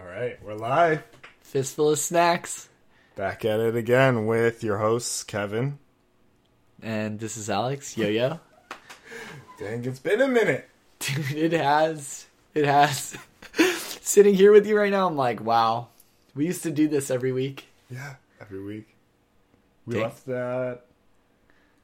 All 0.00 0.06
right, 0.06 0.42
we're 0.42 0.54
live. 0.54 1.02
Fistful 1.42 1.90
of 1.90 1.98
snacks. 1.98 2.70
Back 3.16 3.44
at 3.44 3.60
it 3.60 3.76
again 3.76 4.24
with 4.24 4.64
your 4.64 4.78
hosts, 4.78 5.24
Kevin. 5.24 5.78
And 6.80 7.18
this 7.20 7.36
is 7.36 7.50
Alex. 7.50 7.98
Yo 7.98 8.08
yo. 8.08 8.40
Dang, 9.58 9.84
it's 9.84 9.98
been 9.98 10.22
a 10.22 10.28
minute. 10.28 10.70
Dude, 11.00 11.32
it 11.32 11.52
has. 11.52 12.26
It 12.54 12.64
has. 12.64 13.14
Sitting 14.00 14.34
here 14.34 14.52
with 14.52 14.66
you 14.66 14.78
right 14.78 14.90
now, 14.90 15.06
I'm 15.06 15.16
like, 15.16 15.42
wow. 15.42 15.88
We 16.34 16.46
used 16.46 16.62
to 16.62 16.70
do 16.70 16.88
this 16.88 17.10
every 17.10 17.32
week. 17.32 17.66
Yeah, 17.90 18.14
every 18.40 18.62
week. 18.62 18.96
We 19.84 19.94
Dang. 19.94 20.02
left 20.04 20.24
that. 20.26 20.86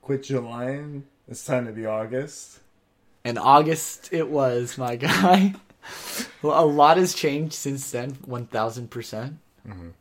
Quit 0.01 0.23
July. 0.23 1.03
It's 1.29 1.45
time 1.45 1.67
to 1.67 1.73
be 1.73 1.85
August. 1.85 2.61
And 3.25 3.39
August 3.39 4.09
it 4.11 4.31
was, 4.31 4.79
my 4.79 4.97
guy. 4.97 5.55
Well, 6.43 6.63
a 6.63 6.67
lot 6.67 6.97
has 6.97 7.15
changed 7.15 7.55
since 7.55 7.91
then, 7.91 8.13
1000%. 8.27 8.91
percent 8.91 9.39
Mhm. 9.67 9.93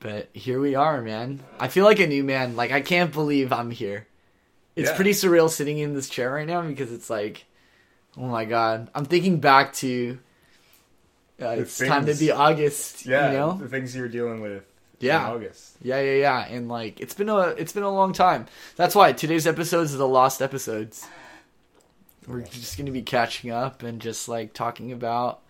But 0.00 0.28
here 0.32 0.60
we 0.60 0.74
are, 0.74 1.00
man. 1.00 1.40
I 1.60 1.68
feel 1.68 1.84
like 1.84 2.00
a 2.00 2.06
new 2.06 2.24
man. 2.24 2.56
Like, 2.56 2.72
I 2.72 2.80
can't 2.80 3.12
believe 3.12 3.52
I'm 3.52 3.70
here. 3.70 4.06
It's 4.74 4.90
Yeah. 4.90 4.96
pretty 4.96 5.12
surreal 5.12 5.48
sitting 5.48 5.78
in 5.78 5.94
this 5.94 6.08
chair 6.08 6.32
right 6.32 6.46
now 6.46 6.62
because 6.62 6.90
it's 6.92 7.08
like, 7.08 7.44
oh 8.16 8.22
my 8.26 8.44
god. 8.44 8.90
I'm 8.94 9.04
thinking 9.04 9.38
back 9.38 9.72
to. 9.74 10.18
Uh, 11.40 11.48
it's 11.58 11.78
time 11.78 12.06
to 12.06 12.14
be 12.14 12.30
August, 12.30 13.04
Yeah, 13.06 13.30
you 13.32 13.38
know? 13.38 13.58
the 13.60 13.68
things 13.68 13.94
you 13.94 14.02
were 14.02 14.08
dealing 14.08 14.40
with. 14.40 14.64
Yeah. 15.00 15.26
in 15.26 15.32
August. 15.34 15.72
Yeah, 15.82 16.00
yeah, 16.00 16.14
yeah. 16.14 16.46
And 16.48 16.68
like 16.68 17.00
it's 17.00 17.14
been 17.14 17.28
a 17.28 17.38
it's 17.58 17.72
been 17.72 17.82
a 17.82 17.90
long 17.90 18.12
time. 18.12 18.46
That's 18.76 18.94
why 18.94 19.12
today's 19.12 19.46
episodes 19.48 19.92
are 19.94 19.98
the 19.98 20.06
lost 20.06 20.40
episodes. 20.40 21.04
We're 22.26 22.42
just 22.42 22.78
gonna 22.78 22.92
be 22.92 23.02
catching 23.02 23.50
up 23.50 23.82
and 23.82 24.00
just 24.00 24.28
like 24.28 24.52
talking 24.52 24.92
about 24.92 25.40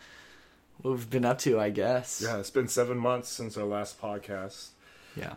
what 0.80 0.92
we've 0.92 1.10
been 1.10 1.24
up 1.24 1.38
to, 1.40 1.60
I 1.60 1.70
guess. 1.70 2.22
Yeah, 2.24 2.38
it's 2.38 2.50
been 2.50 2.68
seven 2.68 2.98
months 2.98 3.28
since 3.28 3.56
our 3.56 3.64
last 3.64 4.00
podcast. 4.00 4.68
Yeah. 5.16 5.34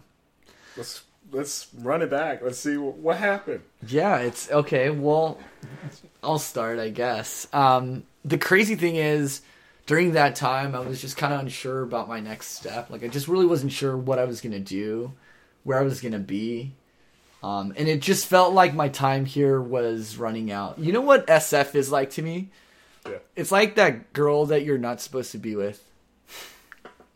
Let's 0.78 1.04
let's 1.32 1.68
run 1.78 2.02
it 2.02 2.10
back. 2.10 2.42
Let's 2.42 2.60
see 2.60 2.78
what, 2.78 2.96
what 2.96 3.18
happened. 3.18 3.62
Yeah, 3.88 4.18
it's 4.18 4.50
okay. 4.52 4.90
Well, 4.90 5.40
I'll 6.24 6.40
start, 6.40 6.80
I 6.80 6.90
guess. 6.90 7.48
Um, 7.54 8.04
the 8.24 8.38
crazy 8.38 8.76
thing 8.76 8.96
is, 8.96 9.42
during 9.86 10.14
that 10.14 10.36
time, 10.36 10.76
I 10.76 10.80
was 10.80 11.02
just 11.02 11.18
kind 11.18 11.34
of 11.34 11.40
unsure 11.42 11.82
about 11.84 12.08
my 12.08 12.20
next 12.20 12.48
step. 12.50 12.90
Like, 12.90 13.04
I 13.04 13.08
just 13.08 13.28
really 13.28 13.46
wasn't 13.46 13.72
sure 13.72 13.98
what 13.98 14.20
I 14.20 14.26
was 14.26 14.42
gonna 14.42 14.60
do, 14.60 15.14
where 15.64 15.80
I 15.80 15.84
was 15.84 16.02
gonna 16.02 16.20
be, 16.20 16.74
um, 17.46 17.74
and 17.78 17.88
it 17.88 18.02
just 18.02 18.26
felt 18.28 18.54
like 18.54 18.74
my 18.74 18.90
time 18.90 19.26
here 19.26 19.62
was 19.62 20.18
running 20.18 20.52
out. 20.52 20.80
You 20.80 20.92
know 20.92 21.02
what 21.02 21.28
SF 21.28 21.76
is 21.76 21.92
like 21.92 22.10
to 22.12 22.22
me? 22.24 22.50
Yeah. 23.08 23.18
It's 23.36 23.52
like 23.52 23.76
that 23.76 24.14
girl 24.14 24.48
that 24.48 24.64
you're 24.64 24.80
not 24.80 25.00
supposed 25.00 25.32
to 25.34 25.38
be 25.38 25.56
with, 25.56 25.80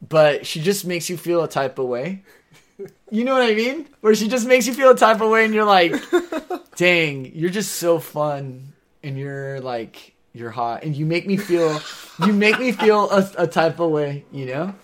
but 0.08 0.46
she 0.46 0.62
just 0.62 0.86
makes 0.86 1.10
you 1.10 1.18
feel 1.18 1.44
a 1.44 1.48
type 1.48 1.80
of 1.80 1.88
way. 1.88 2.24
You 3.12 3.24
know 3.26 3.34
what 3.34 3.42
I 3.44 3.56
mean? 3.56 3.88
Where 4.02 4.14
she 4.16 4.28
just 4.28 4.46
makes 4.48 4.68
you 4.68 4.74
feel 4.74 4.92
a 4.92 4.96
type 4.96 5.20
of 5.20 5.30
way, 5.30 5.44
and 5.46 5.54
you're 5.54 5.66
like, 5.66 5.96
dang, 6.76 7.26
you're 7.36 7.50
just 7.50 7.74
so 7.76 8.00
fun, 8.00 8.72
and 9.04 9.18
you're 9.18 9.60
like, 9.62 10.14
you're 10.34 10.52
hot, 10.52 10.84
and 10.84 10.96
you 10.96 11.06
make 11.06 11.26
me 11.28 11.36
feel, 11.38 11.82
you 12.24 12.32
make 12.34 12.60
me 12.60 12.72
feel 12.72 13.10
a, 13.10 13.30
a 13.40 13.48
type 13.48 13.80
of 13.80 13.90
way, 13.92 14.24
you 14.32 14.46
know. 14.46 14.76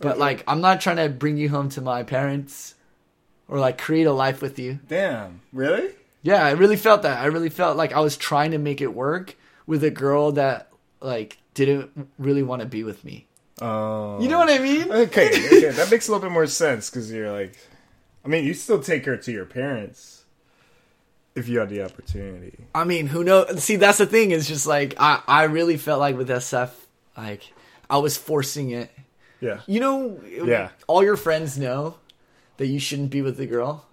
But 0.00 0.12
Okay. 0.12 0.18
like, 0.20 0.44
I'm 0.48 0.60
not 0.60 0.80
trying 0.80 0.96
to 0.96 1.08
bring 1.08 1.36
you 1.36 1.48
home 1.48 1.68
to 1.70 1.80
my 1.80 2.02
parents, 2.02 2.74
or 3.48 3.58
like 3.58 3.78
create 3.78 4.06
a 4.06 4.12
life 4.12 4.40
with 4.42 4.58
you. 4.58 4.78
Damn, 4.88 5.40
really? 5.52 5.90
Yeah, 6.22 6.44
I 6.44 6.50
really 6.52 6.76
felt 6.76 7.02
that. 7.02 7.20
I 7.20 7.26
really 7.26 7.48
felt 7.48 7.76
like 7.76 7.92
I 7.92 8.00
was 8.00 8.16
trying 8.16 8.50
to 8.52 8.58
make 8.58 8.80
it 8.80 8.94
work 8.94 9.36
with 9.66 9.82
a 9.84 9.90
girl 9.90 10.32
that 10.32 10.68
like 11.00 11.38
didn't 11.54 12.08
really 12.18 12.42
want 12.42 12.60
to 12.60 12.66
be 12.68 12.84
with 12.84 13.04
me. 13.04 13.26
Oh, 13.60 14.20
You 14.20 14.28
know 14.28 14.38
what 14.38 14.50
I 14.50 14.58
mean? 14.58 14.90
Okay, 14.90 15.28
okay, 15.28 15.70
that 15.70 15.90
makes 15.90 16.06
a 16.08 16.12
little 16.12 16.28
bit 16.28 16.32
more 16.32 16.46
sense 16.46 16.90
because 16.90 17.10
you're 17.10 17.32
like, 17.32 17.56
I 18.24 18.28
mean, 18.28 18.44
you 18.44 18.54
still 18.54 18.80
take 18.80 19.04
her 19.06 19.16
to 19.16 19.32
your 19.32 19.44
parents 19.46 20.24
if 21.34 21.48
you 21.48 21.58
had 21.60 21.68
the 21.68 21.82
opportunity. 21.84 22.66
I 22.74 22.84
mean, 22.84 23.06
who 23.06 23.24
knows? 23.24 23.62
See, 23.62 23.76
that's 23.76 23.98
the 23.98 24.06
thing. 24.06 24.30
It's 24.32 24.46
just 24.46 24.66
like 24.66 24.94
I, 24.98 25.22
I 25.26 25.44
really 25.44 25.76
felt 25.76 26.00
like 26.00 26.16
with 26.16 26.28
SF, 26.28 26.70
like 27.16 27.52
I 27.88 27.98
was 27.98 28.16
forcing 28.16 28.70
it. 28.70 28.90
Yeah, 29.40 29.60
You 29.66 29.78
know, 29.80 30.20
Yeah. 30.26 30.70
All 30.88 31.02
your 31.04 31.16
friends 31.16 31.56
know 31.58 31.96
that 32.58 32.66
you 32.66 32.78
shouldn't 32.78 33.10
be 33.10 33.22
with 33.22 33.36
the 33.36 33.46
girl, 33.46 33.86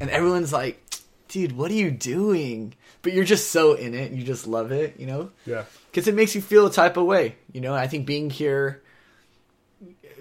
and 0.00 0.08
everyone's 0.10 0.52
like, 0.52 0.82
"Dude, 1.28 1.56
what 1.56 1.70
are 1.70 1.74
you 1.74 1.90
doing?" 1.90 2.74
But 3.02 3.12
you're 3.12 3.24
just 3.24 3.50
so 3.50 3.74
in 3.74 3.94
it. 3.94 4.12
You 4.12 4.22
just 4.22 4.46
love 4.46 4.72
it. 4.72 4.98
You 4.98 5.06
know, 5.06 5.30
yeah, 5.44 5.64
because 5.90 6.08
it 6.08 6.14
makes 6.14 6.34
you 6.34 6.40
feel 6.40 6.66
a 6.66 6.72
type 6.72 6.96
of 6.96 7.06
way. 7.06 7.36
You 7.52 7.60
know, 7.60 7.74
I 7.74 7.88
think 7.88 8.06
being 8.06 8.30
here, 8.30 8.82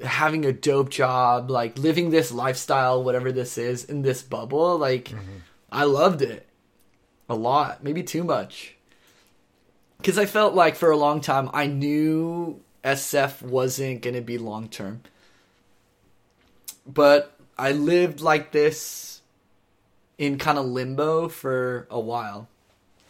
having 0.04 0.46
a 0.46 0.52
dope 0.52 0.90
job, 0.90 1.50
like 1.50 1.78
living 1.78 2.10
this 2.10 2.32
lifestyle, 2.32 3.04
whatever 3.04 3.32
this 3.32 3.58
is, 3.58 3.84
in 3.86 4.02
this 4.02 4.22
bubble, 4.22 4.78
like 4.78 5.06
mm-hmm. 5.06 5.38
I 5.72 5.84
loved 5.84 6.22
it 6.22 6.48
a 7.30 7.36
lot, 7.36 7.84
maybe 7.84 8.04
too 8.04 8.24
much. 8.24 8.76
Because 9.98 10.18
I 10.18 10.26
felt 10.26 10.54
like 10.54 10.76
for 10.76 10.92
a 10.92 10.98
long 10.98 11.22
time 11.22 11.50
I 11.54 11.68
knew 11.68 12.62
SF 12.84 13.42
wasn't 13.42 14.02
going 14.02 14.16
to 14.16 14.22
be 14.22 14.38
long 14.38 14.70
term. 14.70 15.02
But 16.88 17.38
I 17.58 17.72
lived 17.72 18.22
like 18.22 18.52
this 18.52 19.22
in 20.18 20.38
kind 20.38 20.58
of 20.58 20.66
limbo 20.66 21.28
for 21.28 21.88
a 21.90 22.00
while. 22.00 22.48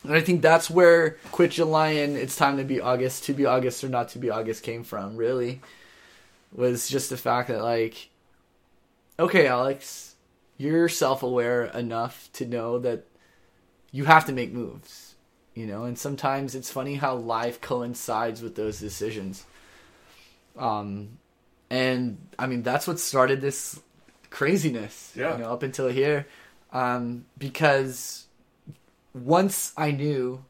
And 0.04 0.14
I 0.14 0.22
think 0.22 0.42
that's 0.42 0.70
where 0.70 1.12
Quit 1.32 1.58
Your 1.58 1.76
and 1.86 2.16
It's 2.16 2.36
Time 2.36 2.58
to 2.58 2.64
Be 2.64 2.80
August, 2.80 3.26
To 3.26 3.34
Be 3.34 3.46
August 3.46 3.84
or 3.84 3.90
Not 3.90 4.10
to 4.10 4.20
Be 4.20 4.30
August 4.30 4.64
came 4.64 4.84
from, 4.84 5.18
really. 5.18 5.62
Was 6.54 6.88
just 6.88 7.10
the 7.10 7.18
fact 7.18 7.50
that, 7.50 7.62
like, 7.62 8.10
okay, 9.20 9.48
Alex, 9.48 10.16
you're 10.58 10.90
self 10.90 11.24
aware 11.24 11.66
enough 11.66 12.30
to 12.34 12.46
know 12.46 12.80
that 12.80 13.06
you 13.92 14.06
have 14.06 14.26
to 14.26 14.32
make 14.32 14.54
moves, 14.54 15.16
you 15.54 15.66
know, 15.66 15.84
and 15.84 15.98
sometimes 15.98 16.56
it's 16.56 16.72
funny 16.72 16.96
how 16.96 17.16
life 17.16 17.60
coincides 17.62 18.42
with 18.42 18.56
those 18.56 18.80
decisions. 18.80 19.46
Um, 20.58 21.18
and 21.70 22.18
I 22.40 22.48
mean, 22.48 22.64
that's 22.64 22.88
what 22.88 23.00
started 23.00 23.42
this 23.42 23.80
craziness, 24.30 25.14
Yeah. 25.16 25.38
you 25.38 25.44
know, 25.44 25.52
up 25.52 25.64
until 25.64 25.88
here. 25.88 26.28
Um, 26.74 27.26
because 27.38 28.26
once 29.14 29.74
I 29.78 29.92
knew, 29.92 30.44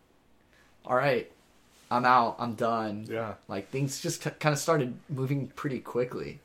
all 0.85 0.95
right, 0.95 1.31
I'm 1.89 2.05
out, 2.05 2.35
I'm 2.39 2.55
done. 2.55 3.05
yeah. 3.09 3.35
Like 3.47 3.69
things 3.69 4.01
just 4.01 4.21
k- 4.21 4.31
kind 4.39 4.53
of 4.53 4.59
started 4.59 4.95
moving 5.09 5.47
pretty 5.55 5.79
quickly. 5.79 6.39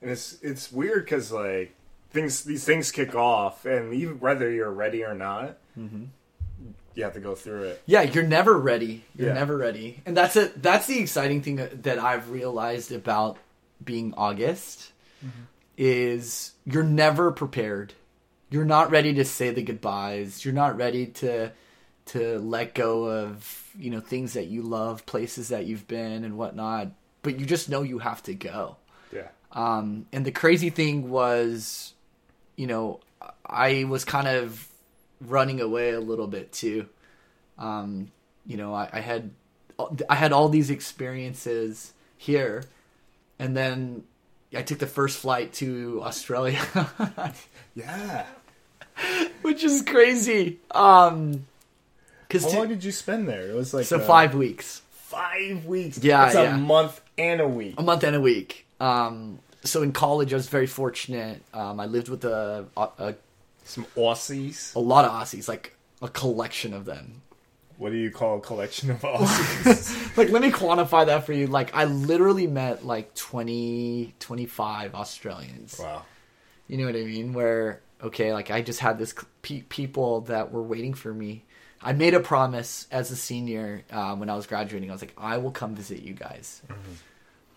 And 0.00 0.10
it's 0.10 0.36
it's 0.42 0.70
weird 0.70 1.04
because 1.06 1.32
like 1.32 1.74
things 2.10 2.44
these 2.44 2.64
things 2.64 2.92
kick 2.92 3.14
off, 3.14 3.64
and 3.64 3.92
even 3.94 4.20
whether 4.20 4.50
you're 4.50 4.70
ready 4.70 5.02
or 5.02 5.14
not, 5.14 5.56
you 6.94 7.02
have 7.02 7.14
to 7.14 7.20
go 7.20 7.34
through 7.34 7.62
it. 7.64 7.82
Yeah, 7.86 8.02
you're 8.02 8.22
never 8.22 8.56
ready. 8.56 9.04
You're 9.16 9.28
Yeah. 9.28 9.34
never 9.34 9.56
ready, 9.56 10.02
and 10.06 10.16
that's 10.16 10.36
it. 10.36 10.62
That's 10.62 10.86
the 10.86 10.98
exciting 11.00 11.42
thing 11.42 11.56
that 11.56 11.98
I've 11.98 12.30
realized 12.30 12.92
about 12.92 13.38
being 13.82 14.14
August 14.16 14.92
is 15.76 16.52
you're 16.64 16.82
never 16.82 17.32
prepared. 17.32 17.94
You're 18.50 18.64
not 18.64 18.90
ready 18.90 19.14
to 19.14 19.24
say 19.24 19.50
the 19.50 19.62
goodbyes. 19.62 20.44
You're 20.44 20.54
not 20.54 20.76
ready 20.76 21.06
to 21.06 21.50
to 22.06 22.38
let 22.38 22.74
go 22.74 23.04
of 23.06 23.70
you 23.78 23.90
know 23.90 24.00
things 24.00 24.34
that 24.34 24.46
you 24.46 24.62
love, 24.62 25.06
places 25.06 25.48
that 25.48 25.66
you've 25.66 25.88
been, 25.88 26.24
and 26.24 26.36
whatnot. 26.36 26.88
But 27.22 27.40
you 27.40 27.46
just 27.46 27.68
know 27.68 27.82
you 27.82 27.98
have 27.98 28.22
to 28.24 28.34
go. 28.34 28.76
Yeah, 29.12 29.28
Um, 29.52 30.06
and 30.12 30.24
the 30.26 30.30
crazy 30.32 30.68
thing 30.70 31.08
was, 31.08 31.94
you 32.56 32.66
know, 32.66 33.00
I 33.46 33.84
was 33.84 34.04
kind 34.04 34.28
of 34.28 34.68
running 35.20 35.60
away 35.60 35.90
a 35.92 36.00
little 36.00 36.26
bit 36.26 36.52
too. 36.52 36.88
Um, 37.58 38.10
you 38.46 38.56
know, 38.56 38.74
I, 38.74 38.88
I 38.92 39.00
had 39.00 39.30
I 40.08 40.14
had 40.16 40.32
all 40.32 40.48
these 40.48 40.70
experiences 40.70 41.94
here, 42.18 42.64
and 43.44 43.54
then 43.54 44.04
I 44.56 44.62
took 44.62 44.78
the 44.78 44.86
first 44.86 45.18
flight 45.18 45.52
to 45.54 46.00
Australia, 46.02 46.64
yeah. 47.74 48.24
which 49.42 49.62
is 49.62 49.82
crazy. 49.82 50.60
Um, 50.70 51.44
because 52.26 52.50
How 52.50 52.60
long 52.60 52.68
did 52.68 52.82
you 52.82 52.90
spend 52.90 53.28
there? 53.28 53.50
It 53.50 53.54
was 53.54 53.74
like 53.74 53.84
so 53.84 53.98
uh, 53.98 54.06
five 54.06 54.34
weeks. 54.34 54.80
five 54.90 55.66
weeks. 55.66 56.02
Yeah, 56.02 56.26
it's 56.26 56.34
yeah. 56.34 56.54
a 56.54 56.58
month 56.58 57.02
and 57.18 57.42
a 57.42 57.46
week. 57.46 57.74
a 57.76 57.82
month 57.82 58.02
and 58.02 58.16
a 58.16 58.20
week. 58.20 58.66
Um, 58.80 59.40
so 59.62 59.82
in 59.82 59.92
college, 59.92 60.32
I 60.32 60.36
was 60.36 60.48
very 60.48 60.66
fortunate. 60.66 61.42
Um, 61.52 61.78
I 61.78 61.84
lived 61.84 62.08
with 62.08 62.24
a, 62.24 62.64
a 62.76 63.14
Some 63.64 63.84
Aussies. 63.94 64.74
a 64.74 64.78
lot 64.80 65.04
of 65.04 65.12
Aussies, 65.12 65.48
like 65.48 65.76
a 66.00 66.08
collection 66.08 66.72
of 66.72 66.86
them. 66.86 67.20
What 67.76 67.90
do 67.90 67.96
you 67.98 68.10
call 68.10 68.38
a 68.38 68.40
collection 68.40 68.90
of 68.90 69.00
Aussies? 69.02 70.16
Like, 70.16 70.30
let 70.30 70.42
me 70.42 70.50
quantify 70.50 71.06
that 71.06 71.26
for 71.26 71.32
you. 71.32 71.46
Like, 71.48 71.74
I 71.74 71.84
literally 71.84 72.46
met 72.46 72.84
like 72.86 73.14
20, 73.14 74.14
25 74.20 74.94
Australians. 74.94 75.78
wow. 75.80 76.02
You 76.68 76.78
know 76.78 76.86
what 76.86 76.96
I 76.96 77.02
mean? 77.04 77.32
Where, 77.34 77.80
okay, 78.02 78.32
like 78.32 78.50
I 78.50 78.62
just 78.62 78.80
had 78.80 78.98
this 78.98 79.14
pe- 79.42 79.62
people 79.62 80.22
that 80.22 80.50
were 80.52 80.62
waiting 80.62 80.94
for 80.94 81.12
me. 81.12 81.44
I 81.82 81.92
made 81.92 82.14
a 82.14 82.20
promise 82.20 82.86
as 82.90 83.10
a 83.10 83.16
senior 83.16 83.82
uh, 83.90 84.14
when 84.16 84.30
I 84.30 84.34
was 84.36 84.46
graduating. 84.46 84.88
I 84.88 84.92
was 84.94 85.02
like, 85.02 85.12
I 85.18 85.36
will 85.36 85.50
come 85.50 85.74
visit 85.74 86.02
you 86.02 86.14
guys. 86.14 86.62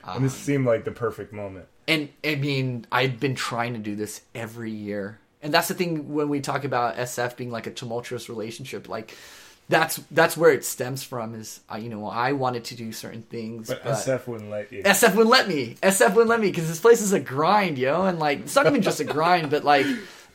and 0.03 0.25
this 0.25 0.33
seemed 0.33 0.65
like 0.65 0.83
the 0.83 0.91
perfect 0.91 1.31
moment. 1.31 1.67
and 1.87 2.09
I 2.25 2.35
mean, 2.35 2.85
I've 2.91 3.19
been 3.19 3.35
trying 3.35 3.73
to 3.73 3.79
do 3.79 3.95
this 3.95 4.21
every 4.35 4.71
year, 4.71 5.19
and 5.41 5.53
that's 5.53 5.69
the 5.69 5.73
thing 5.73 6.13
when 6.13 6.27
we 6.27 6.41
talk 6.41 6.65
about 6.65 6.97
SF 6.97 7.37
being 7.37 7.51
like 7.51 7.67
a 7.67 7.71
tumultuous 7.71 8.27
relationship, 8.27 8.89
like 8.89 9.15
that's 9.69 9.97
that's 10.11 10.37
where 10.37 10.51
it 10.51 10.63
stems 10.63 11.03
from. 11.03 11.35
Is 11.35 11.59
uh, 11.71 11.77
you 11.77 11.89
know 11.89 12.07
I 12.07 12.31
wanted 12.31 12.63
to 12.65 12.75
do 12.75 12.91
certain 12.91 13.23
things, 13.23 13.67
But, 13.67 13.83
but, 13.83 13.93
SF 13.93 14.27
wouldn't 14.27 14.49
let 14.49 14.71
you. 14.71 14.83
SF 14.83 15.09
wouldn't 15.15 15.29
let 15.29 15.47
me. 15.47 15.75
SF 15.81 16.09
wouldn't 16.11 16.29
let 16.29 16.39
me 16.39 16.47
because 16.49 16.67
this 16.67 16.79
place 16.79 17.01
is 17.01 17.13
a 17.13 17.19
grind, 17.19 17.77
yo, 17.77 18.03
and 18.05 18.17
like 18.19 18.39
it's 18.41 18.55
not 18.55 18.65
even 18.67 18.81
just 18.81 18.99
a 18.99 19.03
grind, 19.15 19.49
but 19.49 19.63
like 19.63 19.85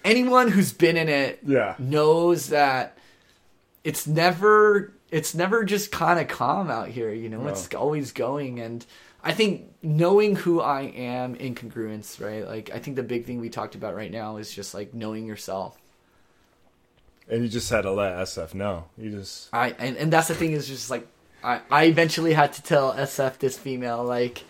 anyone 0.04 0.48
who's 0.48 0.72
been 0.72 0.96
in 0.96 1.08
it 1.08 1.38
Yeah. 1.46 1.76
knows 1.78 2.48
that 2.48 2.98
it's 3.84 4.06
never 4.06 4.92
it's 5.10 5.34
never 5.34 5.64
just 5.64 5.90
kind 5.92 6.18
of 6.20 6.26
calm 6.28 6.70
out 6.70 6.88
here 6.88 7.12
you 7.12 7.28
know 7.28 7.46
it's 7.48 7.72
always 7.74 8.12
going 8.12 8.60
and 8.60 8.86
i 9.22 9.32
think 9.32 9.64
knowing 9.82 10.34
who 10.36 10.60
i 10.60 10.82
am 10.82 11.34
in 11.36 11.54
congruence 11.54 12.20
right 12.24 12.46
like 12.46 12.70
i 12.74 12.78
think 12.78 12.96
the 12.96 13.02
big 13.02 13.24
thing 13.26 13.40
we 13.40 13.48
talked 13.48 13.74
about 13.74 13.94
right 13.94 14.10
now 14.10 14.36
is 14.38 14.50
just 14.54 14.72
like 14.72 14.94
knowing 14.94 15.26
yourself 15.26 15.76
And 17.28 17.42
you 17.42 17.48
just 17.48 17.70
had 17.70 17.82
to 17.82 17.92
let 17.92 18.16
SF 18.18 18.54
know. 18.54 18.84
You 18.98 19.10
just 19.10 19.48
i 19.52 19.70
and, 19.78 19.96
and 19.96 20.12
that's 20.12 20.28
the 20.28 20.34
thing 20.34 20.52
is 20.52 20.66
just 20.68 20.90
like 20.90 21.06
I, 21.44 21.60
I 21.70 21.84
eventually 21.84 22.32
had 22.34 22.52
to 22.54 22.62
tell 22.62 22.92
sf 22.94 23.38
this 23.38 23.58
female 23.58 24.04
like 24.04 24.44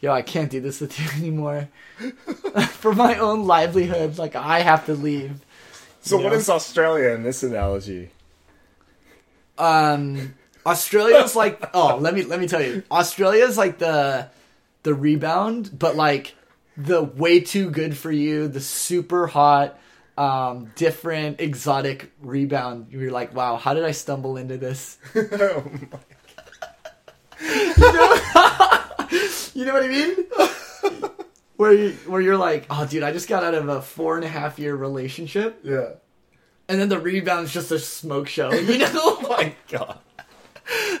yo 0.00 0.12
i 0.12 0.22
can't 0.22 0.50
do 0.50 0.60
this 0.60 0.80
with 0.80 0.98
you 1.00 1.06
anymore 1.20 1.68
for 2.70 2.94
my 2.94 3.16
own 3.18 3.46
livelihood 3.46 4.18
like 4.18 4.36
i 4.36 4.60
have 4.60 4.86
to 4.86 4.94
leave 4.94 5.40
So 6.00 6.18
You 6.18 6.24
what 6.24 6.30
know? 6.32 6.38
is 6.38 6.48
Australia 6.48 7.08
in 7.10 7.22
this 7.24 7.42
analogy? 7.42 8.10
Um, 9.58 10.34
Australia's 10.64 11.34
like 11.34 11.70
oh, 11.74 11.96
let 12.00 12.14
me 12.14 12.22
let 12.22 12.38
me 12.40 12.46
tell 12.46 12.62
you, 12.62 12.82
Australia's 12.90 13.56
like 13.58 13.78
the 13.78 14.28
the 14.84 14.94
rebound, 14.94 15.76
but 15.76 15.96
like 15.96 16.34
the 16.76 17.02
way 17.02 17.40
too 17.40 17.70
good 17.70 17.96
for 17.96 18.12
you, 18.12 18.46
the 18.46 18.60
super 18.60 19.26
hot, 19.26 19.76
um, 20.18 20.72
different, 20.74 21.40
exotic 21.40 22.10
rebound. 22.20 22.88
You're 22.90 23.12
like, 23.12 23.34
wow, 23.34 23.56
how 23.56 23.72
did 23.72 23.84
I 23.84 23.92
stumble 23.92 24.36
into 24.36 24.58
this? 24.58 24.98
oh 25.14 25.64
You 29.54 29.64
know 29.64 29.72
what 29.72 29.84
I 29.84 29.88
mean? 29.88 30.16
where 31.56 31.72
you, 31.72 31.90
where 32.06 32.20
you're 32.20 32.36
like, 32.36 32.66
oh, 32.68 32.86
dude, 32.86 33.02
I 33.02 33.12
just 33.12 33.28
got 33.28 33.44
out 33.44 33.54
of 33.54 33.68
a 33.68 33.80
four 33.80 34.16
and 34.16 34.24
a 34.24 34.28
half 34.28 34.58
year 34.58 34.74
relationship, 34.74 35.60
yeah. 35.62 35.90
and 36.68 36.80
then 36.80 36.88
the 36.88 36.98
rebound's 36.98 37.52
just 37.52 37.70
a 37.70 37.78
smoke 37.78 38.28
show. 38.28 38.52
You 38.52 38.78
know? 38.92 39.20
My 39.22 39.54
God. 39.68 39.98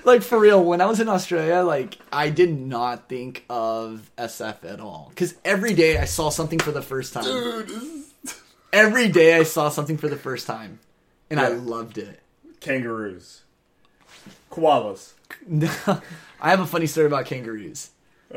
like 0.04 0.22
for 0.22 0.38
real 0.38 0.64
when 0.64 0.80
i 0.80 0.86
was 0.86 0.98
in 0.98 1.10
australia 1.10 1.60
like 1.60 1.98
i 2.10 2.30
did 2.30 2.58
not 2.58 3.06
think 3.06 3.44
of 3.50 4.10
sf 4.16 4.64
at 4.64 4.80
all 4.80 5.08
because 5.10 5.34
every 5.44 5.74
day 5.74 5.98
i 5.98 6.06
saw 6.06 6.30
something 6.30 6.58
for 6.58 6.72
the 6.72 6.80
first 6.80 7.12
time 7.12 7.24
Dude. 7.24 7.70
Every 8.72 9.08
day 9.08 9.36
i 9.36 9.42
saw 9.42 9.68
something 9.68 9.96
for 9.96 10.08
the 10.08 10.16
first 10.16 10.46
time 10.46 10.78
and 11.30 11.40
i 11.40 11.48
loved 11.48 11.98
it 11.98 12.20
Kangaroos. 12.60 13.42
Koalas. 14.50 15.12
i 16.40 16.50
have 16.50 16.60
a 16.60 16.66
funny 16.66 16.86
story 16.86 17.06
about 17.06 17.26
kangaroos 17.26 17.90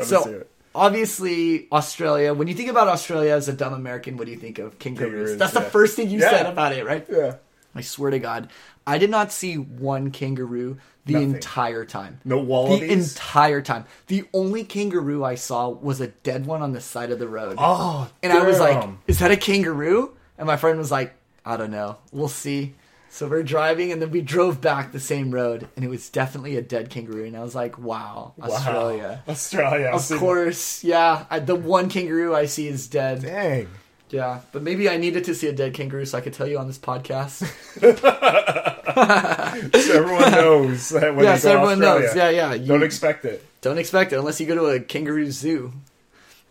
So- 0.03 0.45
obviously 0.73 1.67
australia 1.71 2.33
when 2.33 2.47
you 2.47 2.53
think 2.53 2.69
about 2.69 2.87
australia 2.87 3.33
as 3.33 3.47
a 3.49 3.53
dumb 3.53 3.73
american 3.73 4.17
what 4.17 4.25
do 4.25 4.31
you 4.31 4.37
think 4.37 4.59
of 4.59 4.77
kangaroos, 4.79 5.09
Kangaroos, 5.31 5.37
that's 5.37 5.53
the 5.53 5.61
yeah. 5.61 5.69
first 5.69 5.95
thing 5.95 6.09
you 6.09 6.19
Yeah. 6.19 6.29
said 6.29 6.45
about 6.45 6.73
it 6.73 6.85
right 6.85 7.05
Yeah. 7.09 7.35
i 7.75 7.81
swear 7.81 8.11
to 8.11 8.19
god 8.19 8.49
i 8.87 8.97
did 8.97 9.09
not 9.09 9.31
see 9.31 9.55
one 9.55 10.11
kangaroo 10.11 10.77
the 11.05 11.13
Nothing. 11.13 11.33
entire 11.35 11.83
time 11.83 12.19
No 12.23 12.37
wallabies. 12.37 12.87
The 12.87 12.93
entire 12.93 13.61
time. 13.63 13.85
The 14.05 14.23
only 14.35 14.63
kangaroo 14.63 15.23
I 15.23 15.33
saw 15.33 15.67
was 15.69 15.99
a 15.99 16.09
dead 16.09 16.45
one 16.45 16.61
on 16.61 16.73
the 16.73 16.79
side 16.79 17.09
of 17.09 17.17
the 17.17 17.27
road. 17.27 17.55
oh, 17.57 18.07
and 18.21 18.31
I 18.31 18.45
was 18.45 18.59
like, 18.59 18.87
is 19.07 19.17
that 19.17 19.31
a 19.31 19.35
kangaroo? 19.35 20.15
And 20.41 20.47
my 20.47 20.57
friend 20.57 20.79
was 20.79 20.89
like, 20.89 21.13
I 21.45 21.55
don't 21.55 21.69
know. 21.69 21.97
We'll 22.11 22.27
see. 22.27 22.73
So 23.09 23.27
we're 23.27 23.43
driving 23.43 23.91
and 23.91 24.01
then 24.01 24.09
we 24.09 24.21
drove 24.21 24.59
back 24.59 24.91
the 24.91 24.99
same 24.99 25.29
road 25.29 25.67
and 25.75 25.85
it 25.85 25.87
was 25.87 26.09
definitely 26.09 26.55
a 26.57 26.63
dead 26.63 26.89
kangaroo. 26.89 27.25
And 27.25 27.37
I 27.37 27.43
was 27.43 27.53
like, 27.53 27.77
wow, 27.77 28.33
Wow. 28.37 28.47
Australia. 28.47 29.21
Australia. 29.29 29.91
I've 29.93 30.09
Of 30.09 30.17
course, 30.17 30.83
yeah. 30.83 31.25
I, 31.29 31.37
the 31.37 31.53
one 31.53 31.89
kangaroo 31.89 32.33
I 32.33 32.47
see 32.47 32.67
is 32.67 32.87
dead. 32.87 33.21
Dang. 33.21 33.67
Yeah, 34.09 34.39
but 34.51 34.63
maybe 34.63 34.89
I 34.89 34.97
needed 34.97 35.25
to 35.25 35.35
see 35.35 35.45
a 35.47 35.53
dead 35.53 35.75
kangaroo 35.75 36.05
so 36.05 36.17
I 36.17 36.21
could 36.21 36.33
tell 36.33 36.47
you 36.47 36.57
on 36.57 36.65
this 36.65 36.79
podcast. 36.79 37.45
So 38.91 39.93
everyone 39.93 40.31
knows 40.31 40.89
that 40.89 41.15
when 41.15 41.23
yeah, 41.25 41.33
you 41.33 41.39
so 41.39 41.49
go 41.53 41.57
everyone 41.57 41.83
Australia, 41.83 42.07
knows. 42.07 42.15
Yeah, 42.15 42.29
yeah. 42.29 42.53
You, 42.55 42.65
Don't 42.67 42.83
expect 42.83 43.25
it. 43.25 43.45
Don't 43.61 43.77
expect 43.77 44.11
it 44.11 44.17
unless 44.17 44.39
you 44.41 44.47
go 44.47 44.55
to 44.55 44.65
a 44.65 44.79
kangaroo 44.79 45.29
zoo. 45.31 45.71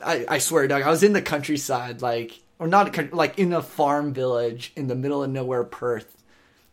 I, 0.05 0.25
I 0.29 0.39
swear, 0.39 0.67
dog. 0.69 0.83
I 0.83 0.91
was 0.91 1.03
in 1.03 1.13
the 1.13 1.21
countryside, 1.23 2.01
like, 2.03 2.41
or 2.61 2.69
not, 2.69 2.97
a 2.97 3.09
like 3.13 3.39
in 3.39 3.53
a 3.53 3.63
farm 3.63 4.13
village 4.13 4.73
in 4.77 4.87
the 4.87 4.95
middle 4.95 5.25
of 5.25 5.31
nowhere, 5.31 5.65
Perth. 5.65 6.23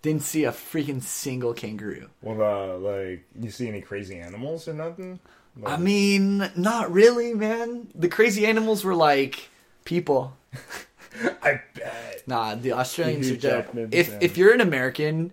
Didn't 0.03 0.21
see 0.21 0.43
a 0.43 0.51
freaking 0.51 1.01
single 1.01 1.55
kangaroo. 1.55 2.09
Well, 2.21 2.41
uh, 2.41 2.77
like, 2.77 3.25
you 3.39 3.49
see 3.49 3.67
any 3.67 3.81
crazy 3.81 4.19
animals 4.19 4.67
or 4.67 4.73
nothing? 4.73 5.19
Like, 5.59 5.73
I 5.73 5.77
mean, 5.77 6.51
not 6.55 6.91
really, 6.91 7.33
man. 7.33 7.87
The 7.95 8.07
crazy 8.07 8.45
animals 8.45 8.83
were 8.83 8.93
like 8.93 9.49
people. 9.85 10.37
I 11.41 11.61
bet. 11.73 12.23
Nah, 12.27 12.55
the 12.55 12.73
Australians 12.73 13.27
Hugh 13.27 13.35
are 13.35 13.63
dope. 13.63 13.93
If 13.93 14.21
if 14.21 14.37
you're 14.37 14.53
an 14.53 14.61
American 14.61 15.31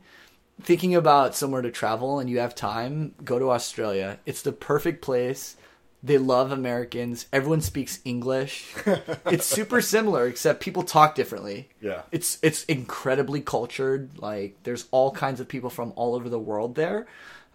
thinking 0.63 0.95
about 0.95 1.35
somewhere 1.35 1.63
to 1.63 1.71
travel 1.71 2.21
and 2.21 2.31
you 2.31 2.39
have 2.39 2.55
time, 2.55 3.15
go 3.23 3.39
to 3.39 3.51
Australia. 3.51 4.19
It's 4.25 4.41
the 4.43 4.53
perfect 4.53 5.03
place. 5.03 5.57
They 6.05 6.19
love 6.19 6.53
Americans. 6.53 7.25
Everyone 7.33 7.63
speaks 7.63 7.99
English. 8.05 8.75
it's 9.27 9.47
super 9.47 9.81
similar, 9.81 10.27
except 10.27 10.61
people 10.61 10.83
talk 10.83 11.15
differently. 11.15 11.71
Yeah. 11.81 12.03
It's 12.13 12.39
it's 12.43 12.63
incredibly 12.65 13.41
cultured. 13.41 14.19
Like 14.19 14.55
there's 14.65 14.87
all 14.91 15.13
kinds 15.13 15.41
of 15.41 15.49
people 15.49 15.71
from 15.71 15.95
all 15.97 16.15
over 16.15 16.29
the 16.29 16.39
world 16.39 16.75
there. 16.75 17.07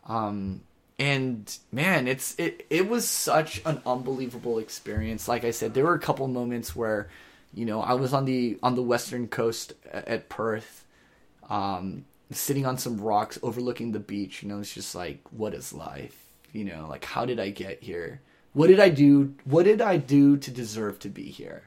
Um 0.08 0.62
and 0.98 1.56
man, 1.72 2.08
it's 2.08 2.34
it 2.40 2.66
it 2.72 2.90
was 2.90 3.08
such 3.08 3.62
an 3.66 3.84
unbelievable 3.86 4.58
experience. 4.58 5.28
Like 5.28 5.44
I 5.44 5.52
said, 5.52 5.76
there 5.76 5.86
were 5.86 5.94
a 5.94 6.00
couple 6.00 6.28
moments 6.28 6.76
where, 6.76 7.08
you 7.54 7.68
know, 7.68 7.82
I 7.82 7.94
was 7.94 8.16
on 8.16 8.26
the 8.26 8.58
on 8.64 8.74
the 8.74 8.82
western 8.82 9.28
coast 9.28 9.74
at 9.94 10.28
Perth, 10.28 10.86
um, 11.52 12.06
sitting 12.32 12.66
on 12.66 12.80
some 12.80 13.00
rocks 13.00 13.38
overlooking 13.44 13.92
the 13.92 14.00
beach. 14.00 14.42
You 14.42 14.50
know, 14.50 14.60
it's 14.60 14.74
just 14.74 14.96
like, 14.96 15.20
what 15.30 15.54
is 15.54 15.72
life? 15.72 16.26
You 16.52 16.66
know, 16.66 16.88
like 16.90 17.06
how 17.06 17.26
did 17.26 17.40
I 17.40 17.52
get 17.52 17.84
here? 17.84 18.22
What 18.54 18.68
did 18.68 18.80
I 18.80 18.90
do? 18.90 19.36
What 19.46 19.64
did 19.64 19.82
I 19.82 19.98
do 19.98 20.38
to 20.38 20.52
deserve 20.52 21.00
to 21.00 21.10
be 21.10 21.24
here? 21.24 21.64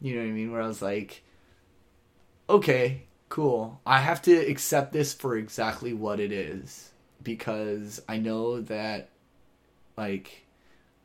You 0.00 0.14
know 0.14 0.20
what 0.22 0.28
I 0.28 0.32
mean? 0.32 0.52
Where 0.52 0.62
I 0.62 0.66
was 0.66 0.82
like, 0.82 1.22
okay, 2.48 3.02
cool. 3.28 3.80
I 3.86 3.98
have 4.00 4.22
to 4.22 4.34
accept 4.34 4.92
this 4.92 5.12
for 5.14 5.36
exactly 5.36 5.92
what 5.92 6.20
it 6.20 6.32
is 6.32 6.92
because 7.22 8.00
I 8.08 8.18
know 8.18 8.60
that 8.62 9.08
like 9.96 10.46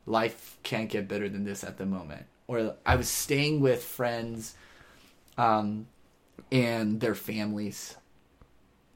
life 0.05 0.57
can't 0.63 0.89
get 0.89 1.07
better 1.07 1.27
than 1.29 1.43
this 1.43 1.63
at 1.63 1.77
the 1.77 1.85
moment. 1.85 2.25
Or 2.47 2.75
I 2.85 2.95
was 2.95 3.07
staying 3.09 3.61
with 3.61 3.83
friends 3.83 4.55
um 5.37 5.87
and 6.51 6.99
their 6.99 7.15
families. 7.15 7.95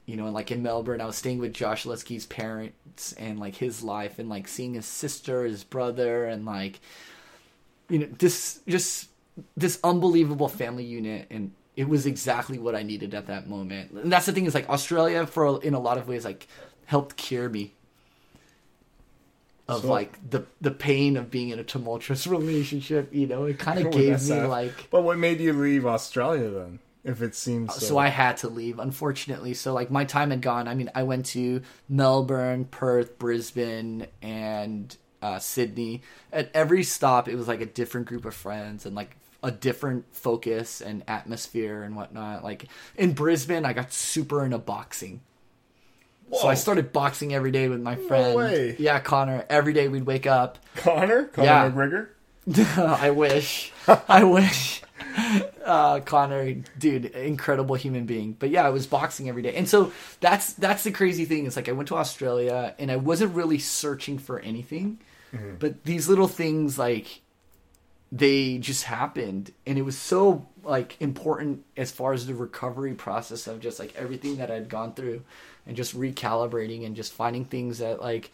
You 0.08 0.16
know, 0.16 0.24
and 0.24 0.32
like 0.32 0.50
in 0.50 0.62
Melbourne, 0.62 1.02
I 1.02 1.04
was 1.04 1.16
staying 1.16 1.38
with 1.38 1.52
Josh 1.52 1.84
Letsky's 1.84 2.24
parents 2.24 3.12
and 3.18 3.38
like 3.38 3.54
his 3.56 3.82
life 3.82 4.18
and 4.18 4.30
like 4.30 4.48
seeing 4.48 4.72
his 4.72 4.86
sister, 4.86 5.44
his 5.44 5.64
brother, 5.64 6.24
and 6.24 6.46
like 6.46 6.80
you 7.90 7.98
know, 7.98 8.06
this 8.18 8.60
just 8.66 9.10
this 9.54 9.78
unbelievable 9.84 10.48
family 10.48 10.84
unit 10.84 11.26
and 11.30 11.52
it 11.76 11.88
was 11.90 12.06
exactly 12.06 12.58
what 12.58 12.74
I 12.74 12.82
needed 12.82 13.12
at 13.12 13.26
that 13.26 13.48
moment. 13.50 13.90
And 13.92 14.10
that's 14.10 14.24
the 14.24 14.32
thing 14.32 14.46
is 14.46 14.54
like 14.54 14.68
Australia 14.70 15.26
for 15.26 15.62
in 15.62 15.74
a 15.74 15.78
lot 15.78 15.98
of 15.98 16.08
ways 16.08 16.24
like 16.24 16.46
helped 16.86 17.16
cure 17.18 17.50
me 17.50 17.74
of 19.68 19.82
So- 19.82 19.88
like 19.88 20.30
the 20.30 20.46
the 20.62 20.70
pain 20.70 21.18
of 21.18 21.30
being 21.30 21.50
in 21.50 21.58
a 21.58 21.64
tumultuous 21.64 22.26
relationship, 22.38 23.12
you 23.14 23.26
know. 23.26 23.44
It 23.44 23.58
kind 23.58 23.78
of 23.86 23.92
gave 23.92 24.08
me 24.22 24.30
SF. 24.36 24.48
like 24.48 24.88
But 24.90 25.02
what 25.02 25.18
made 25.18 25.38
you 25.38 25.52
leave 25.52 25.84
Australia 25.84 26.48
then? 26.48 26.78
If 27.08 27.22
it 27.22 27.34
seems 27.34 27.74
so. 27.74 27.80
so 27.80 27.98
I 27.98 28.08
had 28.08 28.36
to 28.38 28.48
leave, 28.48 28.78
unfortunately. 28.78 29.54
So 29.54 29.72
like 29.72 29.90
my 29.90 30.04
time 30.04 30.30
had 30.30 30.42
gone. 30.42 30.68
I 30.68 30.74
mean, 30.74 30.90
I 30.94 31.02
went 31.02 31.26
to 31.26 31.62
Melbourne, 31.88 32.66
Perth, 32.66 33.18
Brisbane, 33.18 34.06
and 34.22 34.94
uh, 35.22 35.38
Sydney. 35.38 36.02
At 36.32 36.50
every 36.54 36.82
stop, 36.84 37.26
it 37.28 37.34
was 37.36 37.48
like 37.48 37.60
a 37.60 37.66
different 37.66 38.06
group 38.06 38.24
of 38.24 38.34
friends 38.34 38.84
and 38.86 38.94
like 38.94 39.16
a 39.42 39.50
different 39.50 40.04
focus 40.14 40.80
and 40.80 41.02
atmosphere 41.08 41.82
and 41.82 41.96
whatnot. 41.96 42.44
Like 42.44 42.66
in 42.96 43.12
Brisbane, 43.14 43.64
I 43.64 43.72
got 43.72 43.92
super 43.92 44.44
into 44.44 44.58
boxing. 44.58 45.20
So 46.30 46.46
I 46.46 46.54
started 46.54 46.92
boxing 46.92 47.32
every 47.32 47.50
day 47.50 47.68
with 47.68 47.80
my 47.80 47.96
friend. 47.96 48.36
way. 48.36 48.76
Yeah, 48.78 49.00
Connor. 49.00 49.46
Every 49.48 49.72
day 49.72 49.88
we'd 49.88 50.04
wake 50.04 50.26
up. 50.26 50.58
Connor? 50.76 51.24
Connor 51.24 51.46
Yeah. 51.46 51.70
McGregor? 51.70 52.08
I 52.76 53.10
wish. 53.10 53.72
I 54.08 54.24
wish. 54.24 54.82
Uh, 55.64 56.00
Connor, 56.00 56.54
dude, 56.78 57.06
incredible 57.06 57.74
human 57.74 58.06
being. 58.06 58.34
But 58.38 58.50
yeah, 58.50 58.64
I 58.64 58.70
was 58.70 58.86
boxing 58.86 59.28
every 59.28 59.42
day, 59.42 59.54
and 59.54 59.68
so 59.68 59.92
that's 60.20 60.54
that's 60.54 60.84
the 60.84 60.90
crazy 60.90 61.24
thing. 61.24 61.46
It's 61.46 61.56
like 61.56 61.68
I 61.68 61.72
went 61.72 61.88
to 61.88 61.96
Australia 61.96 62.74
and 62.78 62.90
I 62.90 62.96
wasn't 62.96 63.34
really 63.34 63.58
searching 63.58 64.18
for 64.18 64.38
anything. 64.40 64.98
But 65.58 65.84
these 65.84 66.08
little 66.08 66.28
things, 66.28 66.78
like, 66.78 67.20
they 68.10 68.58
just 68.58 68.84
happened. 68.84 69.52
And 69.66 69.76
it 69.76 69.82
was 69.82 69.98
so, 69.98 70.46
like, 70.62 70.96
important 71.00 71.64
as 71.76 71.90
far 71.90 72.12
as 72.12 72.26
the 72.26 72.34
recovery 72.34 72.94
process 72.94 73.46
of 73.46 73.60
just, 73.60 73.78
like, 73.78 73.94
everything 73.94 74.36
that 74.36 74.50
I'd 74.50 74.70
gone 74.70 74.94
through 74.94 75.22
and 75.66 75.76
just 75.76 75.94
recalibrating 75.98 76.86
and 76.86 76.96
just 76.96 77.12
finding 77.12 77.44
things 77.44 77.78
that, 77.78 78.00
like, 78.00 78.32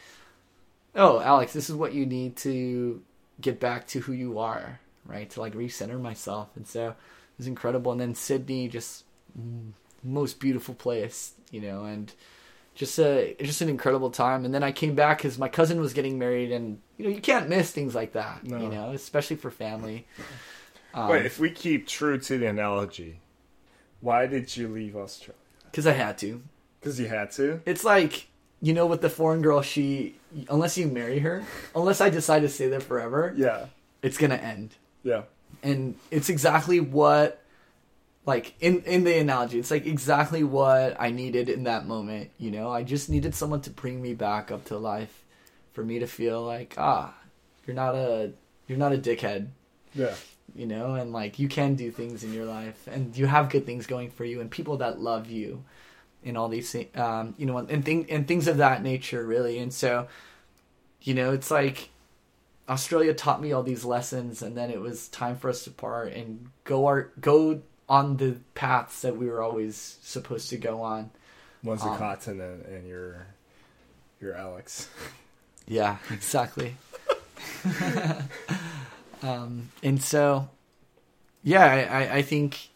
oh, 0.94 1.20
Alex, 1.20 1.52
this 1.52 1.68
is 1.68 1.74
what 1.74 1.94
you 1.94 2.06
need 2.06 2.36
to 2.36 3.02
get 3.40 3.60
back 3.60 3.86
to 3.88 4.00
who 4.00 4.12
you 4.12 4.38
are, 4.38 4.80
right? 5.06 5.28
To, 5.30 5.40
like, 5.40 5.54
recenter 5.54 6.00
myself. 6.00 6.48
And 6.56 6.66
so 6.66 6.88
it 6.90 6.96
was 7.38 7.46
incredible. 7.46 7.92
And 7.92 8.00
then 8.00 8.14
Sydney, 8.14 8.68
just 8.68 9.04
mm, 9.38 9.72
most 10.02 10.40
beautiful 10.40 10.74
place, 10.74 11.32
you 11.50 11.60
know, 11.60 11.84
and 11.84 12.12
just 12.74 12.98
a 12.98 13.36
just 13.40 13.60
an 13.60 13.68
incredible 13.68 14.10
time. 14.10 14.44
And 14.44 14.52
then 14.52 14.62
I 14.62 14.72
came 14.72 14.94
back 14.94 15.18
because 15.18 15.38
my 15.38 15.48
cousin 15.48 15.80
was 15.80 15.92
getting 15.92 16.18
married, 16.18 16.50
and 16.52 16.80
you 16.98 17.04
know 17.04 17.10
you 17.14 17.20
can't 17.20 17.48
miss 17.48 17.70
things 17.70 17.94
like 17.94 18.12
that, 18.12 18.44
No. 18.44 18.58
you 18.60 18.68
know, 18.68 18.90
especially 18.90 19.36
for 19.36 19.50
family. 19.50 20.06
Um, 20.92 21.08
But 21.08 21.24
if 21.26 21.38
we 21.38 21.50
keep 21.50 21.86
true 21.86 22.18
to 22.18 22.38
the 22.38 22.46
analogy, 22.46 23.20
why 24.00 24.26
did 24.26 24.56
you 24.56 24.68
leave 24.68 24.96
Australia? 24.96 25.38
Because 25.70 25.86
I 25.86 25.92
had 25.92 26.18
to. 26.18 26.42
Because 26.80 27.00
you 27.00 27.06
had 27.08 27.30
to. 27.32 27.60
It's 27.64 27.84
like 27.84 28.28
you 28.64 28.72
know, 28.72 28.86
with 28.86 29.00
the 29.02 29.10
foreign 29.10 29.42
girl, 29.42 29.60
she 29.62 30.16
unless 30.48 30.76
you 30.78 30.86
marry 30.88 31.18
her, 31.20 31.44
unless 31.76 32.00
I 32.00 32.08
decide 32.10 32.40
to 32.40 32.48
stay 32.48 32.68
there 32.68 32.80
forever, 32.80 33.32
Yeah. 33.36 33.66
it's 34.02 34.18
gonna 34.18 34.36
end. 34.54 34.70
Yeah. 35.02 35.22
and 35.62 35.94
it's 36.10 36.28
exactly 36.30 36.80
what 36.80 37.40
like 38.26 38.54
in 38.60 38.80
in 38.94 39.04
the 39.04 39.14
analogy 39.18 39.58
it's 39.58 39.70
like 39.70 39.84
exactly 39.86 40.42
what 40.42 40.96
i 40.98 41.10
needed 41.10 41.48
in 41.50 41.64
that 41.64 41.86
moment 41.86 42.30
you 42.38 42.50
know 42.50 42.70
i 42.78 42.82
just 42.82 43.08
needed 43.10 43.34
someone 43.34 43.60
to 43.60 43.70
bring 43.70 44.00
me 44.00 44.14
back 44.14 44.50
up 44.50 44.64
to 44.64 44.76
life 44.78 45.22
for 45.74 45.84
me 45.84 45.98
to 45.98 46.06
feel 46.06 46.40
like 46.42 46.74
ah 46.78 47.12
you're 47.66 47.76
not 47.76 47.94
a 47.94 48.32
you're 48.66 48.78
not 48.84 48.92
a 48.94 48.98
dickhead 48.98 49.48
Yeah. 49.94 50.14
you 50.56 50.66
know 50.66 50.94
and 50.94 51.12
like 51.12 51.38
you 51.38 51.48
can 51.48 51.74
do 51.76 51.90
things 51.90 52.24
in 52.24 52.32
your 52.32 52.46
life 52.46 52.88
and 52.90 53.14
you 53.16 53.26
have 53.26 53.50
good 53.50 53.66
things 53.66 53.86
going 53.86 54.10
for 54.10 54.24
you 54.24 54.40
and 54.40 54.50
people 54.50 54.78
that 54.78 55.00
love 55.00 55.30
you 55.30 55.62
and 56.24 56.36
all 56.38 56.48
these 56.48 56.70
things 56.72 56.94
um 56.96 57.34
you 57.38 57.46
know 57.46 57.58
and 57.58 57.84
thing 57.84 58.06
and 58.10 58.26
things 58.28 58.48
of 58.48 58.56
that 58.58 58.82
nature 58.82 59.24
really 59.24 59.58
and 59.58 59.72
so 59.72 60.06
you 61.02 61.14
know 61.14 61.32
it's 61.32 61.50
like 61.50 61.90
australia 62.68 63.12
taught 63.14 63.40
me 63.40 63.52
all 63.52 63.62
these 63.62 63.84
lessons 63.84 64.42
and 64.42 64.56
then 64.56 64.70
it 64.70 64.80
was 64.80 65.08
time 65.08 65.36
for 65.36 65.50
us 65.50 65.64
to 65.64 65.70
part 65.70 66.12
and 66.12 66.48
go 66.64 66.86
our 66.86 67.10
go 67.20 67.60
on 67.88 68.16
the 68.16 68.36
paths 68.54 69.02
that 69.02 69.16
we 69.16 69.26
were 69.28 69.42
always 69.42 69.98
supposed 70.02 70.48
to 70.50 70.56
go 70.56 70.80
on 70.82 71.10
One's 71.62 71.82
a 71.82 71.86
Um, 71.88 71.98
continent 71.98 72.66
and 72.66 72.86
you're 72.86 73.26
you're 74.20 74.34
Alex. 74.34 74.88
Yeah, 75.66 75.96
exactly. 76.10 76.76
um, 79.22 79.70
and 79.82 80.02
so, 80.02 80.48
yeah, 81.42 81.64
I, 81.64 82.02
I- 82.04 82.14
I 82.16 82.22
think 82.22 82.68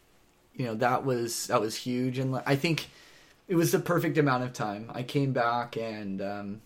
you 0.55 0.65
know 0.65 0.75
that 0.77 1.05
was 1.05 1.47
that 1.49 1.61
was 1.61 1.77
huge, 1.77 2.19
and 2.19 2.41
I 2.47 2.57
think 2.57 2.89
it 3.49 3.55
was 3.55 3.73
the 3.73 3.79
perfect 3.79 4.19
amount 4.19 4.45
of 4.45 4.53
time. 4.53 4.91
I 4.95 5.03
came 5.03 5.33
back 5.33 5.77
and 5.77 6.21
um, 6.21 6.61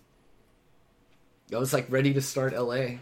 I 1.55 1.59
was 1.59 1.73
like 1.73 1.87
ready 1.91 2.13
to 2.15 2.21
start 2.21 2.55
LA, 2.55 2.99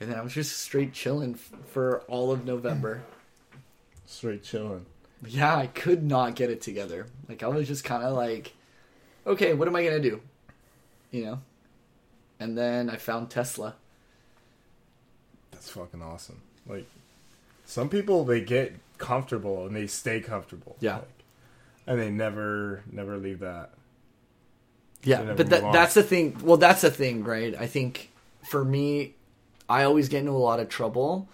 and 0.00 0.10
then 0.10 0.14
I 0.14 0.22
was 0.22 0.34
just 0.34 0.58
straight 0.58 0.92
chilling 0.92 1.34
f- 1.34 1.52
for 1.68 2.00
all 2.08 2.32
of 2.32 2.44
November. 2.44 3.02
Straight 4.06 4.42
chilling. 4.42 4.86
Yeah, 5.26 5.56
I 5.56 5.66
could 5.68 6.02
not 6.02 6.34
get 6.34 6.50
it 6.50 6.60
together. 6.60 7.06
Like 7.28 7.42
I 7.42 7.48
was 7.48 7.68
just 7.68 7.84
kind 7.84 8.02
of 8.02 8.14
like, 8.16 8.52
okay, 9.26 9.54
what 9.54 9.68
am 9.68 9.76
I 9.76 9.84
gonna 9.84 10.00
do? 10.00 10.20
You 11.10 11.24
know. 11.24 11.40
And 12.40 12.56
then 12.56 12.88
I 12.90 12.96
found 12.96 13.30
Tesla. 13.30 13.74
That's 15.50 15.70
fucking 15.70 16.02
awesome. 16.02 16.40
Like 16.66 16.86
some 17.66 17.88
people 17.88 18.24
they 18.24 18.40
get 18.40 18.74
comfortable 18.98 19.66
and 19.66 19.74
they 19.76 19.86
stay 19.86 20.20
comfortable. 20.20 20.76
Yeah. 20.80 20.96
Like, 20.96 21.17
and 21.88 21.98
they 22.00 22.10
never 22.10 22.82
never 22.92 23.16
leave 23.18 23.40
that. 23.40 23.70
Yeah, 25.02 25.22
but 25.36 25.48
that, 25.50 25.72
that's 25.72 25.94
the 25.94 26.02
thing. 26.02 26.36
Well, 26.42 26.56
that's 26.56 26.82
the 26.82 26.90
thing, 26.90 27.24
right? 27.24 27.54
I 27.58 27.66
think 27.66 28.10
for 28.48 28.64
me, 28.64 29.14
I 29.68 29.84
always 29.84 30.08
get 30.08 30.20
into 30.20 30.32
a 30.32 30.34
lot 30.34 30.60
of 30.60 30.68
trouble 30.68 31.28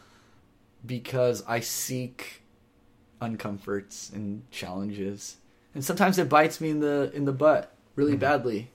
because 0.84 1.42
I 1.46 1.60
seek 1.60 2.42
uncomforts 3.20 4.10
and 4.10 4.42
challenges, 4.50 5.36
and 5.74 5.84
sometimes 5.84 6.18
it 6.18 6.28
bites 6.28 6.60
me 6.60 6.70
in 6.70 6.80
the 6.80 7.10
in 7.14 7.24
the 7.24 7.32
butt 7.32 7.72
really 7.96 8.12
Mm-hmm. 8.12 8.20
badly. 8.20 8.70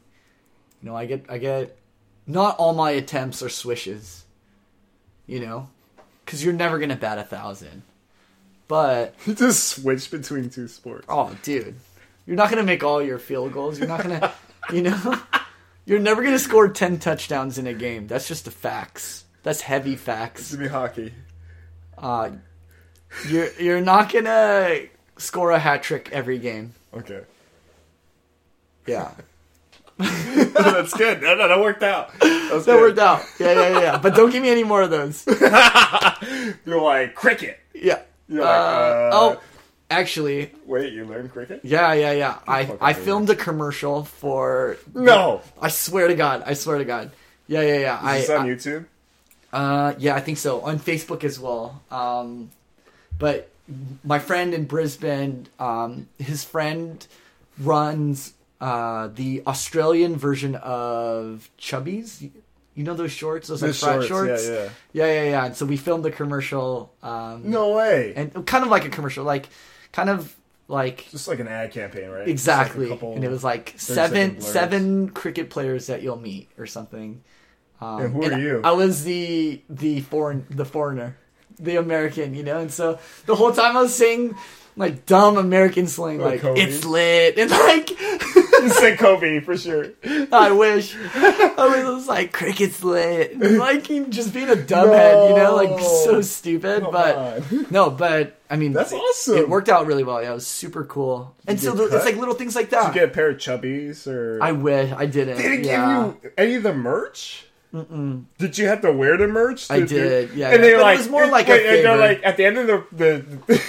You 0.81 0.89
know, 0.89 0.95
I 0.95 1.05
get 1.05 1.25
I 1.29 1.37
get 1.37 1.77
not 2.25 2.57
all 2.57 2.73
my 2.73 2.91
attempts 2.91 3.41
are 3.43 3.49
swishes. 3.49 4.25
You 5.27 5.39
know, 5.41 5.69
because 6.25 6.43
you're 6.43 6.53
never 6.55 6.79
gonna 6.79 6.95
bat 6.95 7.19
a 7.19 7.23
thousand, 7.23 7.83
but 8.69 9.13
You 9.25 9.33
just 9.33 9.67
switch 9.67 10.09
between 10.09 10.49
two 10.49 10.69
sports. 10.69 11.05
Oh, 11.09 11.35
dude, 11.43 11.75
you're 12.25 12.37
not 12.37 12.49
gonna 12.49 12.63
make 12.63 12.81
all 12.85 13.01
your 13.01 13.19
field 13.19 13.51
goals. 13.51 13.77
You're 13.77 13.89
not 13.89 14.01
gonna, 14.01 14.31
you 14.71 14.83
know, 14.83 15.21
you're 15.85 15.99
never 15.99 16.23
gonna 16.23 16.39
score 16.39 16.69
ten 16.69 16.97
touchdowns 16.99 17.57
in 17.57 17.67
a 17.67 17.73
game. 17.73 18.07
That's 18.07 18.29
just 18.29 18.45
the 18.45 18.51
facts. 18.51 19.25
That's 19.43 19.59
heavy 19.59 19.97
facts. 19.97 20.51
To 20.51 20.57
be 20.57 20.67
hockey. 20.69 21.13
Uh, 21.97 22.31
you're 23.27 23.51
you're 23.59 23.81
not 23.81 24.13
gonna 24.13 24.83
score 25.17 25.51
a 25.51 25.59
hat 25.59 25.83
trick 25.83 26.07
every 26.13 26.39
game. 26.39 26.73
Okay. 26.93 27.23
Yeah, 28.87 29.11
That's 29.99 30.93
good. 30.93 31.21
No, 31.21 31.35
no, 31.35 31.49
that 31.49 31.59
worked 31.59 31.83
out. 31.83 32.17
That, 32.19 32.63
that 32.65 32.75
worked 32.77 32.99
out. 32.99 33.21
Yeah, 33.37 33.51
yeah, 33.51 33.79
yeah. 33.79 33.97
But 33.97 34.15
don't 34.15 34.31
give 34.31 34.41
me 34.41 34.49
any 34.49 34.63
more 34.63 34.81
of 34.81 34.89
those. 34.89 35.27
You're 36.65 36.81
like 36.81 37.15
cricket. 37.15 37.59
Yeah. 37.73 37.99
You're 38.29 38.41
like, 38.43 38.49
uh, 38.49 39.09
oh, 39.11 39.41
actually, 39.89 40.51
Wait, 40.65 40.93
you 40.93 41.03
learned 41.03 41.31
cricket? 41.33 41.61
yeah, 41.63 41.93
yeah, 41.93 42.11
yeah. 42.11 42.37
I 42.47 42.77
I 42.79 42.93
filmed 42.93 43.29
a 43.31 43.35
commercial 43.35 44.03
for. 44.05 44.77
No. 44.93 45.41
I 45.61 45.69
swear 45.69 46.07
to 46.07 46.15
God. 46.15 46.43
I 46.45 46.53
swear 46.53 46.77
to 46.77 46.85
God. 46.85 47.11
Yeah, 47.47 47.61
yeah, 47.61 47.79
yeah. 47.79 48.13
Is 48.13 48.21
this 48.27 48.29
I, 48.29 48.37
on 48.37 48.45
I- 48.45 48.49
YouTube? 48.49 48.85
Uh, 49.51 49.93
yeah, 49.97 50.13
I 50.15 50.19
think 50.21 50.37
so. 50.37 50.61
On 50.61 50.77
Facebook 50.77 51.23
as 51.23 51.39
well. 51.39 51.81
Um, 51.89 52.51
but 53.17 53.49
my 54.03 54.19
friend 54.19 54.53
in 54.53 54.65
Brisbane, 54.65 55.47
um, 55.59 56.07
his 56.19 56.43
friend 56.43 57.05
runs 57.59 58.33
uh, 58.61 59.07
the 59.15 59.41
Australian 59.47 60.17
version 60.17 60.53
of 60.55 61.49
Chubbies. 61.57 62.29
You 62.79 62.85
know 62.85 62.93
those 62.93 63.11
shorts, 63.11 63.49
those 63.49 63.61
like 63.61 63.73
frat 63.73 64.05
shorts, 64.05 64.07
shorts. 64.07 64.47
yeah, 64.47 64.53
yeah. 64.53 64.69
yeah, 64.93 65.23
yeah, 65.23 65.29
yeah. 65.31 65.45
And 65.47 65.55
so 65.55 65.65
we 65.65 65.75
filmed 65.75 66.05
the 66.05 66.11
commercial. 66.11 66.93
Um, 67.03 67.41
No 67.51 67.75
way. 67.75 68.13
and 68.15 68.45
kind 68.47 68.63
of 68.63 68.69
like 68.69 68.85
a 68.85 68.89
commercial, 68.89 69.25
like 69.25 69.49
kind 69.91 70.09
of 70.09 70.33
like 70.69 71.09
Just 71.11 71.27
like 71.27 71.39
an 71.39 71.49
ad 71.49 71.73
campaign, 71.73 72.09
right? 72.09 72.25
exactly. 72.25 72.85
Like 72.87 73.01
and 73.01 73.23
it 73.25 73.29
was 73.29 73.43
like 73.43 73.73
seven 73.75 74.39
seven 74.39 75.09
cricket 75.09 75.49
players 75.49 75.87
that 75.87 76.01
you'll 76.03 76.21
meet 76.21 76.47
or 76.57 76.65
something. 76.67 77.21
Um, 77.81 78.01
And 78.01 78.13
who 78.13 78.23
are 78.23 78.39
you? 78.39 78.61
I 78.63 78.71
was 78.71 79.03
the 79.03 79.61
the 79.69 79.99
foreign 79.99 80.45
the 80.49 80.63
foreigner, 80.63 81.17
the 81.59 81.75
American, 81.75 82.33
you 82.33 82.43
know. 82.43 82.59
And 82.61 82.71
so 82.71 82.97
the 83.25 83.35
whole 83.35 83.51
time 83.51 83.75
I 83.75 83.81
was 83.81 83.93
saying 83.93 84.35
like 84.77 85.05
dumb 85.05 85.35
American 85.37 85.87
slang, 85.87 86.19
Like 86.19 86.43
like 86.43 86.57
it's 86.57 86.85
lit, 86.85 87.37
and 87.41 87.51
like 87.51 87.89
said 88.69 88.99
Kobe 88.99 89.39
for 89.39 89.55
sure. 89.57 89.91
I 90.31 90.51
wish 90.51 90.95
I 91.15 91.83
was 91.85 92.07
like 92.07 92.31
cricket's 92.33 92.83
lit, 92.83 93.39
like 93.39 93.85
just 94.09 94.33
being 94.33 94.49
a 94.49 94.55
dumbhead, 94.55 95.29
you 95.29 95.35
know, 95.35 95.55
like 95.55 95.79
so 95.79 96.21
stupid. 96.21 96.81
Come 96.83 96.91
but 96.91 97.15
on. 97.15 97.67
no, 97.71 97.89
but 97.89 98.37
I 98.49 98.55
mean 98.55 98.73
That's 98.73 98.91
awesome. 98.93 99.37
It 99.37 99.49
worked 99.49 99.69
out 99.69 99.85
really 99.85 100.03
well. 100.03 100.21
Yeah, 100.21 100.31
it 100.31 100.35
was 100.35 100.47
super 100.47 100.83
cool. 100.83 101.35
And 101.47 101.59
so 101.59 101.73
the, 101.73 101.85
it's 101.95 102.05
like 102.05 102.17
little 102.17 102.35
things 102.35 102.55
like 102.55 102.69
Did 102.69 102.79
that. 102.79 102.87
you 102.87 102.93
get 103.01 103.09
a 103.09 103.11
pair 103.11 103.29
of 103.29 103.37
chubbies 103.37 104.07
or? 104.07 104.39
I 104.41 104.51
wish 104.51 104.91
I 104.91 105.05
didn't. 105.05 105.37
They 105.37 105.43
didn't 105.43 105.63
yeah. 105.65 106.11
give 106.13 106.23
you 106.23 106.31
any 106.37 106.55
of 106.55 106.63
the 106.63 106.73
merch. 106.73 107.45
Did 107.71 108.57
you 108.57 108.65
have 108.67 108.81
to 108.81 108.91
wear 108.91 109.15
the 109.15 109.27
merch? 109.27 109.69
I 109.69 109.81
Did 109.81 109.91
you- 109.91 109.97
yeah, 109.99 110.17
And 110.17 110.35
yeah. 110.35 110.57
they're 110.57 110.59
But 110.77 110.79
it 110.79 110.81
like, 110.81 110.97
was 110.97 111.09
more 111.09 111.27
like 111.27 111.47
wait, 111.47 111.65
and 111.67 111.85
they're 111.85 111.97
like 111.97 112.21
at 112.25 112.35
the 112.37 112.45
end 112.45 112.57
of 112.57 112.65
the, 112.67 112.83
the 112.91 113.61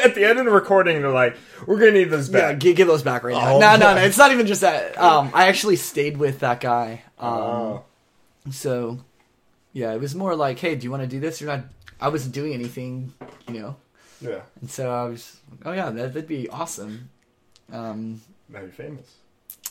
at 0.04 0.14
the 0.14 0.24
end 0.24 0.38
of 0.38 0.44
the 0.44 0.50
recording, 0.50 1.00
they're 1.02 1.10
like, 1.10 1.36
"We're 1.66 1.78
gonna 1.78 1.92
need 1.92 2.04
this 2.10 2.28
Yeah, 2.28 2.52
back." 2.52 2.58
give, 2.60 2.76
give 2.76 2.86
those 2.88 3.02
back 3.02 3.22
right 3.24 3.34
now. 3.34 3.54
Oh, 3.54 3.58
no, 3.58 3.76
no, 3.76 3.94
no. 3.94 4.00
It's 4.02 4.18
not 4.18 4.32
even 4.32 4.46
just 4.46 4.60
that. 4.62 4.96
Um, 4.98 5.30
I 5.34 5.48
actually 5.48 5.76
stayed 5.76 6.16
with 6.16 6.40
that 6.40 6.60
guy. 6.60 7.02
Um, 7.18 7.32
Oh. 7.32 7.84
So, 8.50 8.98
yeah, 9.72 9.92
it 9.92 10.00
was 10.00 10.14
more 10.14 10.34
like, 10.34 10.58
hey, 10.58 10.74
do 10.74 10.84
you 10.84 10.90
want 10.90 11.02
to 11.02 11.06
do 11.08 11.20
this? 11.20 11.40
You're 11.40 11.54
not. 11.54 11.64
I 12.00 12.08
wasn't 12.08 12.34
doing 12.34 12.54
anything, 12.54 13.12
you 13.48 13.60
know. 13.60 13.76
yeah, 14.20 14.40
And 14.60 14.70
so 14.70 14.90
I 14.90 15.04
was, 15.08 15.36
oh 15.64 15.72
yeah, 15.72 15.90
that, 15.90 16.14
that'd 16.14 16.26
be 16.28 16.48
awesome. 16.48 17.10
Um, 17.72 18.20
now 18.48 18.60
you're 18.60 18.68
famous. 18.70 19.16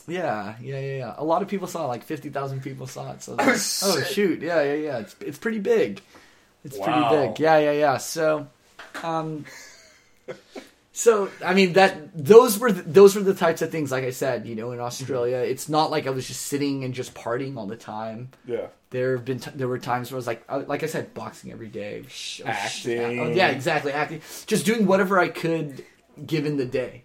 yeah, 0.07 0.55
yeah, 0.62 0.79
yeah, 0.79 0.98
yeah. 0.98 1.13
A 1.17 1.24
lot 1.24 1.41
of 1.41 1.48
people 1.48 1.67
saw 1.67 1.86
it. 1.86 1.88
Like 1.88 2.03
fifty 2.03 2.29
thousand 2.29 2.62
people 2.62 2.86
saw 2.86 3.12
it. 3.13 3.24
So, 3.24 3.34
Oh, 3.39 3.43
like, 3.43 3.48
oh 3.55 3.98
shit. 4.00 4.07
shoot, 4.07 4.41
yeah, 4.41 4.62
yeah, 4.62 4.74
yeah. 4.74 4.98
It's 5.00 5.15
it's 5.22 5.38
pretty 5.38 5.60
big. 5.60 6.01
It's 6.63 6.77
Wow. 6.77 7.10
pretty 7.10 7.27
big. 7.29 7.39
Yeah, 7.39 7.57
yeah, 7.60 7.72
yeah. 7.72 7.98
So, 7.98 8.48
um, 9.03 9.46
So 10.93 11.29
I 11.46 11.53
mean 11.53 11.74
that 11.74 12.10
those 12.15 12.57
were 12.57 12.72
the, 12.72 12.81
those 12.81 13.15
were 13.15 13.22
the 13.22 13.36
types 13.36 13.62
of 13.62 13.69
things. 13.72 13.91
Like 13.91 14.03
I 14.03 14.10
said, 14.10 14.48
you 14.48 14.55
know, 14.55 14.72
in 14.72 14.79
Australia, 14.79 15.38
it's 15.38 15.69
not 15.69 15.91
like 15.91 16.07
I 16.07 16.10
was 16.10 16.27
just 16.27 16.41
sitting 16.48 16.84
and 16.84 16.93
just 16.93 17.13
partying 17.13 17.55
all 17.55 17.67
the 17.67 17.77
time. 17.77 18.29
Yeah. 18.46 18.67
There 18.89 19.15
have 19.15 19.24
been 19.25 19.39
t- 19.39 19.51
there 19.53 19.67
were 19.67 19.77
times 19.77 20.10
where 20.12 20.15
I 20.15 20.19
was 20.19 20.27
like, 20.27 20.43
uh, 20.50 20.63
like 20.65 20.81
I 20.81 20.88
said, 20.88 21.13
boxing 21.13 21.51
every 21.51 21.67
day, 21.67 22.03
sh- 22.07 22.38
sh- 22.38 22.41
Acting. 22.46 23.19
oh, 23.19 23.29
yeah, 23.29 23.50
exactly, 23.50 23.91
acting, 23.91 24.22
just 24.48 24.65
doing 24.65 24.86
whatever 24.88 25.19
I 25.19 25.27
could 25.27 25.84
given 26.25 26.55
the 26.57 26.65
day, 26.65 27.03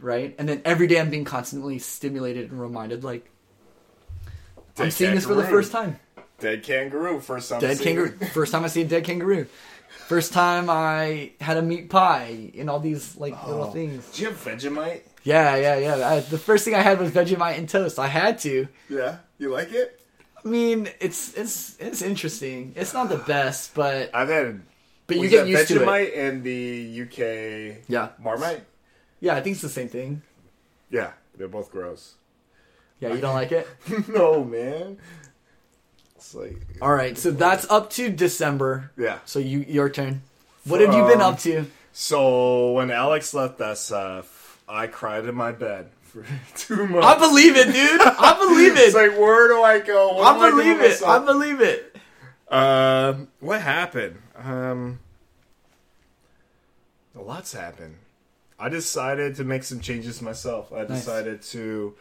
right? 0.00 0.34
And 0.38 0.48
then 0.48 0.62
every 0.64 0.86
day 0.86 0.98
I'm 0.98 1.10
being 1.10 1.26
constantly 1.26 1.78
stimulated 1.78 2.50
and 2.50 2.60
reminded, 2.60 3.04
like 3.04 3.30
I'm 4.78 4.86
Dead 4.86 4.92
seeing 4.92 5.14
this 5.14 5.26
for 5.26 5.34
the 5.34 5.44
first 5.44 5.70
time. 5.70 6.00
Dead 6.38 6.62
kangaroo. 6.62 7.20
First 7.20 7.50
time. 7.50 7.60
Dead 7.60 7.78
kangaroo. 7.78 8.16
First 8.32 8.50
time 8.52 8.64
I 8.64 8.68
see 8.68 8.80
a 8.80 8.86
dead 8.86 9.04
kangaroo. 9.04 9.46
First 10.06 10.32
time 10.32 10.68
I 10.70 11.32
had 11.40 11.56
a 11.56 11.62
meat 11.62 11.88
pie 11.90 12.50
and 12.58 12.68
all 12.70 12.80
these 12.80 13.16
like 13.16 13.34
little 13.46 13.64
Oh. 13.64 13.70
things. 13.70 14.08
Do 14.12 14.22
you 14.22 14.28
have 14.30 14.38
Vegemite? 14.42 15.02
Yeah, 15.22 15.56
yeah, 15.56 15.76
yeah. 15.76 16.08
I, 16.08 16.20
the 16.20 16.38
first 16.38 16.64
thing 16.64 16.74
I 16.74 16.80
had 16.82 16.98
was 16.98 17.10
Vegemite 17.10 17.58
and 17.58 17.68
toast. 17.68 17.98
I 17.98 18.06
had 18.08 18.38
to. 18.40 18.66
Yeah. 18.88 19.18
You 19.38 19.50
like 19.50 19.72
it? 19.72 20.00
I 20.44 20.48
mean, 20.48 20.88
it's 21.00 21.34
it's 21.34 21.76
it's 21.78 22.02
interesting. 22.02 22.72
It's 22.76 22.94
not 22.94 23.08
the 23.08 23.18
best, 23.34 23.74
but 23.74 24.10
I've 24.14 24.28
had. 24.28 24.62
but 25.06 25.18
you 25.18 25.28
get 25.28 25.46
used 25.46 25.68
to 25.68 25.82
it. 25.82 25.86
Vegemite 25.86 26.18
and 26.18 26.42
the 26.42 27.02
UK 27.02 27.84
Yeah, 27.88 28.08
Marmite. 28.18 28.62
yeah. 29.20 29.34
I 29.36 29.40
think 29.42 29.54
it's 29.54 29.62
the 29.62 29.68
same 29.68 29.88
thing. 29.88 30.22
Yeah, 30.90 31.12
they're 31.36 31.48
both 31.48 31.70
gross. 31.70 32.14
Yeah, 33.00 33.14
you 33.14 33.20
don't 33.20 33.34
like 33.34 33.52
it. 33.52 33.66
no, 34.08 34.44
man. 34.44 34.98
It's 36.20 36.34
like 36.34 36.58
All 36.82 36.92
right, 36.92 37.16
so 37.16 37.30
that's 37.30 37.68
up 37.70 37.88
to 37.90 38.10
December. 38.10 38.90
yeah. 38.98 39.20
So 39.24 39.38
you 39.38 39.60
your 39.66 39.88
turn. 39.88 40.20
What 40.64 40.80
have 40.82 40.92
you 40.92 41.06
been 41.06 41.22
up 41.22 41.38
to? 41.40 41.64
So 41.92 42.72
when 42.72 42.90
Alex 42.90 43.32
left 43.32 43.58
SF, 43.58 44.26
I 44.68 44.86
cried 44.86 45.24
in 45.24 45.34
my 45.34 45.52
bed 45.52 45.88
for 46.02 46.24
two 46.54 46.86
months. 46.86 47.06
I 47.06 47.18
believe 47.18 47.56
it, 47.56 47.72
dude. 47.72 48.00
I 48.02 48.36
believe 48.38 48.76
It's 48.76 48.94
it. 48.94 49.10
like 49.10 49.18
where 49.18 49.48
do 49.48 49.62
I 49.62 49.78
go? 49.80 50.12
What 50.16 50.36
I 50.36 50.50
believe 50.50 50.80
it. 50.80 51.02
I 51.02 51.18
believe 51.20 51.60
it. 51.62 51.96
Um, 52.48 53.28
what 53.40 53.62
happened? 53.62 54.20
Um, 54.36 54.98
a 57.16 57.20
lot's 57.22 57.52
happened. 57.54 57.96
I 58.58 58.68
decided 58.68 59.36
to 59.36 59.44
make 59.44 59.64
some 59.64 59.80
changes 59.80 60.20
myself. 60.20 60.70
I 60.72 60.80
Nice. 60.82 60.88
decided 61.00 61.40
to 61.42 61.94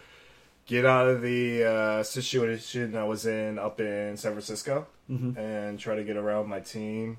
get 0.70 0.86
out 0.86 1.08
of 1.08 1.22
the 1.24 1.64
uh, 1.66 2.04
situation 2.04 2.96
I 2.96 3.04
was 3.04 3.26
in 3.26 3.58
up 3.58 3.82
in 3.82 4.16
San 4.18 4.34
Francisco 4.34 4.86
Mhm. 5.10 5.36
and 5.38 5.80
try 5.80 5.96
to 5.96 6.04
get 6.04 6.16
around 6.18 6.48
my 6.48 6.60
team, 6.60 7.18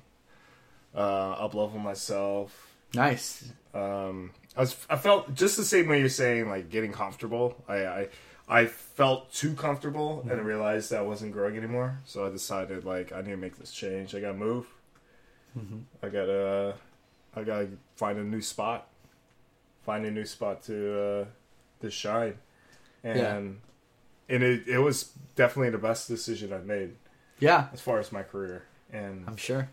uh, 0.95 1.31
up 1.43 1.53
level 1.53 1.77
myself. 1.77 2.49
Nice. 2.93 3.51
Um, 3.73 4.31
I 4.55 4.61
was 4.61 4.75
I 4.89 4.95
felt 4.95 5.33
just 5.35 5.57
the 5.57 5.65
same 5.65 5.87
way 5.89 5.99
you're 5.99 6.09
saying, 6.23 6.47
like 6.49 6.69
getting 6.69 6.93
comfortable. 6.93 7.55
I 7.67 7.77
I, 7.99 8.07
I 8.47 8.65
felt 8.67 9.31
too 9.33 9.53
comfortable 9.53 10.21
and 10.29 10.31
I 10.39 10.43
realized 10.43 10.89
that 10.91 10.99
I 10.99 11.03
wasn't 11.03 11.31
growing 11.33 11.57
anymore. 11.57 11.99
So 12.05 12.25
I 12.25 12.29
decided 12.29 12.85
like 12.85 13.11
I 13.11 13.19
need 13.21 13.31
to 13.31 13.37
make 13.37 13.57
this 13.57 13.71
change. 13.71 14.15
I 14.15 14.19
gotta 14.21 14.33
move. 14.49 14.65
I 16.01 16.07
gotta 16.07 16.75
I 17.35 17.43
gotta 17.43 17.67
find 17.95 18.17
a 18.17 18.23
new 18.23 18.41
spot. 18.41 18.87
Find 19.85 20.05
a 20.05 20.11
new 20.11 20.25
spot 20.25 20.63
to 20.63 20.77
uh, 21.01 21.25
to 21.81 21.89
shine, 21.91 22.35
and 23.03 23.17
Yeah. 23.17 23.35
and 24.35 24.43
it 24.43 24.67
it 24.67 24.79
was 24.79 25.11
definitely 25.35 25.69
the 25.71 25.77
best 25.77 26.07
decision 26.07 26.53
I've 26.53 26.65
made 26.65 26.95
Yeah, 27.39 27.67
as 27.73 27.81
far 27.81 27.99
as 27.99 28.11
my 28.11 28.23
career. 28.23 28.63
And 28.91 29.23
I'm 29.27 29.37
sure. 29.37 29.69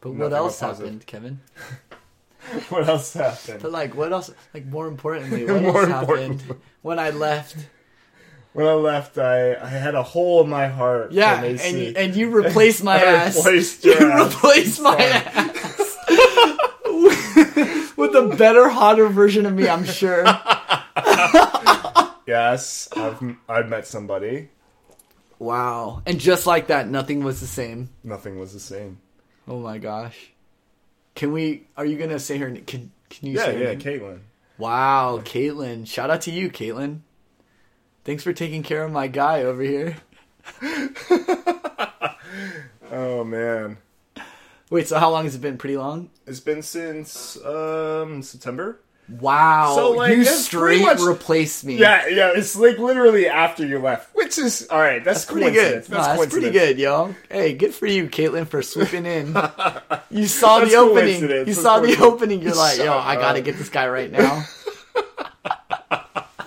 But 0.00 0.12
what 0.14 0.32
else 0.32 0.58
happened, 0.60 1.06
Kevin? 1.06 1.40
what 2.70 2.88
else 2.88 3.12
happened? 3.14 3.60
But 3.62 3.70
like, 3.72 3.94
what 3.94 4.12
else? 4.12 4.32
Like, 4.54 4.66
more 4.66 4.88
importantly, 4.88 5.44
what 5.50 5.62
More 5.62 5.82
else 5.88 6.00
important. 6.00 6.40
happened 6.42 6.60
when 6.82 6.98
I 6.98 7.10
left? 7.10 7.56
When 8.54 8.66
I 8.66 8.72
left, 8.74 9.16
I, 9.16 9.54
I 9.54 9.66
had 9.68 9.94
a 9.94 10.02
hole 10.02 10.42
in 10.44 10.50
my 10.50 10.68
heart. 10.68 11.12
Yeah, 11.12 11.42
and 11.42 11.78
you, 11.78 11.92
and 11.96 12.14
you 12.16 12.28
replaced 12.30 12.82
my 12.90 12.96
I 12.96 13.04
ass. 13.04 13.36
replaced 13.36 13.84
your 13.84 13.98
you 14.00 14.10
ass. 14.12 14.34
replaced 14.34 14.80
my 14.82 14.96
Sorry. 14.98 15.02
ass 15.04 15.96
with 17.96 18.14
a 18.14 18.34
better, 18.36 18.68
hotter 18.68 19.08
version 19.08 19.46
of 19.46 19.54
me. 19.54 19.68
I'm 19.68 19.84
sure. 19.84 20.24
Yes, 22.32 22.88
I've 22.96 23.36
I've 23.48 23.68
met 23.68 23.86
somebody. 23.86 24.48
Wow! 25.38 26.02
And 26.06 26.20
just 26.20 26.46
like 26.46 26.68
that, 26.68 26.88
nothing 26.88 27.24
was 27.24 27.40
the 27.40 27.46
same. 27.46 27.90
Nothing 28.04 28.38
was 28.38 28.52
the 28.52 28.60
same. 28.60 28.98
Oh 29.48 29.58
my 29.58 29.78
gosh! 29.78 30.32
Can 31.14 31.32
we? 31.32 31.66
Are 31.76 31.84
you 31.84 31.98
gonna 31.98 32.18
say 32.18 32.38
her? 32.38 32.50
Can 32.50 32.92
Can 33.10 33.28
you 33.28 33.34
Yeah, 33.34 33.44
say 33.44 33.54
her 33.54 33.60
yeah, 33.60 33.74
name? 33.74 33.80
Caitlin. 33.80 34.18
Wow, 34.58 35.20
Caitlin. 35.24 35.86
Shout 35.86 36.10
out 36.10 36.20
to 36.22 36.30
you, 36.30 36.48
Caitlin. 36.50 37.00
Thanks 38.04 38.22
for 38.22 38.32
taking 38.32 38.62
care 38.62 38.84
of 38.84 38.92
my 38.92 39.08
guy 39.08 39.42
over 39.42 39.62
here. 39.62 39.96
Oh 42.94 43.24
man, 43.24 43.78
Wait, 44.70 44.86
so 44.88 44.98
how 44.98 45.10
long 45.10 45.24
has 45.24 45.34
it 45.34 45.40
been? 45.40 45.56
Pretty 45.58 45.76
long? 45.76 46.10
it's 46.26 46.40
been 46.40 46.62
since 46.62 47.42
um 47.44 48.22
September. 48.22 48.80
Wow. 49.20 49.74
So, 49.76 49.90
like, 49.92 50.16
you 50.16 50.24
that's 50.24 50.44
straight 50.44 50.82
much- 50.82 51.00
replaced 51.00 51.64
me. 51.64 51.76
Yeah, 51.76 52.06
yeah, 52.08 52.32
it's 52.34 52.56
like 52.56 52.78
literally 52.78 53.28
after 53.28 53.66
you 53.66 53.78
left, 53.78 54.14
which 54.14 54.38
is 54.38 54.66
all 54.70 54.78
right. 54.78 55.04
That's, 55.04 55.24
That's 55.24 55.32
pretty 55.32 55.50
good. 55.50 55.60
coincidence. 55.60 55.88
No, 55.88 55.96
That's, 55.96 56.18
That's, 56.20 56.32
pretty 56.32 56.50
good, 56.50 56.78
yo. 56.78 57.14
Hey, 57.30 57.54
good 57.54 57.74
for 57.74 57.86
you, 57.86 58.08
Caitlin, 58.08 58.46
for 58.46 58.62
swooping 58.62 59.06
in. 59.06 59.36
You 60.10 60.26
saw 60.26 60.60
the 60.60 60.74
opening. 60.74 61.22
You 61.22 61.44
That's 61.46 61.60
saw 61.60 61.80
the 61.80 61.96
opening. 61.98 62.42
You're 62.42 62.54
like, 62.54 62.78
yo, 62.78 62.92
I 62.98 63.16
gotta 63.16 63.40
get 63.40 63.56
this 63.56 63.70
guy 63.70 63.88
right 63.88 64.10
now. 64.10 64.44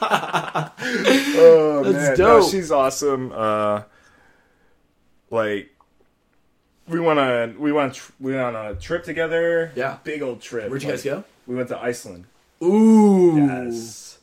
Oh 1.37 1.81
That's 1.83 2.19
man, 2.19 2.27
no, 2.27 2.47
she's 2.47 2.71
awesome. 2.71 3.31
Uh, 3.33 3.83
like 5.29 5.75
we 6.87 6.99
went 6.99 7.19
on 7.19 7.59
we 7.59 7.71
went 7.71 7.99
we 8.19 8.33
went 8.33 8.55
on 8.55 8.67
a 8.67 8.75
trip 8.75 9.03
together. 9.03 9.71
Yeah. 9.75 9.97
big 10.03 10.21
old 10.21 10.41
trip. 10.41 10.69
Where'd 10.69 10.83
you 10.83 10.89
guys 10.89 11.03
go? 11.03 11.23
We 11.47 11.55
went 11.55 11.69
to 11.69 11.77
Iceland. 11.79 12.25
Ooh. 12.63 13.37
Yes, 13.37 14.19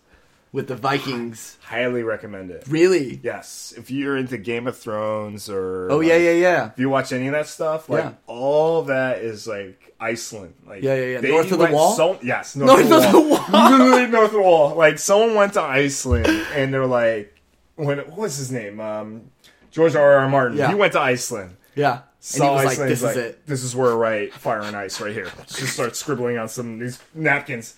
With 0.52 0.68
the 0.68 0.76
Vikings. 0.76 1.58
highly 1.62 2.02
recommend 2.02 2.50
it. 2.50 2.64
Really? 2.68 3.20
Yes, 3.22 3.72
if 3.76 3.90
you're 3.90 4.16
into 4.16 4.36
Game 4.38 4.66
of 4.66 4.76
Thrones 4.76 5.48
or 5.48 5.90
Oh, 5.90 6.00
yeah, 6.00 6.14
like, 6.14 6.22
yeah, 6.22 6.30
yeah. 6.32 6.66
If 6.72 6.78
you 6.78 6.88
watch 6.90 7.12
any 7.12 7.26
of 7.28 7.32
that 7.32 7.46
stuff, 7.46 7.88
like 7.88 8.04
Yeah. 8.04 8.12
all 8.26 8.82
that 8.84 9.18
is 9.18 9.46
like 9.46 9.94
Iceland. 10.00 10.54
Like 10.66 10.82
Yeah, 10.82 10.94
yeah, 10.94 11.04
yeah. 11.06 11.20
they 11.20 11.30
North 11.30 11.52
of 11.52 11.58
the 11.58 11.66
wall? 11.66 11.92
So, 11.94 12.18
yes, 12.22 12.56
north, 12.56 12.88
North 12.88 13.06
of 13.06 13.12
the 13.12 13.20
wall. 13.20 13.28
wall. 13.50 13.70
Literally 13.78 14.06
north 14.08 14.26
of 14.26 14.32
the 14.32 14.42
wall. 14.42 14.74
Like 14.74 14.98
someone 14.98 15.34
went 15.34 15.52
to 15.54 15.62
Iceland 15.62 16.26
and 16.54 16.72
they're 16.74 16.86
like, 16.86 17.34
when 17.76 17.98
what 17.98 18.16
was 18.18 18.36
his 18.36 18.52
name? 18.52 18.80
Um, 18.80 19.30
George 19.70 19.94
R. 19.94 20.18
R. 20.18 20.28
Martin. 20.28 20.58
Yeah. 20.58 20.68
He 20.68 20.74
went 20.74 20.92
to 20.92 21.00
Iceland. 21.00 21.56
Yeah. 21.74 22.00
Saw 22.20 22.54
was 22.54 22.64
like, 22.64 22.72
Iceland. 22.72 22.90
this 22.90 22.98
is 22.98 23.04
like, 23.04 23.16
it. 23.16 23.46
This 23.46 23.64
is 23.64 23.74
where 23.74 23.90
I 23.92 23.94
write 23.94 24.34
fire 24.34 24.60
and 24.60 24.76
ice 24.76 25.00
right 25.00 25.12
here. 25.14 25.30
Just 25.48 25.72
start 25.72 25.96
scribbling 25.96 26.36
on 26.36 26.48
some 26.48 26.74
of 26.74 26.80
these 26.80 26.98
napkins. 27.14 27.74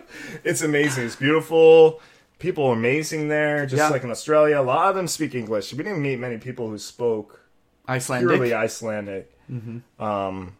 it's 0.44 0.62
amazing. 0.62 1.04
It's 1.06 1.16
beautiful. 1.16 2.00
People 2.38 2.64
are 2.66 2.72
amazing 2.74 3.28
there, 3.28 3.66
just 3.66 3.78
Yeah. 3.78 3.88
like 3.88 4.02
in 4.04 4.10
Australia. 4.10 4.60
A 4.60 4.62
lot 4.62 4.88
of 4.88 4.94
them 4.96 5.06
speak 5.06 5.34
English. 5.34 5.72
We 5.72 5.84
didn't 5.84 6.02
meet 6.02 6.18
many 6.18 6.38
people 6.38 6.68
who 6.68 6.78
spoke 6.78 7.40
Icelandic. 7.88 8.28
purely 8.28 8.54
Icelandic. 8.54 9.30
Mm-hmm. 9.50 10.02
Um, 10.02 10.56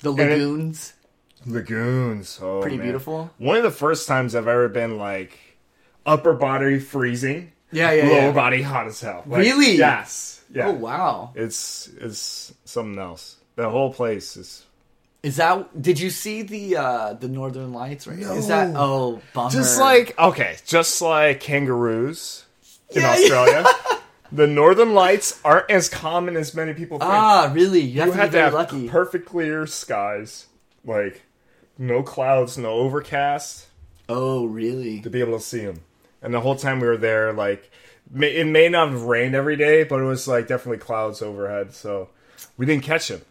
the 0.00 0.12
it- 0.12 0.16
lagoons. 0.16 0.92
lagoons. 1.46 2.38
Oh, 2.42 2.60
Pretty 2.60 2.76
man. 2.76 2.86
beautiful. 2.86 3.30
One 3.38 3.56
of 3.56 3.62
the 3.62 3.70
first 3.70 4.06
times 4.08 4.34
I've 4.34 4.48
ever 4.48 4.68
been 4.68 4.98
like 4.98 5.38
upper 6.04 6.34
body 6.34 6.78
freezing, 6.78 7.52
Yeah, 7.72 7.92
yeah, 7.92 8.04
lower 8.08 8.16
yeah. 8.16 8.32
body 8.32 8.62
hot 8.62 8.86
as 8.86 9.00
hell. 9.00 9.22
Like, 9.26 9.40
Really? 9.40 9.76
Yes. 9.76 10.42
Yeah. 10.52 10.68
Oh, 10.68 10.72
wow. 10.72 11.32
It's 11.34 11.88
it's 11.98 12.52
something 12.66 12.98
else. 12.98 13.36
The 13.56 13.70
whole 13.70 13.92
place 13.92 14.36
is 14.36 14.65
Is 15.26 15.36
that? 15.36 15.82
Did 15.82 15.98
you 15.98 16.10
see 16.10 16.42
the 16.42 16.76
uh 16.76 17.12
the 17.14 17.26
Northern 17.28 17.72
Lights? 17.72 18.06
Right? 18.06 18.20
Is 18.20 18.46
that? 18.48 18.74
Oh, 18.76 19.20
bummer. 19.34 19.50
just 19.50 19.80
like 19.80 20.16
okay, 20.18 20.56
just 20.64 21.02
like 21.02 21.40
kangaroos 21.40 22.44
in 22.90 23.02
Yeah, 23.02 23.10
Australia. 23.12 23.64
The 24.32 24.46
northern 24.46 24.92
lights 24.94 25.40
aren't 25.44 25.70
as 25.70 25.88
common 25.88 26.36
as 26.36 26.52
many 26.54 26.74
people 26.74 26.98
think. 26.98 27.10
ah, 27.10 27.50
really? 27.54 27.80
You 27.80 28.00
have 28.00 28.08
you 28.08 28.12
to 28.14 28.18
have 28.20 28.30
be 28.30 28.36
to 28.36 28.42
have 28.42 28.54
lucky. 28.54 28.88
perfect 28.88 29.24
clear 29.26 29.66
skies, 29.66 30.46
like 30.84 31.22
no 31.78 32.02
clouds, 32.02 32.58
no 32.58 32.70
overcast. 32.70 33.66
oh, 34.08 34.44
really? 34.46 35.00
to 35.00 35.10
be 35.10 35.20
able 35.20 35.38
to 35.38 35.44
see 35.44 35.60
him. 35.60 35.80
And 36.22 36.34
the 36.34 36.40
whole 36.40 36.56
time 36.56 36.80
we 36.80 36.86
were 36.88 36.96
there, 36.96 37.32
like 37.32 37.70
may, 38.10 38.34
it 38.36 38.46
may 38.46 38.68
not 38.68 38.90
have 38.90 39.02
rained 39.02 39.34
every 39.36 39.56
day, 39.56 39.84
but 39.84 40.00
it 40.00 40.04
was 40.04 40.26
like 40.28 40.48
definitely 40.48 40.78
clouds 40.78 41.22
overhead, 41.22 41.72
so 41.72 42.08
we 42.56 42.66
didn't 42.66 42.84
catch 42.84 43.08
him. 43.10 43.22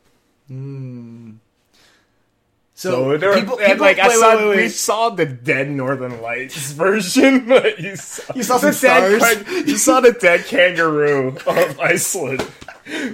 So, 2.77 2.91
So 3.13 3.17
there, 3.17 3.33
people, 3.39 3.57
and, 3.57 3.67
people 3.67 3.85
like 3.85 3.99
I 3.99 4.09
saw, 4.15 4.35
wait, 4.38 4.47
wait, 4.49 4.57
we 4.63 4.69
saw 4.69 5.09
the 5.09 5.25
dead 5.25 5.69
Northern 5.69 6.21
Lights 6.21 6.71
version. 6.73 7.45
but 7.47 7.79
you 7.79 7.95
saw, 7.95 8.33
You 8.35 8.43
saw 8.43 8.57
the 8.57 8.73
some 8.73 8.89
dead 8.89 9.47
you 9.67 9.77
saw 9.77 10.01
the 10.01 10.11
dead 10.11 10.45
kangaroo 10.45 11.38
of 11.47 11.79
Iceland. 11.79 12.45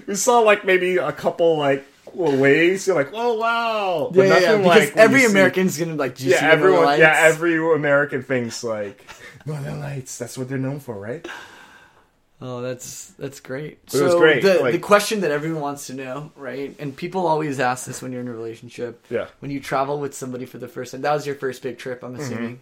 We 0.07 0.15
saw 0.15 0.39
like 0.39 0.65
maybe 0.65 0.97
a 0.97 1.11
couple 1.11 1.57
like 1.57 1.85
ways. 2.13 2.87
You're 2.87 2.95
like, 2.95 3.11
oh 3.13 3.35
wow, 3.37 4.11
Yeah, 4.13 4.23
yeah, 4.23 4.39
yeah, 4.39 4.57
because 4.57 4.65
like 4.65 4.97
every 4.97 5.21
you 5.21 5.27
see- 5.27 5.31
American's 5.31 5.77
gonna 5.77 5.95
like. 5.95 6.19
Yeah, 6.19 6.39
everyone, 6.41 6.99
yeah, 6.99 7.15
every 7.19 7.55
American 7.75 8.23
thinks 8.23 8.63
like 8.63 9.05
Northern 9.45 9.79
Lights. 9.79 10.17
That's 10.17 10.37
what 10.37 10.49
they're 10.49 10.57
known 10.57 10.79
for, 10.79 10.95
right? 10.99 11.25
Oh, 12.43 12.61
that's 12.61 13.07
that's 13.19 13.39
great. 13.39 13.85
But 13.85 13.95
it 13.95 14.03
was 14.03 14.15
great, 14.15 14.41
The, 14.41 14.59
like- 14.61 14.71
the 14.73 14.79
question 14.79 15.21
that 15.21 15.29
everyone 15.31 15.61
wants 15.61 15.87
to 15.87 15.93
know, 15.93 16.31
right? 16.35 16.75
And 16.79 16.95
people 16.95 17.27
always 17.27 17.59
ask 17.59 17.85
this 17.85 18.01
when 18.01 18.11
you're 18.11 18.21
in 18.21 18.27
a 18.27 18.33
relationship. 18.33 19.05
Yeah. 19.11 19.27
When 19.39 19.51
you 19.51 19.59
travel 19.59 19.99
with 19.99 20.15
somebody 20.15 20.45
for 20.47 20.57
the 20.57 20.67
first 20.67 20.91
time, 20.93 21.01
that 21.01 21.13
was 21.13 21.25
your 21.27 21.35
first 21.35 21.61
big 21.61 21.77
trip, 21.77 22.01
Mm-hmm. 22.01 22.15
I'm 22.15 22.19
assuming. 22.21 22.59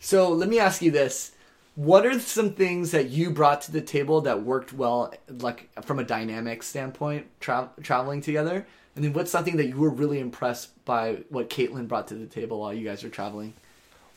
So 0.00 0.30
let 0.30 0.48
me 0.48 0.58
ask 0.58 0.82
you 0.82 0.90
this: 0.90 1.32
What 1.74 2.06
are 2.06 2.18
some 2.20 2.52
things 2.54 2.90
that 2.92 3.08
you 3.10 3.30
brought 3.30 3.62
to 3.62 3.72
the 3.72 3.80
table 3.80 4.22
that 4.22 4.42
worked 4.42 4.72
well, 4.72 5.12
like 5.28 5.68
from 5.84 5.98
a 5.98 6.04
dynamic 6.04 6.62
standpoint, 6.62 7.26
tra- 7.40 7.70
traveling 7.82 8.20
together? 8.20 8.66
And 8.96 9.04
then 9.04 9.12
what's 9.12 9.30
something 9.30 9.56
that 9.56 9.66
you 9.66 9.76
were 9.76 9.90
really 9.90 10.20
impressed 10.20 10.84
by 10.84 11.18
what 11.28 11.50
Caitlin 11.50 11.88
brought 11.88 12.08
to 12.08 12.14
the 12.14 12.26
table 12.26 12.60
while 12.60 12.72
you 12.72 12.86
guys 12.86 13.02
were 13.02 13.08
traveling? 13.10 13.54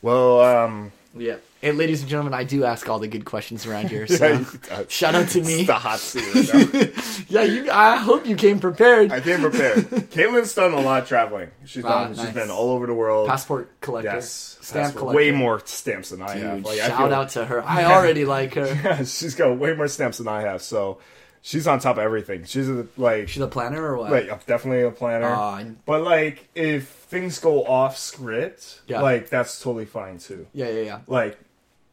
Well, 0.02 0.40
um, 0.40 0.92
Yeah. 1.16 1.36
And 1.62 1.76
ladies 1.78 2.02
and 2.02 2.08
gentlemen, 2.10 2.34
I 2.34 2.44
do 2.44 2.64
ask 2.64 2.88
all 2.88 2.98
the 3.00 3.08
good 3.08 3.24
questions 3.24 3.66
around 3.66 3.88
here. 3.90 4.06
So 4.18 4.26
yeah, 4.70 4.82
shout 4.88 5.14
out 5.16 5.28
to 5.30 5.42
me. 5.42 5.60
It's 5.60 5.66
the 5.66 5.74
hot 5.74 5.98
seat. 5.98 6.94
Yeah, 7.30 7.42
you. 7.42 7.70
I 7.70 7.96
hope 7.96 8.26
you 8.26 8.36
came 8.36 8.58
prepared. 8.60 9.10
I 9.12 9.20
came 9.20 9.40
prepared. 9.40 9.76
Caitlin's 10.10 10.54
done 10.54 10.72
a 10.72 10.80
lot 10.80 11.02
of 11.02 11.08
traveling. 11.08 11.50
She's 11.66 11.84
Ah, 11.84 12.04
done. 12.04 12.16
nice. 12.16 12.24
She's 12.26 12.34
been 12.34 12.50
all 12.50 12.70
over 12.70 12.86
the 12.86 12.94
world. 12.94 13.28
Passport 13.28 13.68
collector. 13.80 14.12
yes, 14.14 14.56
Stamp 14.62 14.84
passport. 14.84 14.98
collector. 15.00 15.16
Way 15.16 15.30
more 15.32 15.60
stamps 15.66 16.10
than 16.10 16.22
I 16.22 16.34
Dude, 16.34 16.42
have. 16.44 16.64
Like, 16.64 16.78
shout 16.78 16.96
feel- 16.98 17.14
out 17.14 17.28
to 17.30 17.44
her. 17.44 17.62
I 17.64 17.84
already 17.84 18.24
like 18.24 18.54
her. 18.54 18.66
Yeah, 18.66 18.98
she's 19.04 19.34
got 19.34 19.58
way 19.58 19.74
more 19.74 19.88
stamps 19.88 20.18
than 20.18 20.28
I 20.28 20.42
have. 20.42 20.62
So 20.62 21.00
she's 21.42 21.66
on 21.66 21.78
top 21.80 21.96
of 21.96 22.02
everything. 22.02 22.44
She's 22.44 22.68
a, 22.68 22.86
like, 22.96 23.28
She's 23.28 23.42
a 23.42 23.46
planner 23.48 23.82
or 23.84 23.96
what? 23.98 24.10
like 24.10 24.46
definitely 24.46 24.82
a 24.82 24.90
planner. 24.90 25.26
Aw, 25.28 25.64
but 25.86 26.02
like, 26.02 26.48
if 26.54 26.86
things 26.88 27.38
go 27.38 27.64
off 27.64 27.96
script, 27.96 28.80
Yeah. 28.86 29.00
like 29.02 29.28
that's 29.30 29.60
totally 29.60 29.86
fine 29.86 30.18
too. 30.18 30.46
yeah, 30.52 30.68
yeah, 30.68 30.82
yeah. 30.82 30.98
Like, 31.06 31.38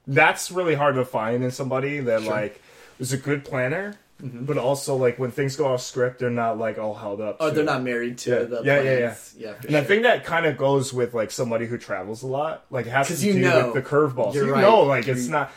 that's 0.07 0.51
really 0.51 0.75
hard 0.75 0.95
to 0.95 1.05
find 1.05 1.43
in 1.43 1.51
somebody 1.51 1.99
that 2.01 2.21
Sure. 2.21 2.31
Mm-hmm. 2.31 2.41
like 2.41 2.61
is 2.99 3.11
a 3.13 3.17
good 3.17 3.43
planner. 3.45 3.95
But 4.17 4.57
also, 4.57 4.95
like 4.95 5.19
when 5.19 5.29
things 5.31 5.57
go 5.57 5.65
off 5.67 5.81
script, 5.81 6.19
they're 6.19 6.29
not 6.29 6.57
like 6.57 6.79
all 6.79 6.93
held 6.95 7.19
up. 7.19 7.35
Oh, 7.41 7.49
to- 7.49 7.55
they're 7.55 7.65
not 7.65 7.83
married 7.83 8.17
to 8.19 8.29
Yeah, 8.29 8.39
the 8.45 8.61
yeah, 8.63 8.81
yeah, 8.81 8.97
plans. 9.07 9.35
yeah. 9.37 9.53
for 9.55 9.67
And 9.67 9.75
I 9.75 9.79
sure. 9.81 9.87
think 9.87 10.03
that 10.03 10.23
kind 10.23 10.45
of 10.45 10.57
goes 10.57 10.93
with 10.93 11.13
like 11.13 11.31
somebody 11.31 11.65
who 11.65 11.77
travels 11.77 12.23
a 12.23 12.27
lot. 12.27 12.63
Like 12.71 12.85
it 12.87 12.91
has 12.91 13.07
to 13.07 13.13
'Cause 13.13 13.21
do 13.21 13.33
know. 13.33 13.71
with 13.73 13.83
the 13.83 13.87
curveballs. 13.89 14.33
You 14.33 14.53
right. 14.53 14.61
know, 14.61 14.83
like 14.83 15.09
it's 15.09 15.25
You- 15.25 15.31
not, 15.31 15.51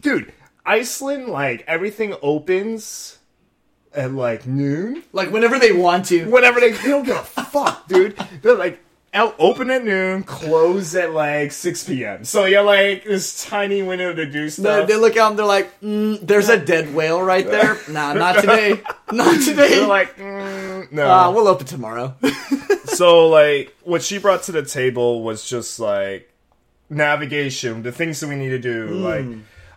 dude. 0.00 0.32
Iceland, 0.64 1.26
like 1.26 1.64
everything 1.66 2.14
opens 2.22 3.17
at 3.94 4.12
like 4.12 4.46
noon. 4.46 5.02
like 5.12 5.30
whenever 5.30 5.58
they 5.58 5.72
want 5.72 6.06
to. 6.06 6.30
Whenever 6.30 6.60
they, 6.60 6.72
they 6.72 6.88
don't 6.88 7.04
give 7.04 7.16
a 7.16 7.22
fuck, 7.44 7.88
dude. 7.88 8.16
They're 8.42 8.54
like 8.56 8.80
out 9.14 9.34
open 9.38 9.70
at 9.70 9.82
noon, 9.84 10.22
close 10.22 10.94
at 10.94 11.12
like 11.12 11.50
six 11.50 11.82
p.m. 11.84 12.24
So 12.24 12.44
you're 12.44 12.62
like 12.62 13.04
this 13.04 13.44
tiny 13.46 13.82
window 13.82 14.12
to 14.12 14.26
do 14.26 14.50
stuff. 14.50 14.86
they 14.86 14.96
look 14.96 15.16
out 15.16 15.30
and 15.30 15.38
they're 15.38 15.46
like, 15.46 15.80
mm, 15.80 16.20
"There's 16.20 16.48
a 16.50 16.58
dead 16.58 16.94
whale 16.94 17.22
right 17.22 17.46
there." 17.46 17.78
Nah, 17.88 18.12
not 18.12 18.40
today. 18.40 18.82
Not 19.10 19.42
today. 19.42 19.68
They're 19.70 19.86
like, 19.86 20.16
mm, 20.18 20.92
no. 20.92 21.06
Ah, 21.08 21.30
we'll 21.30 21.48
open 21.48 21.66
tomorrow. 21.66 22.14
so 22.84 23.28
like 23.28 23.74
what 23.84 24.02
she 24.02 24.18
brought 24.18 24.42
to 24.44 24.52
the 24.52 24.62
table 24.62 25.22
was 25.22 25.48
just 25.48 25.80
like 25.80 26.30
navigation 26.90 27.82
the 27.82 27.92
things 27.92 28.18
that 28.20 28.28
we 28.28 28.34
need 28.34 28.48
to 28.48 28.58
do 28.58 28.86
like 28.86 29.24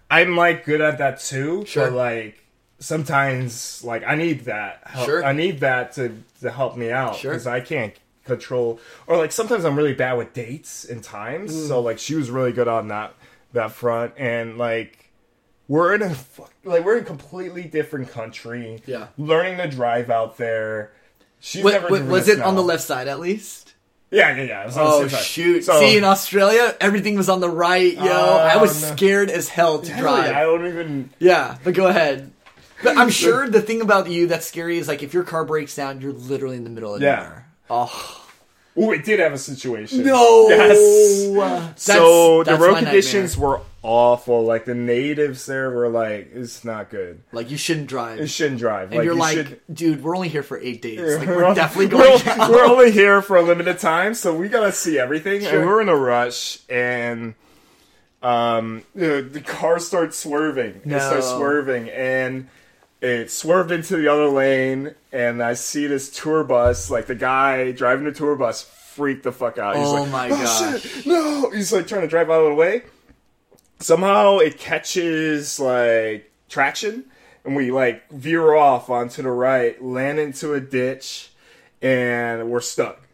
i'm 0.10 0.38
like 0.38 0.64
good 0.64 0.80
at 0.80 0.98
that 1.00 1.20
too. 1.20 1.66
Sure. 1.66 1.88
but 1.90 1.94
like 1.94 2.41
sometimes 2.82 3.84
like 3.84 4.04
i 4.06 4.16
need 4.16 4.42
that 4.46 4.82
help. 4.86 5.06
Sure. 5.06 5.24
i 5.24 5.32
need 5.34 5.60
that 5.62 5.94
to 5.94 6.12
to 6.42 6.52
help 6.52 6.76
me 6.76 6.92
out 6.92 7.16
Sure. 7.16 7.32
because 7.32 7.48
i 7.48 7.60
can't 7.62 7.94
control 8.26 8.80
or 9.08 9.18
like 9.18 9.32
sometimes 9.32 9.64
i'm 9.66 9.76
really 9.76 9.94
bad 9.94 10.14
with 10.14 10.34
dates 10.34 10.84
and 10.86 11.04
times 11.04 11.52
Hmm. 11.54 11.68
so 11.68 11.80
like 11.82 12.00
she 12.00 12.16
was 12.16 12.30
really 12.30 12.52
good 12.52 12.68
on 12.68 12.90
that 12.90 13.14
that 13.54 13.72
front 13.72 14.14
and 14.18 14.58
like 14.58 15.12
we're 15.68 15.94
in 15.96 16.02
a 16.02 16.16
like 16.64 16.84
we're 16.84 16.98
in 16.98 17.04
a 17.04 17.08
completely 17.08 17.64
different 17.64 18.10
country 18.10 18.82
Yeah. 18.86 19.08
learning 19.18 19.58
to 19.58 19.68
drive 19.70 20.10
out 20.10 20.38
there 20.38 20.92
She's 21.40 21.64
never 21.64 21.88
wa- 21.88 22.00
was 22.02 22.28
it 22.28 22.40
on 22.42 22.56
the 22.56 22.62
left 22.62 22.84
side 22.84 23.08
at 23.08 23.20
least? 23.20 23.74
Yeah, 24.12 24.36
yeah, 24.36 24.44
yeah. 24.44 24.72
Oh 24.76 25.08
shoot! 25.08 25.64
So, 25.64 25.80
See, 25.80 25.98
in 25.98 26.04
Australia, 26.04 26.76
everything 26.80 27.16
was 27.16 27.30
on 27.30 27.40
the 27.40 27.50
right, 27.50 27.94
yo. 27.96 28.04
I 28.12 28.58
was 28.58 28.80
no. 28.80 28.94
scared 28.96 29.30
as 29.32 29.48
hell 29.50 29.80
to 29.80 29.92
hell 29.92 30.04
drive. 30.04 30.30
yeah, 30.32 30.38
I 30.40 30.44
don't 30.44 30.68
even. 30.68 31.10
Yeah, 31.18 31.58
but 31.64 31.74
go 31.74 31.88
ahead. 31.88 32.32
But 32.84 32.98
I'm 32.98 33.10
sure 33.24 33.48
the 33.50 33.62
thing 33.62 33.82
about 33.82 34.10
you 34.10 34.28
that's 34.28 34.46
scary 34.46 34.78
is 34.78 34.88
like 34.88 35.04
if 35.04 35.14
your 35.14 35.24
car 35.24 35.46
breaks 35.46 35.76
down, 35.76 36.02
you're 36.02 36.14
literally 36.14 36.58
in 36.58 36.64
the 36.64 36.70
middle 36.70 36.96
of 36.96 37.02
Yeah. 37.02 37.16
nowhere. 37.16 37.48
Oh 37.70 38.18
Oh, 38.78 38.88
we 38.88 39.00
did 39.00 39.20
have 39.20 39.34
a 39.34 39.38
situation. 39.38 40.06
no! 40.06 40.48
Yes. 40.48 41.28
That's- 41.36 41.84
so 41.84 42.42
the 42.44 42.56
road 42.56 42.78
conditions 42.78 43.36
nightmare. 43.36 43.50
were 43.58 43.62
awful. 43.84 44.46
Like 44.46 44.64
the 44.64 44.74
natives 44.74 45.46
there 45.46 45.70
were 45.72 45.90
like, 45.90 46.32
"It's 46.34 46.64
not 46.64 46.90
good. 46.90 47.22
like 47.34 47.52
you 47.52 47.58
shouldn't 47.58 47.88
drive, 47.88 48.20
You 48.20 48.28
shouldn't 48.28 48.60
drive." 48.62 48.92
and 48.92 49.00
like, 49.00 49.04
you're 49.06 49.14
you 49.16 49.20
like, 49.20 49.36
should- 49.36 49.60
dude, 49.74 50.02
we're 50.02 50.16
only 50.16 50.30
here 50.30 50.42
for 50.42 50.58
eight 50.58 50.82
days. 50.82 51.00
Like 51.18 51.28
We're 51.28 51.48
we're 51.50 51.54
definitely 51.54 51.88
we're 51.98 52.02
going. 52.06 52.20
down. 52.24 52.50
We're 52.50 52.64
only 52.66 52.92
here 52.92 53.22
for 53.22 53.36
a 53.36 53.42
limited 53.42 53.78
time, 53.80 54.14
so 54.14 54.34
we 54.34 54.48
gotta 54.48 54.72
see 54.72 54.98
everything. 54.98 55.42
Sure. 55.42 55.60
And 55.60 55.68
we're 55.68 55.82
in 55.82 55.90
a 55.90 55.96
rush, 55.98 56.60
and 56.70 57.36
um, 58.24 58.84
the, 58.96 59.22
the 59.22 59.42
car 59.42 59.80
starts 59.80 60.18
swerving. 60.18 60.80
No. 60.86 60.96
It 60.96 61.02
starts 61.02 61.28
swerving, 61.30 61.90
and 61.90 62.48
it 63.02 63.32
swerved 63.32 63.72
into 63.72 63.98
the 63.98 64.08
other 64.08 64.28
lane. 64.28 64.96
And 65.12 65.44
I 65.44 65.54
see 65.56 65.88
this 65.88 66.10
tour 66.10 66.44
bus, 66.44 66.90
like 66.90 67.08
the 67.08 67.16
guy 67.16 67.72
driving 67.72 68.06
the 68.06 68.12
tour 68.12 68.36
bus, 68.36 68.62
freaked 68.62 69.24
the 69.24 69.32
fuck 69.32 69.58
out. 69.58 69.76
He's 69.76 69.88
Oh 69.88 69.94
like, 70.04 70.12
my 70.12 70.30
oh, 70.30 70.30
gosh. 70.30 70.82
shit, 70.82 71.06
no! 71.06 71.50
He's 71.50 71.74
like 71.74 71.88
trying 71.88 72.02
to 72.02 72.08
drive 72.08 72.30
out 72.30 72.42
of 72.44 72.50
the 72.50 72.56
way. 72.56 72.84
Somehow 73.80 74.38
it 74.38 74.58
catches 74.60 75.60
like 75.60 76.32
traction, 76.50 77.06
and 77.44 77.56
we 77.56 77.72
like 77.72 78.10
veer 78.12 78.54
off 78.54 78.90
onto 78.90 79.22
the 79.24 79.32
right, 79.32 79.82
land 79.84 80.20
into 80.20 80.54
a 80.54 80.60
ditch, 80.60 81.32
and 81.82 82.50
we're 82.52 82.60
stuck. 82.62 83.08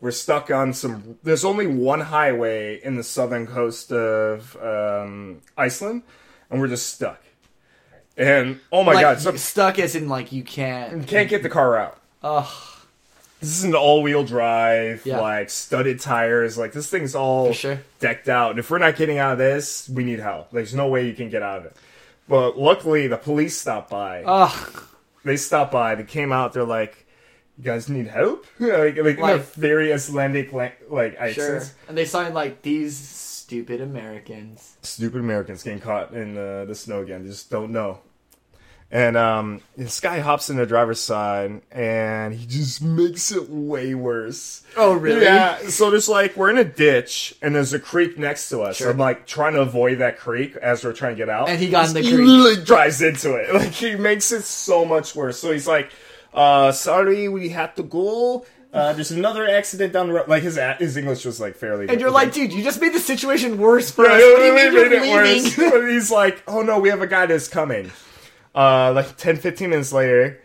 We're 0.00 0.10
stuck 0.10 0.50
on 0.50 0.72
some. 0.72 1.18
There's 1.22 1.44
only 1.44 1.66
one 1.66 2.00
highway 2.00 2.80
in 2.82 2.94
the 2.96 3.02
southern 3.02 3.46
coast 3.46 3.90
of 3.92 4.56
um, 4.62 5.42
Iceland, 5.56 6.02
and 6.50 6.60
we're 6.60 6.68
just 6.68 6.94
stuck. 6.94 7.22
And 8.16 8.60
oh 8.70 8.84
my 8.84 8.92
like, 8.94 9.02
god, 9.02 9.20
so 9.20 9.34
stuck 9.36 9.78
as 9.78 9.94
in 9.96 10.08
like 10.08 10.30
you 10.32 10.42
can't. 10.44 11.06
can't 11.06 11.28
get 11.28 11.42
the 11.42 11.48
car 11.48 11.76
out. 11.76 11.98
Ugh. 12.22 12.46
This 13.40 13.58
is 13.58 13.64
an 13.64 13.74
all-wheel 13.74 14.24
drive, 14.24 15.02
Yeah. 15.04 15.20
like 15.20 15.50
studded 15.50 16.00
tires. 16.00 16.56
Like 16.56 16.72
this 16.72 16.88
thing's 16.88 17.14
all 17.14 17.52
sure. 17.52 17.80
decked 18.00 18.28
out. 18.28 18.50
And 18.50 18.58
if 18.58 18.70
we're 18.70 18.78
not 18.78 18.96
getting 18.96 19.18
out 19.18 19.32
of 19.32 19.38
this, 19.38 19.88
we 19.88 20.02
need 20.04 20.20
help. 20.20 20.50
There's 20.50 20.74
no 20.74 20.88
way 20.88 21.06
you 21.06 21.12
can 21.12 21.28
get 21.28 21.42
out 21.42 21.58
of 21.58 21.64
it. 21.66 21.76
But 22.28 22.56
luckily, 22.58 23.06
the 23.06 23.18
police 23.18 23.58
stopped 23.58 23.90
by. 23.90 24.22
Ugh. 24.24 24.84
they 25.24 25.36
stopped 25.36 25.72
by. 25.72 25.94
They 25.94 26.04
came 26.04 26.32
out. 26.32 26.54
They're 26.54 26.64
like, 26.64 27.04
"You 27.58 27.64
guys 27.64 27.88
need 27.90 28.06
help?" 28.06 28.46
like, 28.58 28.96
like, 28.96 29.16
in 29.16 29.20
Like- 29.20 29.52
very 29.54 29.92
Icelandic 29.92 30.52
la- 30.52 30.70
like 30.88 31.12
Sure. 31.14 31.22
accents. 31.56 31.74
And 31.88 31.98
they 31.98 32.06
sound 32.06 32.32
like 32.34 32.62
these 32.62 32.96
stupid 33.44 33.80
Americans. 33.82 34.76
Stupid 34.82 35.20
Americans 35.20 35.62
getting 35.62 35.80
caught 35.80 36.12
in 36.14 36.36
uh, 36.36 36.64
the 36.64 36.74
snow 36.74 37.02
again. 37.02 37.22
They 37.24 37.28
just 37.30 37.50
don't 37.50 37.72
know. 37.72 37.98
And 38.90 39.16
um, 39.16 39.60
this 39.76 39.98
guy 40.00 40.20
hops 40.20 40.48
in 40.50 40.56
the 40.56 40.66
driver's 40.66 41.00
side, 41.00 41.62
and 41.72 42.32
he 42.32 42.46
just 42.46 42.80
makes 42.80 43.32
it 43.32 43.50
way 43.50 43.94
worse. 43.94 44.62
Oh 44.76 44.94
really? 44.94 45.24
Yeah, 45.24 45.58
so 45.68 45.90
there's 45.90 46.08
like 46.08 46.36
we're 46.36 46.50
in 46.50 46.58
a 46.58 46.64
ditch 46.64 47.34
and 47.42 47.54
there's 47.54 47.72
a 47.72 47.80
creek 47.80 48.16
next 48.18 48.48
to 48.50 48.60
us. 48.62 48.76
Sure. 48.76 48.90
I'm 48.90 48.98
like 48.98 49.26
trying 49.26 49.54
to 49.54 49.60
avoid 49.62 49.98
that 49.98 50.18
creek 50.18 50.54
as 50.56 50.84
we're 50.84 50.92
trying 50.92 51.16
to 51.16 51.18
get 51.18 51.28
out. 51.28 51.48
And 51.48 51.58
he 51.58 51.68
got 51.70 51.88
in 51.88 51.94
the 51.94 52.02
He 52.02 52.14
creek. 52.14 52.26
literally 52.28 52.64
drives 52.64 53.02
into 53.02 53.34
it. 53.34 53.52
Like 53.54 53.72
he 53.72 53.96
makes 53.96 54.30
it 54.32 54.42
so 54.44 54.84
much 54.84 55.14
worse. 55.16 55.38
So 55.40 55.50
he's 55.52 55.66
like, 55.66 55.90
uh, 56.32 56.70
sorry, 56.72 57.28
we 57.28 57.48
had 57.48 57.74
to 57.76 57.82
go. 57.82 58.46
Uh, 58.74 58.92
there's 58.92 59.12
another 59.12 59.48
accident 59.48 59.92
down 59.92 60.08
the 60.08 60.14
road. 60.14 60.26
Like 60.28 60.42
his 60.42 60.58
his 60.78 60.96
English 60.96 61.24
was 61.24 61.40
like 61.40 61.54
fairly. 61.56 61.88
And 61.88 62.00
you're 62.00 62.10
like, 62.10 62.32
dude, 62.32 62.52
you 62.52 62.64
just 62.64 62.80
made 62.80 62.92
the 62.92 62.98
situation 62.98 63.56
worse 63.58 63.90
for 63.90 64.04
Yeah, 64.04 64.14
us. 64.16 64.22
What 64.22 64.38
do 64.38 64.44
you 64.46 64.54
mean 64.54 64.72
you're 64.72 64.90
made 64.90 64.92
it 64.92 65.12
worse. 65.12 65.56
leaving? 65.58 65.70
But 65.80 65.88
he's 65.90 66.10
like, 66.10 66.42
oh 66.48 66.62
no, 66.62 66.80
we 66.80 66.88
have 66.88 67.00
a 67.00 67.06
guy 67.06 67.26
that's 67.26 67.46
coming. 67.48 67.92
Uh, 68.54 68.92
like 68.92 69.16
10, 69.16 69.36
15 69.36 69.70
minutes 69.70 69.92
later, 69.92 70.40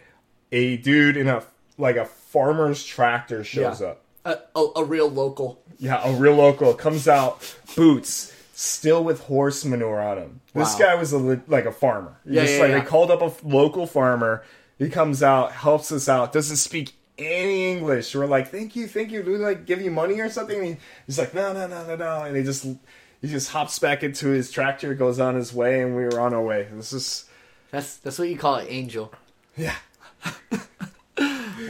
a 0.52 0.78
dude 0.78 1.18
in 1.18 1.28
a 1.28 1.44
like 1.78 1.96
a 1.96 2.06
farmer's 2.06 2.84
tractor 2.86 3.44
shows 3.44 3.82
Yeah. 3.82 3.88
up. 3.88 4.02
a, 4.26 4.38
a, 4.56 4.68
a 4.78 4.84
real 4.84 5.10
local. 5.10 5.62
Yeah, 5.80 6.02
a 6.04 6.14
real 6.16 6.36
local 6.36 6.74
comes 6.76 7.08
out, 7.08 7.56
boots 7.76 8.34
still 8.54 9.04
with 9.04 9.22
horse 9.22 9.64
manure 9.64 10.02
on 10.02 10.18
him. 10.18 10.42
This 10.54 10.76
guy 10.76 10.94
was 10.96 11.14
a 11.14 11.42
like 11.48 11.66
a 11.66 11.72
farmer. 11.72 12.18
Yeah, 12.26 12.42
just, 12.42 12.54
yeah, 12.56 12.60
like 12.62 12.70
yeah. 12.72 12.80
they 12.82 12.86
called 12.86 13.10
up 13.10 13.22
a 13.22 13.32
local 13.48 13.88
farmer. 13.88 14.44
He 14.78 14.90
comes 14.90 15.24
out, 15.24 15.52
helps 15.54 15.92
us 15.92 16.08
out, 16.10 16.32
doesn't 16.34 16.58
speak 16.58 16.94
any 17.20 17.72
English. 17.72 18.16
We're 18.16 18.26
like, 18.26 18.50
thank 18.50 18.76
you, 18.76 18.88
thank 18.88 19.12
you. 19.12 19.22
Do 19.24 19.32
we 19.32 19.38
like 19.38 19.66
give 19.66 19.82
you 19.82 19.92
money 19.92 20.20
or 20.20 20.30
something? 20.30 20.58
And 20.58 20.68
he- 20.68 20.78
he's 21.06 21.18
like, 21.20 21.34
no, 21.34 21.54
no, 21.54 21.68
no, 21.68 21.86
no, 21.86 21.96
no. 21.96 22.24
And 22.24 22.36
he 22.36 22.44
just 22.44 22.64
he 23.22 23.28
just 23.28 23.52
hops 23.52 23.78
back 23.80 24.04
into 24.04 24.28
his 24.30 24.52
tractor, 24.52 24.94
goes 24.94 25.20
on 25.20 25.36
his 25.36 25.54
way, 25.54 25.82
and 25.82 25.96
we 25.96 26.04
were 26.06 26.20
on 26.20 26.34
our 26.34 26.42
way. 26.42 26.68
This 26.74 26.94
is 26.94 27.26
That's 27.72 27.98
that's 27.98 28.18
what 28.20 28.30
you 28.30 28.38
call 28.38 28.56
an 28.56 28.68
angel. 28.70 29.14
yeah. 29.58 29.76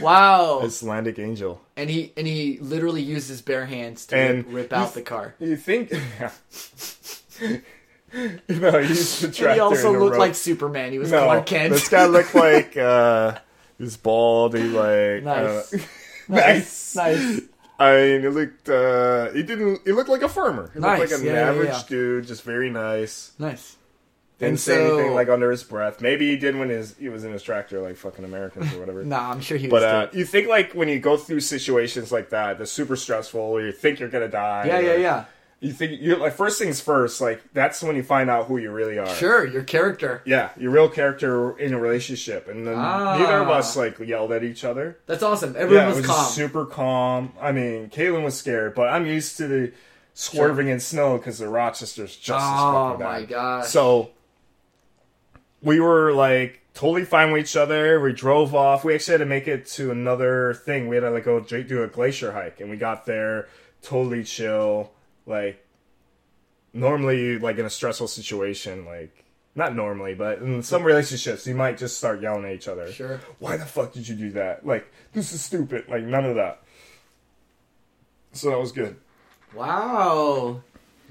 Wow. 0.00 0.60
Icelandic 0.62 1.18
Angel. 1.18 1.60
and 1.76 1.90
he 1.90 2.12
and 2.16 2.24
he 2.26 2.58
literally 2.60 3.02
used 3.02 3.28
his 3.28 3.42
bare 3.42 3.66
hands 3.66 4.06
to 4.06 4.16
And 4.16 4.44
rip, 4.46 4.54
rip 4.54 4.72
out 4.72 4.84
th- 4.84 4.94
the 4.94 5.02
car. 5.02 5.34
You 5.40 5.56
think? 5.56 5.90
no, 7.42 8.78
he's 8.80 9.20
the 9.20 9.26
And 9.26 9.34
tractor. 9.34 9.52
he 9.54 9.60
also 9.60 9.88
and 9.88 9.96
the 9.96 10.00
looked 10.04 10.12
rope. 10.12 10.20
like 10.20 10.34
Superman. 10.36 10.92
He 10.92 10.98
was 10.98 11.10
no. 11.10 11.24
Clark 11.24 11.46
Kent. 11.46 11.72
This 11.72 11.88
guy 11.88 12.06
looked 12.06 12.34
like 12.34 12.76
uh, 12.78 13.38
he's 13.80 13.96
bald. 13.96 14.54
He 14.56 14.62
like 14.64 15.24
Nice. 15.24 15.74
uh, 15.74 15.78
nice, 16.28 16.94
nice. 16.96 17.40
I 17.78 17.96
mean, 17.96 18.20
he 18.20 18.28
looked. 18.28 18.68
Uh, 18.68 19.30
he 19.30 19.42
didn't. 19.42 19.80
He 19.84 19.92
looked 19.92 20.10
like 20.10 20.22
a 20.22 20.28
farmer. 20.28 20.70
He 20.74 20.80
Nice, 20.80 20.98
looked 21.00 21.12
like 21.12 21.20
an 21.20 21.26
yeah, 21.26 21.32
yeah, 21.32 21.48
average 21.50 21.68
yeah. 21.70 21.82
dude, 21.88 22.26
just 22.26 22.42
very 22.44 22.68
nice. 22.70 23.32
Nice. 23.38 23.76
Didn't 24.38 24.50
And 24.52 24.60
say 24.60 24.74
so- 24.86 24.96
anything 24.98 25.14
like 25.14 25.28
under 25.28 25.50
his 25.50 25.62
breath. 25.62 26.00
Maybe 26.00 26.28
he 26.30 26.36
did 26.36 26.56
when 26.56 26.68
his 26.68 26.94
he 26.98 27.08
was 27.08 27.24
in 27.24 27.32
his 27.32 27.42
tractor, 27.42 27.80
like 27.80 27.96
fucking 27.96 28.24
Americans 28.24 28.72
or 28.74 28.80
whatever. 28.80 29.02
Nah, 29.04 29.30
I'm 29.32 29.40
sure 29.40 29.56
he 29.58 29.66
was. 29.68 29.82
But 29.82 29.82
uh, 29.82 30.08
you 30.12 30.24
think 30.24 30.46
like 30.48 30.72
when 30.72 30.88
you 30.88 30.98
go 30.98 31.16
through 31.16 31.40
situations 31.40 32.10
like 32.12 32.30
that, 32.30 32.58
that's 32.58 32.70
super 32.72 32.96
stressful, 32.96 33.40
or 33.40 33.60
you 33.62 33.72
think 33.72 33.98
you're 33.98 34.08
gonna 34.10 34.28
die. 34.28 34.64
yeah, 34.66 34.80
yeah, 34.80 34.94
yeah. 34.96 35.24
You 35.62 35.72
think 35.74 36.00
you 36.00 36.16
like 36.16 36.32
first 36.32 36.58
things 36.58 36.80
first. 36.80 37.20
Like 37.20 37.42
that's 37.52 37.82
when 37.82 37.94
you 37.94 38.02
find 38.02 38.30
out 38.30 38.46
who 38.46 38.56
you 38.56 38.70
really 38.70 38.98
are. 38.98 39.06
Sure, 39.06 39.46
your 39.46 39.62
character. 39.62 40.22
Yeah, 40.24 40.50
your 40.56 40.70
real 40.70 40.88
character 40.88 41.56
in 41.58 41.74
a 41.74 41.78
relationship, 41.78 42.48
and 42.48 42.66
then 42.66 42.76
Ah. 42.78 43.18
neither 43.18 43.36
of 43.42 43.50
us 43.50 43.76
like 43.76 43.98
yelled 43.98 44.32
at 44.32 44.42
each 44.42 44.64
other. 44.64 44.96
That's 45.06 45.22
awesome. 45.22 45.54
Everyone 45.58 45.74
yeah, 45.84 45.88
was, 45.88 45.98
it 45.98 46.00
was 46.00 46.10
calm. 46.10 46.24
super 46.32 46.64
calm. 46.64 47.32
I 47.38 47.52
mean, 47.52 47.90
Caitlin 47.90 48.24
was 48.24 48.38
scared, 48.38 48.74
but 48.74 48.88
I'm 48.88 49.04
used 49.04 49.36
to 49.36 49.46
the 49.48 49.72
swerving 50.14 50.68
in 50.68 50.80
snow 50.80 51.18
because 51.18 51.38
the 51.38 51.48
Rochester's 51.48 52.16
just 52.16 52.42
as 52.44 52.60
oh 52.60 52.96
my 52.98 53.24
god. 53.24 53.66
So 53.66 54.10
we 55.62 55.78
were 55.78 56.12
like 56.14 56.60
totally 56.72 57.04
fine 57.04 57.32
with 57.32 57.42
each 57.42 57.56
other. 57.56 58.00
We 58.00 58.14
drove 58.14 58.54
off. 58.54 58.82
We 58.82 58.94
actually 58.94 59.12
had 59.12 59.18
to 59.18 59.26
make 59.26 59.46
it 59.46 59.66
to 59.72 59.90
another 59.90 60.54
thing. 60.54 60.88
We 60.88 60.96
had 60.96 61.02
to 61.02 61.10
like 61.10 61.24
go 61.24 61.40
do 61.40 61.82
a 61.82 61.86
glacier 61.86 62.32
hike, 62.32 62.60
and 62.60 62.70
we 62.70 62.78
got 62.78 63.04
there 63.06 63.48
totally 63.82 64.24
chill. 64.24 64.90
Like 65.30 65.64
normally, 66.74 67.38
like 67.38 67.56
in 67.58 67.64
a 67.64 67.70
stressful 67.70 68.08
situation, 68.08 68.84
like 68.84 69.24
not 69.54 69.74
normally, 69.74 70.14
but 70.14 70.38
in 70.40 70.62
some 70.62 70.82
relationships, 70.82 71.46
you 71.46 71.54
might 71.54 71.78
just 71.78 71.96
start 71.98 72.20
yelling 72.20 72.44
at 72.44 72.52
each 72.52 72.68
other. 72.68 72.90
Sure. 72.92 73.20
Why 73.38 73.56
the 73.56 73.64
fuck 73.64 73.92
did 73.92 74.08
you 74.08 74.16
do 74.16 74.30
that? 74.32 74.66
Like 74.66 74.90
this 75.12 75.32
is 75.32 75.42
stupid. 75.42 75.84
Like 75.88 76.02
none 76.02 76.24
of 76.24 76.34
that. 76.34 76.62
So 78.32 78.50
that 78.50 78.58
was 78.58 78.72
good. 78.72 78.96
Wow. 79.54 80.60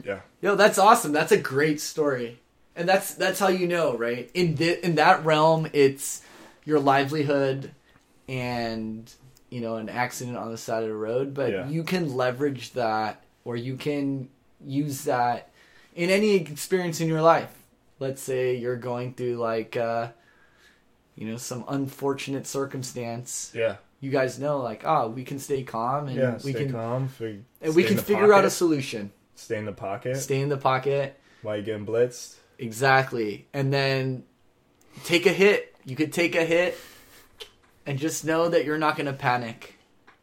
Yeah. 0.03 0.19
Yo, 0.41 0.55
that's 0.55 0.77
awesome. 0.77 1.11
That's 1.11 1.31
a 1.31 1.37
great 1.37 1.81
story. 1.81 2.39
And 2.75 2.87
that's 2.87 3.13
that's 3.15 3.39
how 3.39 3.49
you 3.49 3.67
know, 3.67 3.97
right? 3.97 4.29
In 4.33 4.55
the, 4.55 4.85
in 4.85 4.95
that 4.95 5.25
realm, 5.25 5.67
it's 5.73 6.21
your 6.65 6.79
livelihood 6.79 7.71
and 8.27 9.11
you 9.49 9.59
know 9.59 9.75
an 9.77 9.89
accident 9.89 10.37
on 10.37 10.51
the 10.51 10.57
side 10.57 10.83
of 10.83 10.89
the 10.89 10.95
road, 10.95 11.33
but 11.33 11.51
Yeah. 11.51 11.67
you 11.67 11.83
can 11.83 12.15
leverage 12.15 12.71
that 12.73 13.23
or 13.45 13.55
you 13.55 13.75
can 13.75 14.29
use 14.65 15.03
that 15.05 15.49
in 15.95 16.09
any 16.09 16.35
experience 16.35 17.01
in 17.01 17.07
your 17.07 17.21
life. 17.21 17.51
Let's 17.99 18.21
say 18.21 18.55
you're 18.55 18.77
going 18.77 19.13
through 19.13 19.35
like 19.37 19.75
uh 19.77 20.09
you 21.15 21.27
know 21.27 21.37
some 21.37 21.65
unfortunate 21.67 22.47
circumstance. 22.47 23.51
Yeah. 23.55 23.77
You 24.01 24.09
guys 24.11 24.39
know 24.39 24.59
like, 24.59 24.83
oh, 24.85 25.09
we 25.09 25.23
can 25.23 25.39
stay 25.39 25.63
calm 25.63 26.07
and 26.07 26.15
Yeah. 26.17 26.33
we 26.43 26.51
stay 26.53 26.63
can 26.65 26.71
calm. 26.71 27.07
Fig- 27.09 27.43
and 27.61 27.75
we 27.75 27.83
can 27.83 27.97
figure 27.97 28.33
out 28.33 28.45
a 28.45 28.49
solution. 28.49 29.11
Stay 29.35 29.57
in 29.57 29.65
the 29.65 29.73
pocket. 29.73 30.15
Stay 30.17 30.39
in 30.41 30.49
the 30.49 30.57
pocket. 30.57 31.19
While 31.41 31.57
you 31.57 31.63
getting 31.63 31.85
blitzed. 31.85 32.35
Exactly. 32.57 33.47
And 33.53 33.71
then 33.73 34.23
take 35.05 35.25
a 35.25 35.31
hit. 35.33 35.75
You 35.85 35.95
could 35.95 36.11
take 36.13 36.35
a 36.35 36.43
hit 36.45 36.77
and 37.85 37.97
just 37.99 38.23
know 38.23 38.47
that 38.49 38.63
you're 38.65 38.77
not 38.77 38.95
going 38.95 39.07
to 39.07 39.13
panic. 39.13 39.75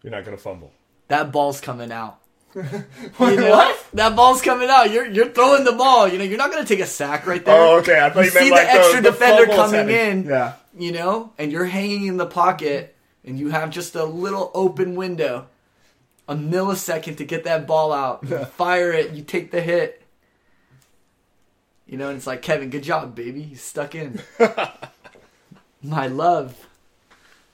You're 0.03 0.13
not 0.13 0.25
gonna 0.25 0.37
fumble. 0.37 0.71
That 1.09 1.33
ball's 1.33 1.61
coming 1.61 1.91
out. 1.91 2.21
Wait, 3.19 3.35
You 3.35 3.41
know? 3.41 3.77
That 3.93 4.17
ball's 4.17 4.41
coming 4.41 4.71
out. 4.71 4.91
You're 4.91 5.07
you're 5.07 5.29
throwing 5.29 5.65
the 5.65 5.73
ball. 5.73 6.09
You 6.09 6.17
know, 6.17 6.25
you're 6.25 6.39
not 6.39 6.51
going 6.51 6.65
to 6.65 6.69
take 6.69 6.83
a 6.83 6.87
sack 6.87 7.27
right 7.27 7.45
there. 7.45 7.55
Oh, 7.55 7.79
okay. 7.79 8.01
I 8.01 8.09
thought 8.11 8.25
You 8.25 8.31
you, 8.31 8.35
meant 8.35 8.45
see 8.45 8.49
the 8.49 8.55
like 8.55 8.69
extra 8.69 9.03
the, 9.03 9.11
defender 9.11 9.47
coming 9.47 9.91
in. 9.91 10.25
Yeah. 10.25 10.55
You 10.79 10.93
know, 10.93 11.33
and 11.39 11.53
you're 11.53 11.67
hanging 11.67 12.07
in 12.07 12.17
the 12.17 12.27
pocket 12.27 12.97
and 13.25 13.39
you 13.39 13.51
have 13.51 13.71
just 13.71 13.95
a 13.95 14.05
little 14.05 14.51
open 14.55 14.95
window. 14.95 15.49
A 16.29 16.35
millisecond 16.35 17.19
to 17.19 17.25
get 17.25 17.45
that 17.45 17.67
ball 17.67 17.93
out. 17.93 18.25
You 18.29 18.45
fire 18.57 18.91
it, 18.93 19.13
you 19.13 19.23
take 19.23 19.51
the 19.51 19.61
hit. 19.61 20.03
You 21.87 21.99
know, 21.99 22.09
and 22.09 22.17
it's 22.17 22.27
like, 22.27 22.43
Kevin, 22.43 22.71
good 22.71 22.83
job, 22.83 23.15
baby. 23.15 23.43
You 23.43 23.57
stuck 23.57 23.95
in. 23.95 24.21
My 25.83 26.09
love. 26.09 26.67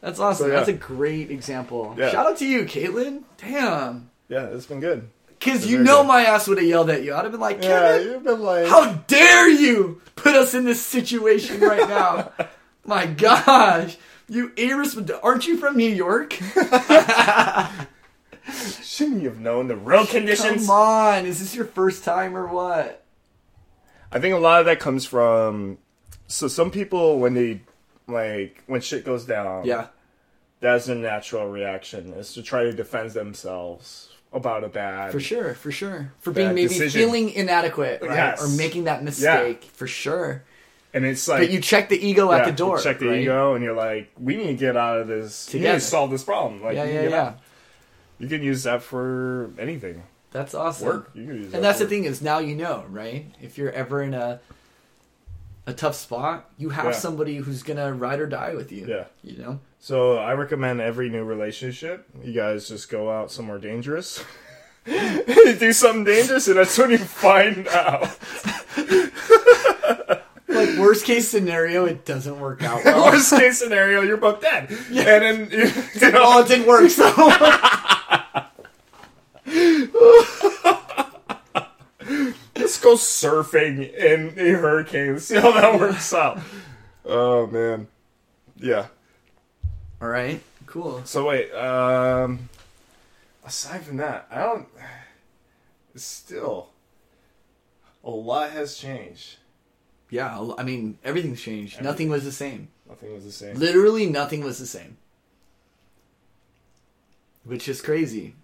That's 0.01 0.19
awesome. 0.19 0.47
So, 0.47 0.51
yeah. 0.51 0.57
That's 0.57 0.69
a 0.71 0.73
great 0.73 1.31
example. 1.31 1.95
Yeah. 1.99 2.11
Shout 2.11 2.27
out 2.27 2.39
to 2.39 2.47
you, 2.47 2.65
Caitlin. 2.65 3.25
Damn. 3.37 4.11
Yeah, 4.33 4.47
it's 4.47 4.65
been 4.65 4.81
good. 4.81 5.11
Because 5.39 5.67
you 5.67 5.77
know 5.83 5.99
good. 6.01 6.07
my 6.09 6.23
ass 6.25 6.49
would 6.49 6.57
have 6.57 6.67
yelled 6.67 6.89
at 6.89 7.03
you. 7.05 7.15
I'd 7.15 7.25
have 7.25 7.33
been 7.33 7.41
like, 7.41 7.63
Yeah, 7.63 7.99
you've 7.99 8.25
been 8.25 8.41
like. 8.41 8.67
how 8.67 8.95
dare 9.07 9.51
you 9.51 10.01
put 10.17 10.35
us 10.35 10.55
in 10.55 10.65
this 10.65 10.81
situation 10.83 11.61
right 11.61 11.87
now? 11.87 12.33
My 12.87 13.05
gosh. 13.05 13.99
You 14.31 14.53
irresponsible. 14.57 15.21
Aren't 15.23 15.47
you 15.47 15.59
from 15.59 15.77
New 15.77 15.91
York? 15.91 16.33
Shouldn't 18.83 19.21
you 19.23 19.29
have 19.29 19.39
known 19.39 19.69
the 19.69 19.77
real 19.77 20.07
conditions? 20.07 20.67
Come 20.67 20.71
on. 20.77 21.27
Is 21.27 21.39
this 21.41 21.55
your 21.55 21.67
first 21.67 22.03
time 22.05 22.35
or 22.35 22.47
what? 22.47 23.05
I 24.11 24.19
think 24.19 24.35
a 24.35 24.39
lot 24.39 24.61
of 24.61 24.67
that 24.67 24.81
comes 24.81 25.05
from. 25.05 25.77
So 26.27 26.49
some 26.49 26.71
people, 26.71 27.19
when 27.19 27.35
they 27.35 27.61
like 28.07 28.63
when 28.67 28.81
shit 28.81 29.05
goes 29.05 29.27
down, 29.27 29.67
Yeah. 29.67 29.89
that's 30.61 30.89
a 30.89 30.95
natural 30.95 31.49
reaction 31.51 32.15
is 32.15 32.33
to 32.35 32.43
try 32.43 32.63
to 32.65 32.73
defend 32.73 33.11
themselves 33.11 34.09
about 34.33 34.65
a 34.65 34.69
bad. 34.69 35.13
For 35.13 35.21
sure. 35.21 35.55
For 35.55 35.71
sure. 35.71 36.13
For 36.21 36.31
being 36.33 36.55
maybe 36.55 36.69
decision. 36.69 37.01
feeling 37.01 37.31
inadequate, 37.31 38.03
right? 38.03 38.11
Yes. 38.11 38.43
Or 38.43 38.49
making 38.57 38.85
that 38.85 39.03
mistake. 39.05 39.65
For 39.65 39.87
sure. 39.87 40.45
And 40.95 41.05
it's 41.07 41.27
like 41.27 41.41
But 41.41 41.51
you 41.51 41.61
check 41.61 41.89
the 41.89 41.97
ego 42.07 42.31
yeah, 42.31 42.39
at 42.39 42.45
the 42.45 42.53
door. 42.53 42.77
you 42.77 42.83
check 42.85 42.99
the 42.99 43.09
right? 43.09 43.21
ego, 43.21 43.55
and 43.55 43.65
you're 43.65 43.75
like, 43.77 44.11
we 44.21 44.37
need 44.37 44.47
to 44.49 44.55
get 44.55 44.77
out 44.77 44.99
of 45.01 45.09
this. 45.09 45.49
We 45.53 45.61
need 45.61 45.65
Together. 45.67 45.79
to 45.79 45.85
solve 45.85 46.11
this 46.11 46.23
problem. 46.25 46.63
Like, 46.63 46.77
Yeah, 46.77 46.85
you 46.85 46.93
yeah, 46.95 47.09
yeah. 47.09 47.33
You 48.19 48.29
can 48.29 48.43
use 48.43 48.63
that 48.65 48.83
for 48.83 49.51
anything. 49.59 50.03
That's 50.33 50.55
awesome. 50.55 50.87
Work. 50.87 51.11
You 51.15 51.27
can 51.27 51.37
use 51.37 51.51
that 51.51 51.57
And 51.57 51.65
that's 51.65 51.79
for 51.79 51.85
the 51.85 51.91
thing 51.91 52.05
is 52.05 52.23
now 52.23 52.39
you 52.39 52.55
know, 52.55 52.85
right? 52.89 53.27
If 53.41 53.59
you're 53.59 53.73
ever 53.73 54.03
in 54.03 54.15
a 54.15 54.41
a 55.67 55.73
tough 55.73 55.95
spot, 55.95 56.51
you 56.59 56.71
have 56.71 56.87
Yeah. 56.87 56.91
somebody 56.93 57.37
who's 57.37 57.63
gonna 57.63 57.93
ride 57.93 58.21
or 58.21 58.27
die 58.27 58.55
with 58.55 58.73
you. 58.73 58.87
Yeah. 58.87 59.05
You 59.23 59.39
know? 59.43 59.61
So 59.79 60.17
I 60.19 60.35
recommend 60.35 60.81
every 60.81 61.09
new 61.09 61.25
relationship, 61.25 62.07
you 62.23 62.33
guys 62.33 62.69
just 62.69 62.91
go 62.91 63.11
out 63.11 63.31
somewhere 63.31 63.59
dangerous. 63.59 64.23
Do 64.85 65.73
something 65.73 66.05
dangerous, 66.05 66.49
and 66.49 66.57
that's 66.57 66.77
when 66.77 66.91
you 66.91 66.99
find 66.99 67.69
out. 67.69 68.17
Like 70.49 70.77
worst 70.79 71.07
case 71.07 71.29
scenario, 71.29 71.87
it 71.87 72.05
doesn't 72.05 72.39
work 72.39 72.63
out 72.63 72.85
well. 72.85 73.07
Worst 73.11 73.31
case 73.33 73.59
scenario, 73.59 74.03
you're 74.03 74.19
both 74.19 74.43
dead. 74.43 74.69
Yeah. 74.91 75.03
And 75.17 75.49
then 75.51 75.51
you, 75.51 75.73
you 75.95 76.11
know, 76.13 76.21
well, 76.21 76.45
it 76.45 76.49
didn't 76.49 76.67
work, 76.67 76.91
so 76.91 77.07
let's 82.57 82.79
go 82.93 82.99
surfing 82.99 83.93
in 83.95 84.35
a 84.39 84.51
hurricane. 84.51 85.19
See 85.19 85.37
how 85.37 85.53
that 85.53 85.79
works 85.79 86.13
out. 86.13 86.41
Oh 87.05 87.47
man, 87.47 87.89
yeah. 88.57 88.87
All 90.01 90.09
right, 90.09 90.43
cool. 90.67 91.03
So 91.05 91.27
wait, 91.29 91.53
um, 91.53 92.49
aside 93.45 93.83
from 93.83 93.99
that, 93.99 94.27
I 94.31 94.43
don't. 94.43 94.69
Still, 95.95 96.71
a 98.03 98.11
lot 98.11 98.51
has 98.51 98.77
changed. 98.77 99.37
Yeah, 100.11 100.53
I 100.59 100.63
mean 100.63 100.99
everything's 101.05 101.41
changed. 101.41 101.81
Nothing 101.83 102.09
was 102.09 102.25
the 102.25 102.33
same. 102.33 102.69
Nothing 102.89 103.13
was 103.15 103.25
the 103.25 103.33
same. 103.33 103.57
Literally 103.57 104.07
nothing 104.07 104.45
was 104.45 104.59
the 104.59 104.67
same. 104.67 104.97
Which 107.45 107.69
is 107.69 107.81
crazy. 107.81 108.35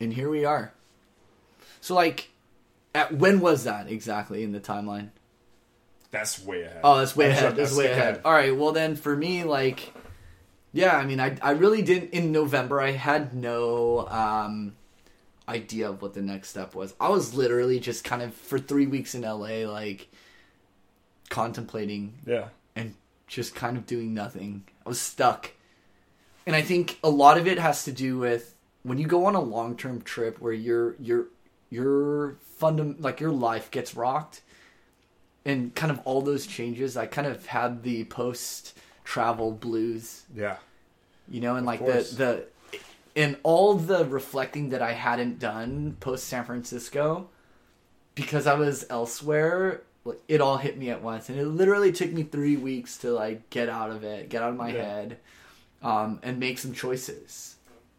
And 0.00 0.12
here 0.12 0.28
we 0.28 0.44
are. 0.44 0.72
So 1.80 1.94
like 1.94 2.28
at 2.94 3.12
when 3.14 3.40
was 3.40 3.64
that 3.64 3.90
exactly 3.90 4.42
in 4.42 4.52
the 4.52 4.60
timeline? 4.60 5.10
That's 6.10 6.42
way 6.44 6.62
ahead. 6.62 6.80
Oh, 6.84 6.98
that's 6.98 7.16
way 7.16 7.28
That's 7.28 7.40
ahead. 7.40 7.56
That's 7.56 7.70
that's 7.70 7.78
way 7.78 7.90
ahead. 7.90 7.98
ahead. 8.14 8.20
All 8.24 8.32
right. 8.32 8.56
Well, 8.56 8.70
then 8.72 8.94
for 8.94 9.16
me, 9.16 9.42
like, 9.42 9.92
yeah, 10.72 10.96
I 10.96 11.04
mean, 11.04 11.18
I 11.18 11.36
I 11.42 11.50
really 11.52 11.82
didn't 11.82 12.10
in 12.10 12.30
November. 12.30 12.80
I 12.80 12.92
had 12.92 13.34
no 13.34 14.06
um 14.08 14.76
idea 15.48 15.90
of 15.90 16.00
what 16.00 16.14
the 16.14 16.22
next 16.22 16.50
step 16.50 16.74
was. 16.74 16.94
I 17.00 17.08
was 17.08 17.34
literally 17.34 17.80
just 17.80 18.04
kind 18.04 18.22
of 18.22 18.32
for 18.32 18.58
three 18.58 18.86
weeks 18.86 19.14
in 19.14 19.22
LA, 19.22 19.68
like 19.70 20.08
contemplating 21.30 22.14
Yeah. 22.26 22.48
and 22.76 22.94
just 23.26 23.54
kind 23.54 23.76
of 23.76 23.86
doing 23.86 24.14
nothing. 24.14 24.64
I 24.84 24.88
was 24.88 25.00
stuck. 25.00 25.50
And 26.46 26.54
I 26.54 26.62
think 26.62 26.98
a 27.02 27.08
lot 27.10 27.38
of 27.38 27.46
it 27.46 27.58
has 27.58 27.84
to 27.84 27.92
do 27.92 28.18
with 28.18 28.54
when 28.82 28.98
you 28.98 29.06
go 29.06 29.24
on 29.26 29.34
a 29.34 29.40
long-term 29.40 30.02
trip 30.02 30.40
where 30.40 30.52
your 30.52 30.94
your 31.00 31.26
your 31.70 32.36
fundam 32.60 32.96
like 33.00 33.20
your 33.20 33.32
life 33.32 33.70
gets 33.70 33.94
rocked 33.94 34.42
and 35.44 35.74
kind 35.74 35.90
of 35.92 36.00
all 36.04 36.22
those 36.22 36.46
changes. 36.46 36.96
I 36.96 37.06
kind 37.06 37.26
of 37.26 37.46
had 37.46 37.82
the 37.82 38.04
post 38.04 38.78
travel 39.04 39.52
blues. 39.52 40.22
Yeah. 40.34 40.56
You 41.28 41.40
know, 41.40 41.56
and 41.56 41.66
like 41.66 41.80
the 41.84 41.92
course. 41.92 42.10
the 42.12 42.44
and 43.16 43.36
all 43.42 43.74
the 43.74 44.04
reflecting 44.04 44.70
that 44.70 44.82
I 44.82 44.92
hadn't 44.92 45.38
done 45.38 45.96
post 46.00 46.24
San 46.24 46.44
Francisco 46.44 47.28
because 48.14 48.46
I 48.46 48.54
was 48.54 48.84
elsewhere, 48.90 49.82
it 50.28 50.40
all 50.40 50.58
hit 50.58 50.76
me 50.78 50.90
at 50.90 51.02
once, 51.02 51.28
and 51.28 51.38
it 51.38 51.46
literally 51.46 51.92
took 51.92 52.12
me 52.12 52.22
three 52.24 52.56
weeks 52.56 52.98
to 52.98 53.12
like 53.12 53.48
get 53.50 53.68
out 53.68 53.90
of 53.90 54.04
it, 54.04 54.28
get 54.28 54.42
out 54.42 54.50
of 54.50 54.56
my 54.56 54.72
Yeah. 54.72 54.82
head, 54.82 55.18
um, 55.82 56.20
and 56.22 56.38
make 56.38 56.58
some 56.58 56.72
choices. 56.72 57.53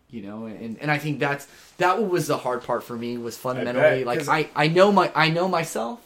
You 0.10 0.22
know, 0.22 0.46
and 0.46 0.78
and 0.80 0.89
I 0.91 0.98
think 0.98 1.20
that's 1.20 1.48
that 1.78 2.08
was 2.10 2.28
the 2.28 2.38
hard 2.38 2.63
part 2.63 2.84
for 2.84 2.96
me 2.96 3.18
was 3.18 3.38
fundamentally 3.38 3.82
bet, 4.00 4.06
like 4.08 4.20
'cause- 4.20 4.30
I 4.30 4.50
I 4.56 4.68
know 4.68 4.91
my 4.91 5.12
I 5.15 5.30
know 5.30 5.48
myself. 5.48 6.02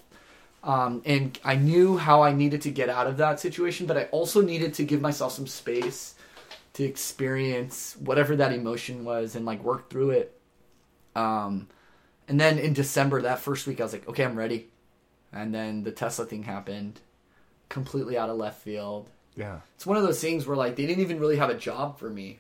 Um, 0.62 1.02
and 1.06 1.40
I 1.46 1.56
knew 1.56 1.96
how 1.98 2.22
I 2.22 2.34
needed 2.34 2.62
to 2.64 2.70
get 2.72 2.90
out 2.90 3.08
of 3.08 3.16
that 3.18 3.40
situation, 3.40 3.86
but 3.88 3.96
I 3.96 4.04
also 4.06 4.42
needed 4.42 4.74
to 4.74 4.84
give 4.84 5.00
myself 5.00 5.32
some 5.32 5.48
space 5.48 6.16
to 6.74 6.84
experience 6.84 7.96
whatever 7.98 8.36
that 8.36 8.52
emotion 8.52 9.06
was 9.06 9.36
and 9.36 9.46
like 9.46 9.64
work 9.64 9.90
through 9.90 10.10
it. 10.10 10.38
Um, 11.16 11.68
and 12.28 12.40
then 12.42 12.60
in 12.60 12.74
December, 12.74 13.22
that 13.22 13.40
first 13.40 13.68
week, 13.68 13.80
I 13.80 13.84
was 13.84 13.94
like, 13.94 14.08
okay, 14.10 14.26
I'm 14.26 14.36
ready. 14.36 14.68
And 15.32 15.54
then 15.56 15.84
the 15.84 15.92
Tesla 15.92 16.26
thing 16.26 16.44
happened, 16.44 17.00
completely 17.70 18.18
out 18.18 18.30
of 18.30 18.36
left 18.36 18.62
field. 18.62 19.08
Yeah. 19.38 19.60
It's 19.76 19.86
one 19.86 19.96
of 19.96 20.04
those 20.04 20.20
things 20.20 20.46
where 20.46 20.58
like 20.58 20.76
they 20.76 20.86
didn't 20.86 21.02
even 21.02 21.20
really 21.22 21.38
have 21.38 21.50
a 21.50 21.56
job 21.56 21.98
for 22.00 22.10
me. 22.10 22.40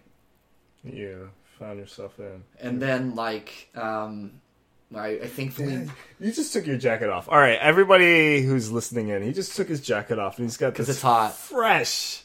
You 0.84 1.32
found 1.60 1.80
yourself 1.80 2.18
in. 2.20 2.44
And 2.60 2.82
then 2.82 3.16
like, 3.16 3.70
um, 3.76 4.42
I, 4.96 5.08
I 5.10 5.28
thankfully 5.28 5.88
You 6.20 6.32
just 6.32 6.52
took 6.54 6.66
your 6.66 6.78
jacket 6.78 7.10
off. 7.10 7.28
All 7.30 7.38
right, 7.38 7.60
everybody 7.60 8.42
who's 8.42 8.72
listening 8.72 9.10
in, 9.10 9.22
he 9.22 9.34
just 9.34 9.56
took 9.56 9.68
his 9.68 9.82
jacket 9.82 10.18
off 10.18 10.38
and 10.40 10.46
he's 10.48 10.58
got 10.58 10.74
this 10.76 10.90
it's 10.90 11.02
hot. 11.02 11.36
fresh 11.36 12.24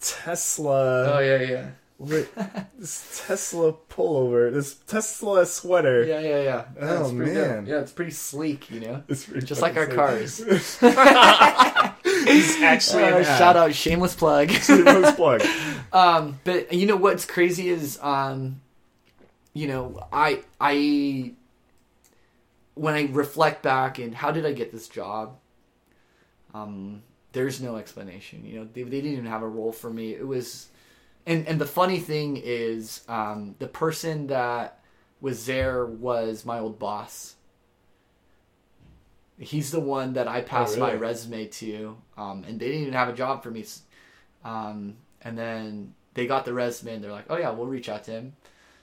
Tesla. 0.00 1.14
Oh 1.14 1.18
yeah, 1.20 1.40
yeah, 1.42 1.66
this 2.78 3.22
Tesla 3.26 3.72
pullover, 3.88 4.52
this 4.52 4.74
Tesla 4.74 5.46
sweater. 5.46 6.04
yeah, 6.04 6.18
yeah, 6.20 6.42
yeah. 6.42 6.64
Oh, 6.80 7.02
It's 7.04 7.12
pretty 7.14 7.34
dope. 7.34 7.46
man. 7.48 7.66
yeah, 7.66 7.80
it's 7.80 7.92
pretty 7.92 8.10
sleek, 8.10 8.70
you 8.70 8.80
know. 8.80 9.02
It's 9.08 9.24
pretty 9.24 9.46
Just 9.46 9.62
like 9.62 9.76
our 9.76 9.86
sick. 9.86 9.94
cars. 9.94 10.38
He's 12.26 12.60
actually 12.62 13.04
Uh, 13.04 13.22
shout 13.24 13.56
out, 13.56 13.74
shameless 13.74 14.14
plug. 14.14 14.50
Shameless 14.50 15.14
plug. 15.14 15.42
Um, 15.92 16.40
but 16.44 16.72
you 16.72 16.86
know 16.86 16.96
what's 16.96 17.24
crazy 17.24 17.68
is, 17.68 17.98
um, 18.02 18.60
you 19.52 19.68
know, 19.68 20.06
I 20.12 20.42
I 20.60 21.34
when 22.74 22.94
I 22.94 23.08
reflect 23.10 23.62
back 23.62 23.98
and 23.98 24.14
how 24.14 24.30
did 24.30 24.46
I 24.46 24.52
get 24.52 24.72
this 24.72 24.88
job? 24.88 25.36
Um, 26.54 27.02
there's 27.32 27.60
no 27.60 27.76
explanation. 27.76 28.44
You 28.44 28.60
know, 28.60 28.68
they, 28.72 28.82
they 28.82 29.00
didn't 29.00 29.12
even 29.12 29.26
have 29.26 29.42
a 29.42 29.48
role 29.48 29.72
for 29.72 29.90
me. 29.90 30.12
It 30.12 30.26
was, 30.26 30.68
and 31.26 31.46
and 31.46 31.60
the 31.60 31.66
funny 31.66 31.98
thing 31.98 32.40
is, 32.42 33.02
um, 33.08 33.54
the 33.58 33.68
person 33.68 34.28
that 34.28 34.80
was 35.20 35.46
there 35.46 35.86
was 35.86 36.44
my 36.44 36.58
old 36.58 36.78
boss. 36.78 37.36
He's 39.38 39.70
the 39.70 39.80
one 39.80 40.12
that 40.12 40.28
I 40.28 40.40
passed 40.42 40.78
my 40.78 40.88
really? 40.88 40.98
resume 40.98 41.46
to, 41.46 41.96
um, 42.16 42.44
and 42.46 42.60
they 42.60 42.66
didn't 42.66 42.82
even 42.82 42.94
have 42.94 43.08
a 43.08 43.14
job 43.14 43.42
for 43.42 43.50
me. 43.50 43.64
Um, 44.44 44.96
and 45.22 45.36
then 45.36 45.94
they 46.14 46.26
got 46.26 46.44
the 46.44 46.52
resume 46.52 46.94
and 46.94 47.04
they're 47.04 47.12
like, 47.12 47.26
oh 47.30 47.36
yeah, 47.36 47.50
we'll 47.50 47.66
reach 47.66 47.88
out 47.88 48.04
to 48.04 48.10
him. 48.12 48.34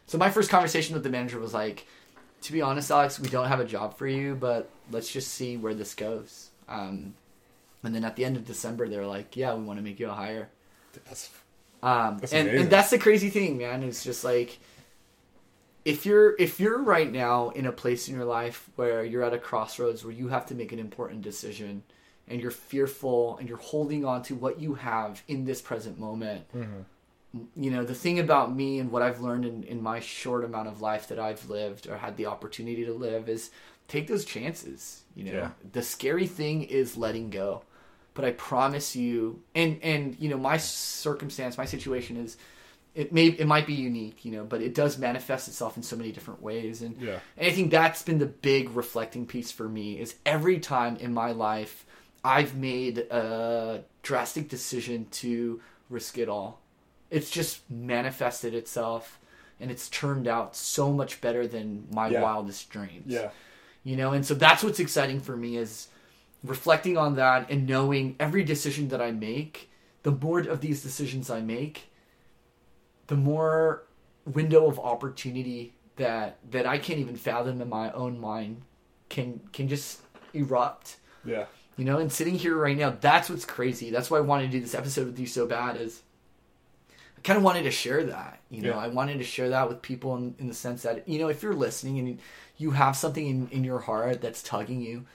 So 0.09 0.17
my 0.17 0.31
first 0.31 0.49
conversation 0.49 0.95
with 0.95 1.03
the 1.03 1.09
manager 1.11 1.39
was 1.39 1.53
like, 1.53 1.85
to 2.41 2.51
be 2.51 2.63
honest, 2.63 2.89
Alex, 2.89 3.19
we 3.19 3.29
don't 3.29 3.47
have 3.47 3.59
a 3.59 3.65
job 3.65 3.95
for 3.95 4.07
you, 4.07 4.33
but 4.33 4.67
let's 4.89 5.11
just 5.13 5.27
see 5.27 5.55
where 5.55 5.75
this 5.75 5.93
goes. 5.93 6.49
Um, 6.67 7.13
and 7.83 7.93
then 7.93 8.03
at 8.03 8.15
the 8.15 8.25
end 8.25 8.35
of 8.35 8.43
December, 8.43 8.89
they're 8.89 9.05
like, 9.05 9.37
yeah, 9.37 9.53
we 9.53 9.63
want 9.63 9.77
to 9.77 9.83
make 9.83 9.99
you 9.99 10.09
a 10.09 10.13
hire. 10.13 10.49
That's, 11.05 11.29
Um, 11.83 12.17
That's 12.17 12.33
and, 12.33 12.49
and 12.49 12.69
that's 12.71 12.89
the 12.89 12.97
crazy 12.97 13.29
thing, 13.29 13.59
man. 13.59 13.83
It's 13.83 14.03
just 14.03 14.23
like 14.23 14.57
if 15.85 16.07
you're 16.07 16.35
if 16.39 16.59
you're 16.59 16.81
right 16.81 17.11
now 17.11 17.49
in 17.49 17.67
a 17.67 17.71
place 17.71 18.09
in 18.09 18.15
your 18.15 18.25
life 18.25 18.67
where 18.77 19.05
you're 19.05 19.23
at 19.23 19.33
a 19.33 19.37
crossroads 19.37 20.03
where 20.03 20.13
you 20.13 20.29
have 20.29 20.47
to 20.47 20.55
make 20.55 20.71
an 20.71 20.79
important 20.79 21.21
decision 21.21 21.83
and 22.27 22.41
you're 22.41 22.51
fearful 22.51 23.37
and 23.37 23.47
you're 23.47 23.59
holding 23.59 24.03
on 24.05 24.23
to 24.23 24.33
what 24.33 24.59
you 24.59 24.73
have 24.73 25.21
in 25.27 25.45
this 25.45 25.61
present 25.61 25.99
moment. 25.99 26.45
You 27.55 27.69
know, 27.71 27.83
the 27.83 27.93
thing 27.95 28.19
about 28.19 28.55
me 28.55 28.79
and 28.79 28.91
what 28.91 29.01
I've 29.03 29.21
learned 29.21 29.45
in, 29.45 29.63
in 29.63 29.83
my 29.83 29.99
short 29.99 30.43
amount 30.43 30.67
of 30.67 30.81
life 30.81 31.07
that 31.09 31.19
I've 31.19 31.47
lived 31.49 31.87
or 31.87 31.97
had 31.97 32.17
the 32.17 32.25
opportunity 32.25 32.85
to 32.85 32.93
live 32.93 33.29
is 33.29 33.51
take 33.87 34.07
those 34.07 34.25
chances. 34.25 35.03
You 35.15 35.25
know, 35.25 35.31
Yeah. 35.31 35.49
the 35.71 35.83
scary 35.83 36.25
thing 36.27 36.63
is 36.63 36.97
letting 36.97 37.29
go 37.29 37.63
but 38.13 38.25
I 38.25 38.31
promise 38.31 38.95
you, 38.97 39.41
and 39.55 39.79
and 39.81 40.17
you 40.19 40.27
know, 40.27 40.37
my 40.37 40.57
circumstance, 40.57 41.57
my 41.57 41.63
situation 41.63 42.17
is, 42.17 42.35
it 42.93 43.13
may 43.13 43.27
it 43.27 43.47
might 43.47 43.65
be 43.65 43.73
unique, 43.73 44.25
you 44.25 44.31
know, 44.33 44.43
but 44.43 44.61
it 44.61 44.73
does 44.75 44.97
manifest 44.97 45.47
itself 45.47 45.77
in 45.77 45.83
so 45.83 45.95
many 45.95 46.11
different 46.11 46.41
ways, 46.41 46.81
and 46.81 46.97
Yeah. 46.99 47.19
and 47.37 47.47
I 47.47 47.51
think 47.51 47.71
that's 47.71 48.03
been 48.03 48.17
the 48.19 48.25
big 48.25 48.71
reflecting 48.71 49.25
piece 49.25 49.51
for 49.51 49.69
me 49.69 49.99
is 49.99 50.15
every 50.25 50.59
time 50.59 50.97
in 50.97 51.13
my 51.13 51.31
life 51.31 51.85
I've 52.23 52.55
made 52.55 52.97
a 52.97 53.83
drastic 54.03 54.49
decision 54.49 55.05
to 55.11 55.61
risk 55.89 56.17
it 56.17 56.27
all, 56.27 56.59
it's 57.11 57.29
just 57.29 57.69
manifested 57.69 58.53
itself, 58.53 59.19
and 59.59 59.71
it's 59.71 59.89
turned 59.89 60.27
out 60.27 60.55
so 60.55 60.91
much 60.91 61.21
better 61.21 61.47
than 61.47 61.87
my 61.91 62.09
Yeah. 62.09 62.21
wildest 62.21 62.69
dreams 62.69 63.05
yeah. 63.07 63.29
you 63.83 63.95
know 63.97 64.11
and 64.13 64.25
so 64.25 64.33
that's 64.33 64.63
what's 64.63 64.79
exciting 64.79 65.19
for 65.19 65.35
me 65.35 65.57
is 65.57 65.87
reflecting 66.43 66.97
on 66.97 67.15
that 67.15 67.49
and 67.51 67.67
knowing 67.67 68.15
every 68.19 68.43
decision 68.43 68.87
that 68.89 69.01
i 69.01 69.11
make 69.11 69.69
the 70.03 70.11
more 70.11 70.39
of 70.39 70.61
these 70.61 70.81
decisions 70.81 71.29
i 71.29 71.41
make 71.41 71.89
the 73.07 73.15
more 73.15 73.83
window 74.25 74.67
of 74.67 74.79
opportunity 74.79 75.73
that 75.97 76.37
that 76.51 76.65
i 76.65 76.77
can't 76.77 76.99
even 76.99 77.15
fathom 77.15 77.61
in 77.61 77.67
my 77.69 77.91
own 77.91 78.19
mind 78.19 78.61
can 79.09 79.39
can 79.51 79.67
just 79.67 79.99
erupt 80.33 80.97
Yeah. 81.25 81.45
you 81.75 81.83
know 81.83 81.97
and 81.97 82.11
sitting 82.11 82.35
here 82.35 82.55
right 82.55 82.77
now 82.77 82.95
that's 83.01 83.29
what's 83.29 83.45
crazy 83.45 83.89
that's 83.89 84.09
why 84.11 84.17
i 84.19 84.21
wanted 84.21 84.45
to 84.45 84.51
do 84.51 84.61
this 84.61 84.75
episode 84.75 85.07
with 85.07 85.19
you 85.19 85.27
so 85.27 85.45
bad 85.47 85.75
is 85.75 86.01
i 87.19 87.27
kind 87.27 87.37
of 87.37 87.43
wanted 87.43 87.63
to 87.63 87.71
share 87.71 88.03
that 88.05 88.39
you 88.49 88.61
know 88.61 88.69
Yeah. 88.69 88.77
i 88.77 88.87
wanted 88.87 89.17
to 89.17 89.23
share 89.23 89.49
that 89.49 89.67
with 89.69 89.81
people 89.81 90.15
in, 90.15 90.35
in 90.39 90.47
the 90.47 90.53
sense 90.53 90.83
that 90.83 91.07
you 91.07 91.19
know 91.19 91.27
if 91.27 91.43
you're 91.43 91.53
listening 91.53 91.99
and 91.99 92.19
you 92.57 92.71
have 92.71 92.95
something 92.95 93.25
in, 93.27 93.47
in 93.49 93.63
your 93.63 93.79
heart 93.79 94.21
that's 94.21 94.41
tugging 94.43 94.81
you 94.81 95.05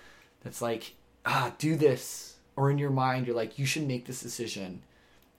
that's 0.43 0.61
like 0.63 0.95
ah 1.25 1.53
do 1.59 1.77
this 1.77 2.37
or 2.57 2.71
in 2.71 2.79
your 2.79 2.91
mind 2.91 3.27
you're 3.27 3.37
like 3.37 3.59
you 3.59 3.67
should 3.67 3.87
make 3.87 4.07
this 4.07 4.21
decision 4.21 4.83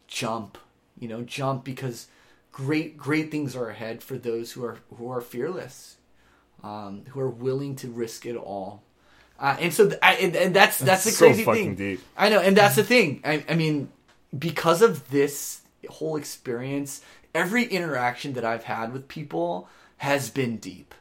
jump 0.08 0.58
you 1.00 1.08
know 1.08 1.22
jump 1.22 1.64
because 1.64 2.08
great 2.52 2.98
great 2.98 3.32
things 3.32 3.56
are 3.56 3.70
ahead 3.70 4.02
for 4.04 4.18
those 4.18 4.54
who 4.54 4.64
are 4.66 4.78
who 4.98 5.10
are 5.10 5.22
fearless 5.22 5.98
um, 6.64 7.04
who 7.10 7.20
are 7.20 7.30
willing 7.30 7.76
to 7.76 7.88
risk 7.90 8.26
it 8.26 8.36
all 8.36 8.82
uh, 9.40 9.56
and 9.60 9.74
so 9.74 9.88
th- 9.90 10.00
I, 10.02 10.14
and, 10.16 10.36
and 10.36 10.56
that's 10.56 10.80
that's 10.80 11.04
the 11.04 11.12
so 11.12 11.26
crazy 11.28 11.44
fucking 11.44 11.76
thing 11.76 11.96
deep. 11.96 12.02
i 12.18 12.30
know 12.30 12.40
and 12.40 12.56
that's 12.58 12.76
the 12.76 12.84
thing 12.84 13.22
I, 13.24 13.44
I 13.50 13.56
mean 13.56 13.90
because 14.38 14.82
of 14.82 15.10
this 15.12 15.62
whole 15.90 16.16
experience 16.16 17.02
every 17.34 17.64
interaction 17.66 18.34
that 18.34 18.46
i've 18.46 18.64
had 18.66 18.92
with 18.94 19.08
people 19.08 19.68
has 19.98 20.30
been 20.30 20.58
deep 20.58 20.94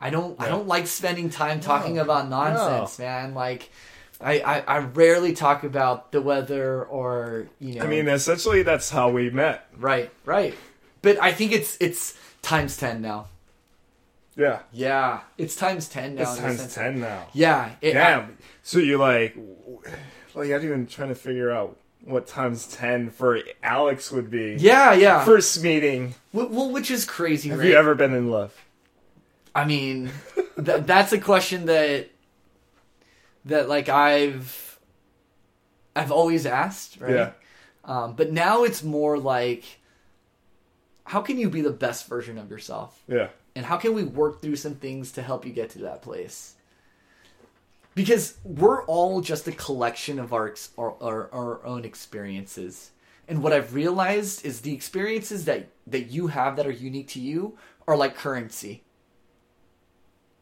i 0.00 0.10
don't 0.10 0.40
i 0.40 0.48
don't 0.48 0.66
like 0.68 0.86
spending 0.86 1.30
time 1.30 1.60
talking 1.60 1.96
No. 1.96 2.02
about 2.02 2.28
nonsense 2.28 2.98
man 2.98 3.34
like 3.34 3.70
I, 4.22 4.40
I, 4.40 4.58
I 4.60 4.78
rarely 4.80 5.32
talk 5.32 5.64
about 5.64 6.12
the 6.12 6.20
weather 6.20 6.84
or 6.84 7.46
you 7.58 7.76
know 7.76 7.84
I 7.84 7.86
mean, 7.86 8.06
essentially, 8.06 8.62
that's 8.62 8.90
how 8.90 9.08
we 9.08 9.30
met. 9.30 9.66
right 9.78 10.10
right 10.26 10.54
but 11.00 11.20
i 11.22 11.32
think 11.32 11.52
it's 11.52 11.78
it's 11.80 12.18
times 12.42 12.76
10 12.76 13.00
now 13.00 13.28
Yeah. 14.36 14.60
yeah 14.72 15.20
it's 15.38 15.56
times 15.56 15.88
10 15.88 16.16
now 16.16 16.22
It's 16.22 16.38
times 16.38 16.74
10 16.74 17.00
now. 17.00 17.28
yeah 17.32 17.70
it, 17.80 17.94
Damn. 17.94 18.36
So 18.62 18.78
you're 18.78 18.98
like, 18.98 19.36
like, 20.34 20.50
I'm 20.50 20.62
even 20.64 20.86
trying 20.86 21.08
to 21.08 21.14
figure 21.14 21.50
out 21.50 21.78
what 22.04 22.26
times 22.26 22.66
10 22.68 23.10
for 23.10 23.38
Alex 23.62 24.10
would 24.10 24.30
be. 24.30 24.56
yeah 24.58 24.92
yeah 24.92 25.24
First 25.24 25.62
meeting. 25.62 26.14
Well 26.32 26.70
which 26.70 26.90
is 26.90 27.04
crazy 27.04 27.48
Have 27.50 27.58
right 27.58 27.68
you 27.68 27.74
ever 27.74 27.94
been 27.94 28.14
in 28.14 28.30
love? 28.30 28.54
I 29.54 29.64
mean, 29.64 30.10
th- 30.64 30.84
that's 30.84 31.12
a 31.12 31.18
question 31.18 31.66
that 31.66 32.08
that 33.46 33.68
like 33.68 33.88
I've 33.88 34.78
I've 35.96 36.12
always 36.12 36.46
asked, 36.46 37.00
right? 37.00 37.12
Yeah. 37.14 37.30
Um, 37.84 38.14
but 38.14 38.30
now 38.30 38.62
it's 38.62 38.82
more 38.84 39.18
like, 39.18 39.64
how 41.04 41.20
can 41.20 41.36
you 41.38 41.50
be 41.50 41.62
the 41.62 41.70
best 41.72 42.06
version 42.06 42.38
of 42.38 42.48
yourself, 42.50 43.02
Yeah. 43.08 43.28
and 43.56 43.64
how 43.66 43.76
can 43.78 43.94
we 43.94 44.04
work 44.04 44.40
through 44.40 44.56
some 44.56 44.74
things 44.76 45.12
to 45.12 45.22
help 45.22 45.44
you 45.44 45.52
get 45.52 45.70
to 45.70 45.78
that 45.80 46.02
place? 46.02 46.54
Because 47.94 48.38
we're 48.44 48.84
all 48.84 49.20
just 49.20 49.48
a 49.48 49.52
collection 49.52 50.18
of 50.18 50.32
our 50.32 50.54
our, 50.78 50.94
our, 51.02 51.30
our 51.32 51.66
own 51.66 51.84
experiences. 51.84 52.90
And 53.28 53.42
what 53.42 53.52
I've 53.52 53.74
realized 53.74 54.44
is 54.44 54.60
the 54.62 54.72
experiences 54.74 55.44
that, 55.44 55.68
that 55.86 56.10
you 56.10 56.28
have 56.28 56.56
that 56.56 56.66
are 56.66 56.72
unique 56.72 57.08
to 57.08 57.20
you 57.20 57.56
are 57.86 57.96
like 57.96 58.16
currency. 58.16 58.82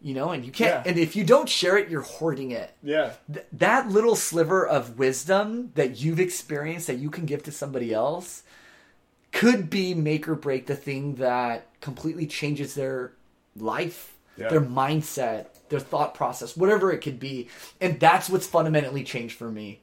You 0.00 0.14
know, 0.14 0.30
and 0.30 0.44
you 0.44 0.52
can't, 0.52 0.86
Yeah. 0.86 0.90
and 0.90 0.98
if 0.98 1.16
you 1.16 1.24
don't 1.24 1.48
share 1.48 1.76
it, 1.76 1.88
you're 1.90 2.02
hoarding 2.02 2.52
it. 2.52 2.72
Yeah. 2.84 3.12
Th- 3.32 3.44
that 3.52 3.88
little 3.88 4.14
sliver 4.14 4.64
of 4.66 4.96
wisdom 4.98 5.72
that 5.74 6.00
you've 6.00 6.20
experienced 6.20 6.86
that 6.86 6.98
you 6.98 7.10
can 7.10 7.26
give 7.26 7.42
to 7.44 7.52
somebody 7.52 7.92
else 7.92 8.44
could 9.32 9.68
be 9.68 9.94
make 9.94 10.28
or 10.28 10.36
break 10.36 10.66
the 10.66 10.76
thing 10.76 11.16
that 11.16 11.66
completely 11.80 12.26
changes 12.26 12.74
their 12.74 13.12
life, 13.56 14.14
Yeah. 14.36 14.48
their 14.48 14.60
mindset, 14.60 15.46
their 15.70 15.80
thought 15.80 16.14
process, 16.14 16.56
whatever 16.56 16.92
it 16.92 17.00
could 17.00 17.18
be. 17.18 17.48
And 17.80 17.98
that's 18.00 18.28
what's 18.28 18.46
fundamentally 18.46 19.04
changed 19.04 19.36
for 19.36 19.50
me. 19.50 19.80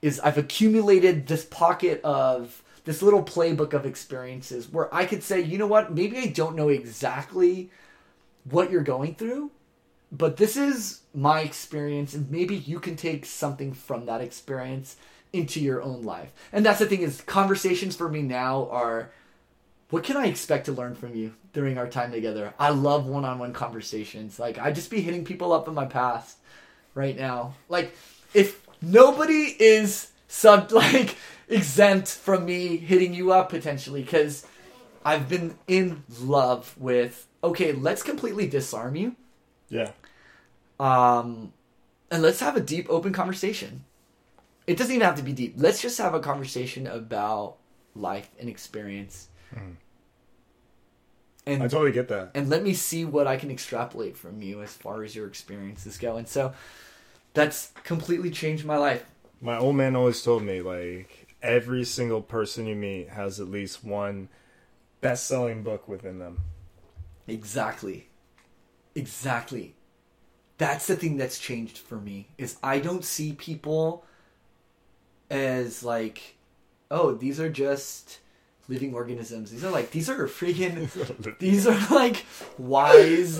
Is 0.00 0.20
I've 0.20 0.38
accumulated 0.38 1.26
this 1.26 1.44
pocket 1.44 2.00
of 2.02 2.62
this 2.84 3.02
little 3.02 3.22
playbook 3.22 3.72
of 3.72 3.86
experiences 3.86 4.70
where 4.70 4.92
I 4.92 5.06
could 5.06 5.22
say, 5.22 5.40
you 5.40 5.58
know 5.58 5.66
what, 5.66 5.94
maybe 5.94 6.18
I 6.18 6.26
don't 6.26 6.56
know 6.56 6.68
exactly 6.68 7.70
what 8.44 8.70
you're 8.70 8.82
going 8.82 9.14
through, 9.14 9.52
but 10.10 10.36
this 10.36 10.56
is 10.56 11.02
my 11.14 11.40
experience 11.40 12.14
and 12.14 12.30
maybe 12.30 12.56
you 12.56 12.80
can 12.80 12.96
take 12.96 13.24
something 13.24 13.72
from 13.72 14.06
that 14.06 14.20
experience 14.20 14.96
into 15.32 15.60
your 15.60 15.80
own 15.80 16.02
life. 16.02 16.32
And 16.52 16.66
that's 16.66 16.80
the 16.80 16.86
thing 16.86 17.02
is 17.02 17.20
conversations 17.22 17.96
for 17.96 18.08
me 18.08 18.22
now 18.22 18.68
are 18.70 19.12
what 19.92 20.04
can 20.04 20.16
I 20.16 20.24
expect 20.24 20.64
to 20.66 20.72
learn 20.72 20.94
from 20.94 21.14
you 21.14 21.34
during 21.52 21.76
our 21.76 21.86
time 21.86 22.12
together? 22.12 22.54
I 22.58 22.70
love 22.70 23.06
one-on-one 23.06 23.52
conversations. 23.52 24.38
Like 24.38 24.58
I'd 24.58 24.74
just 24.74 24.90
be 24.90 25.02
hitting 25.02 25.22
people 25.22 25.52
up 25.52 25.68
in 25.68 25.74
my 25.74 25.84
past 25.84 26.38
right 26.94 27.14
now. 27.14 27.52
Like 27.68 27.94
if 28.32 28.66
nobody 28.80 29.54
is 29.60 30.08
sub 30.28 30.72
like 30.84 31.16
exempt 31.46 32.08
from 32.08 32.46
me 32.46 32.78
hitting 32.78 33.12
you 33.12 33.32
up 33.32 33.50
potentially 33.50 34.02
cuz 34.02 34.46
I've 35.04 35.28
been 35.28 35.58
in 35.68 36.04
love 36.20 36.74
with 36.78 37.26
okay, 37.44 37.72
let's 37.72 38.02
completely 38.02 38.48
disarm 38.48 38.96
you 38.96 39.14
Yeah. 39.68 39.90
um, 40.80 41.52
and 42.10 42.22
let's 42.22 42.40
have 42.40 42.56
a 42.56 42.60
deep, 42.60 42.86
open 42.88 43.12
conversation. 43.12 43.84
It 44.66 44.78
doesn't 44.78 44.94
even 44.94 45.04
have 45.04 45.16
to 45.16 45.22
be 45.22 45.34
deep. 45.34 45.54
Let's 45.58 45.82
just 45.82 45.98
have 45.98 46.14
a 46.14 46.20
conversation 46.20 46.86
about 46.86 47.56
life 47.94 48.30
and 48.40 48.48
experience. 48.48 49.28
And 51.46 51.62
I 51.62 51.68
totally 51.68 51.92
get 51.92 52.08
that. 52.08 52.30
and 52.34 52.48
let 52.48 52.62
me 52.62 52.72
see 52.72 53.04
what 53.04 53.26
I 53.26 53.36
can 53.36 53.50
extrapolate 53.50 54.16
from 54.16 54.42
you 54.42 54.62
as 54.62 54.72
far 54.72 55.02
as 55.02 55.16
your 55.16 55.26
experiences 55.26 55.98
go. 55.98 56.16
And 56.16 56.28
so 56.28 56.52
that's 57.34 57.72
completely 57.82 58.30
changed 58.30 58.64
my 58.64 58.76
life. 58.76 59.04
My 59.40 59.58
old 59.58 59.74
man 59.74 59.96
always 59.96 60.22
told 60.22 60.44
me 60.44 60.62
like 60.62 61.36
every 61.42 61.84
single 61.84 62.22
person 62.22 62.66
you 62.66 62.76
meet 62.76 63.08
has 63.08 63.40
at 63.40 63.48
least 63.48 63.84
one 63.84 64.28
best-selling 65.00 65.64
book 65.64 65.88
within 65.88 66.20
them. 66.20 66.42
Exactly. 67.26 68.08
Exactly. 68.94 69.74
That's 70.58 70.86
the 70.86 70.94
thing 70.94 71.16
that's 71.16 71.40
changed 71.40 71.78
for 71.78 71.96
me 71.96 72.28
is 72.38 72.56
I 72.62 72.78
don't 72.78 73.04
see 73.04 73.32
people 73.32 74.04
as 75.28 75.82
like, 75.82 76.36
oh, 76.90 77.14
these 77.14 77.40
are 77.40 77.50
just 77.50 78.20
living 78.72 78.94
organisms. 78.94 79.50
These 79.50 79.64
are 79.64 79.70
like 79.70 79.90
these 79.90 80.08
are 80.10 80.26
freaking 80.26 80.88
these 81.38 81.66
are 81.66 81.78
like 81.94 82.24
wise 82.58 83.38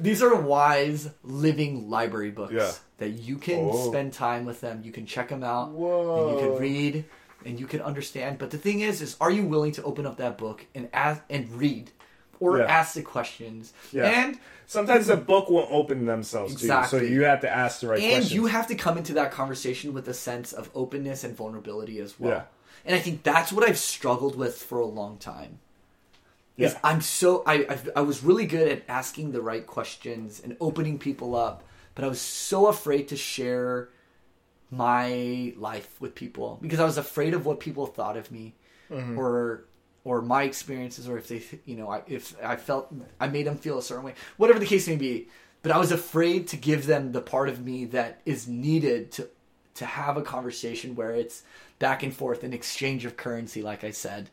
these 0.00 0.22
are 0.22 0.34
wise 0.34 1.08
living 1.22 1.88
library 1.90 2.30
books 2.30 2.52
Yeah. 2.52 2.72
that 2.98 3.10
you 3.10 3.36
can 3.38 3.68
Oh. 3.70 3.88
spend 3.90 4.12
time 4.12 4.44
with 4.44 4.60
them. 4.60 4.82
You 4.84 4.92
can 4.92 5.06
check 5.06 5.28
them 5.28 5.44
out. 5.44 5.70
Whoa. 5.70 6.28
And 6.28 6.40
you 6.40 6.46
can 6.46 6.58
read 6.60 7.04
and 7.46 7.60
you 7.60 7.66
can 7.66 7.80
understand. 7.82 8.38
But 8.38 8.50
the 8.50 8.58
thing 8.58 8.80
is, 8.80 9.00
is 9.02 9.16
are 9.20 9.30
you 9.30 9.44
willing 9.44 9.72
to 9.72 9.82
open 9.82 10.06
up 10.06 10.16
that 10.18 10.38
book 10.38 10.66
and 10.74 10.88
ask 10.92 11.22
and 11.30 11.50
read, 11.52 11.90
or 12.40 12.58
Yeah. 12.58 12.64
ask 12.64 12.94
the 12.94 13.02
questions? 13.02 13.72
Yeah. 13.92 14.04
And 14.06 14.38
Sometimes 14.66 15.08
the 15.08 15.16
book 15.18 15.50
won't 15.50 15.70
open 15.70 16.06
themselves 16.06 16.54
to 16.54 16.60
you, 16.66 16.72
Exactly. 16.72 16.98
so 17.00 17.04
you 17.04 17.24
have 17.24 17.42
to 17.42 17.50
ask 17.54 17.80
the 17.80 17.88
right 17.88 18.00
and 18.00 18.12
questions. 18.12 18.32
you 18.32 18.46
have 18.46 18.66
to 18.68 18.74
come 18.74 18.96
into 18.96 19.12
that 19.12 19.30
conversation 19.30 19.92
with 19.92 20.08
a 20.08 20.14
sense 20.14 20.54
of 20.54 20.70
openness 20.74 21.22
and 21.22 21.36
vulnerability 21.36 21.98
as 22.00 22.18
well. 22.18 22.46
And 22.84 22.94
I 22.94 22.98
think 22.98 23.22
that's 23.22 23.52
what 23.52 23.66
I've 23.68 23.78
struggled 23.78 24.36
with 24.36 24.56
for 24.62 24.78
a 24.78 24.86
long 24.86 25.16
time. 25.18 25.58
Yeah. 26.56 26.78
I'm 26.84 27.00
so 27.00 27.42
I 27.46 27.66
I've, 27.68 27.90
I 27.96 28.02
was 28.02 28.22
really 28.22 28.46
good 28.46 28.68
at 28.68 28.82
asking 28.88 29.32
the 29.32 29.40
right 29.42 29.66
questions 29.66 30.40
and 30.42 30.56
opening 30.60 30.98
people 30.98 31.34
up, 31.34 31.64
but 31.94 32.04
I 32.04 32.08
was 32.08 32.20
so 32.20 32.68
afraid 32.68 33.08
to 33.08 33.16
share 33.16 33.88
my 34.70 35.52
life 35.56 36.00
with 36.00 36.14
people 36.14 36.58
because 36.62 36.80
I 36.80 36.84
was 36.84 36.98
afraid 36.98 37.34
of 37.34 37.46
what 37.46 37.60
people 37.60 37.86
thought 37.86 38.16
of 38.16 38.30
me 38.30 38.54
Mm-hmm. 38.90 39.18
or 39.18 39.64
or 40.04 40.20
my 40.20 40.42
experiences 40.42 41.08
or 41.08 41.16
if 41.16 41.26
they 41.28 41.42
you 41.64 41.74
know 41.74 41.88
I, 41.88 42.02
if 42.06 42.36
I 42.44 42.56
felt 42.56 42.94
I 43.18 43.28
made 43.28 43.46
them 43.46 43.56
feel 43.56 43.78
a 43.78 43.82
certain 43.82 44.04
way 44.04 44.12
whatever 44.36 44.58
the 44.58 44.66
case 44.66 44.86
may 44.86 44.96
be 44.96 45.28
but 45.62 45.72
I 45.72 45.78
was 45.78 45.90
afraid 45.90 46.48
to 46.48 46.58
give 46.58 46.84
them 46.84 47.12
the 47.12 47.22
part 47.22 47.48
of 47.48 47.64
me 47.64 47.86
that 47.86 48.20
is 48.26 48.46
needed 48.46 49.10
to 49.12 49.28
to 49.74 49.84
have 49.84 50.16
a 50.16 50.22
conversation 50.22 50.94
where 50.94 51.10
it's 51.10 51.42
back 51.78 52.02
and 52.02 52.14
forth 52.14 52.44
an 52.44 52.52
exchange 52.52 53.04
of 53.04 53.16
currency 53.16 53.62
like 53.62 53.84
I 53.84 53.90
said. 53.90 54.30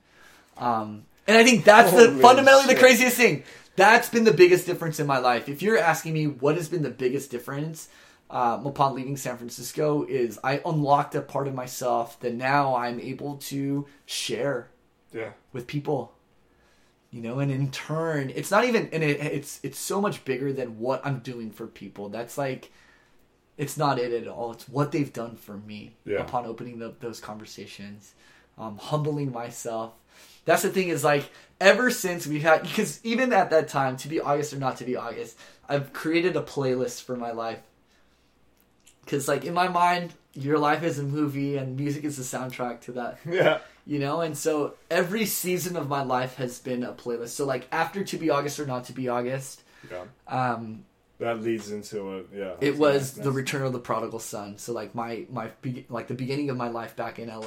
Um 0.58 1.06
and 1.28 1.38
I 1.38 1.44
think 1.44 1.64
that's 1.64 1.92
the 1.92 2.18
fundamentally 2.22 2.74
the 2.74 2.80
craziest 2.80 3.18
thing. 3.18 3.44
That's 3.76 4.10
been 4.10 4.24
the 4.24 4.34
biggest 4.34 4.66
difference 4.66 5.00
in 5.00 5.08
my 5.08 5.20
life. 5.20 5.48
If 5.48 5.62
you're 5.62 5.78
asking 5.78 6.14
me 6.14 6.28
what 6.28 6.56
has 6.56 6.68
been 6.68 6.84
the 6.84 6.90
biggest 6.90 7.32
difference 7.32 7.88
um, 8.30 8.66
upon 8.66 8.96
leaving 8.96 9.18
San 9.18 9.38
Francisco 9.38 10.04
is 10.04 10.40
I 10.44 10.62
unlocked 10.66 11.16
a 11.16 11.22
part 11.22 11.48
of 11.48 11.54
myself 11.54 12.20
that 12.22 12.34
now 12.34 12.76
I'm 12.76 13.00
able 13.00 13.36
to 13.38 13.86
share 14.06 14.70
yeah. 15.14 15.32
with 15.54 15.68
people. 15.68 16.14
You 17.12 17.22
know 17.22 17.40
and 17.40 17.52
in 17.52 17.72
turn 17.72 18.32
it's 18.34 18.52
not 18.52 18.64
even 18.64 18.90
and 18.94 19.04
it, 19.04 19.20
it's 19.20 19.60
it's 19.64 19.78
so 19.78 20.00
much 20.00 20.24
bigger 20.24 20.54
than 20.54 20.80
what 20.80 21.06
i'm 21.06 21.20
doing 21.20 21.52
for 21.52 21.68
people. 21.68 22.08
That's 22.08 22.38
like 22.38 22.72
it's 23.62 23.78
not 23.78 24.00
it 24.00 24.12
at 24.12 24.28
all 24.28 24.52
it's 24.54 24.68
what 24.68 24.92
they've 24.92 25.14
done 25.14 25.36
for 25.36 25.56
me 25.58 25.94
Yeah. 26.06 26.20
upon 26.20 26.46
opening 26.46 26.80
the, 26.80 26.94
those 27.00 27.20
conversations 27.20 28.14
um, 28.58 28.78
humbling 28.78 29.32
myself 29.32 29.94
that's 30.46 30.64
the 30.64 30.70
thing 30.70 30.90
is 30.90 31.04
like 31.04 31.30
ever 31.60 31.92
since 31.92 32.26
we've 32.28 32.42
had 32.42 32.64
because 32.64 33.00
even 33.04 33.32
at 33.32 33.50
that 33.52 33.68
time 33.68 33.96
to 33.98 34.08
be 34.08 34.20
august 34.20 34.52
or 34.54 34.58
not 34.58 34.78
to 34.78 34.84
be 34.84 34.96
august 34.96 35.38
i've 35.70 35.94
created 35.94 36.36
a 36.36 36.42
playlist 36.42 37.04
for 37.04 37.16
my 37.16 37.32
life 37.32 37.60
because 39.06 39.28
like 39.28 39.46
in 39.46 39.54
my 39.54 39.68
mind 39.68 40.14
your 40.34 40.58
life 40.58 40.84
is 40.84 40.98
a 40.98 41.04
movie 41.04 41.58
and 41.58 41.76
music 41.78 42.04
is 42.04 42.18
the 42.18 42.24
soundtrack 42.24 42.82
to 42.82 42.92
that 42.94 43.20
Yeah. 43.30 43.60
you 43.86 44.00
know 44.00 44.22
and 44.22 44.38
so 44.38 44.74
every 44.90 45.26
season 45.26 45.76
of 45.78 45.88
my 45.90 46.04
life 46.04 46.36
has 46.36 46.60
been 46.60 46.84
a 46.84 46.94
playlist 46.94 47.30
so 47.30 47.46
like 47.46 47.68
after 47.72 48.04
to 48.04 48.18
be 48.18 48.30
august 48.30 48.60
or 48.60 48.66
not 48.66 48.86
to 48.86 48.94
be 48.94 49.08
august 49.10 49.62
Yeah. 49.90 50.06
um 50.28 50.86
That 51.22 51.42
leads 51.42 51.72
into 51.72 52.18
it. 52.18 52.28
Yeah. 52.36 52.54
it 52.60 52.78
was 52.78 53.16
Nice, 53.16 53.24
the 53.24 53.30
nice. 53.32 53.36
return 53.38 53.62
of 53.64 53.72
the 53.74 53.80
prodigal 53.80 54.20
son 54.20 54.58
so 54.58 54.74
like 54.74 54.94
my 54.94 55.26
my 55.30 55.50
like 55.90 56.08
the 56.08 56.14
beginning 56.14 56.50
of 56.50 56.58
my 56.58 56.68
life 56.70 56.96
back 56.96 57.18
in 57.20 57.30
la 57.30 57.42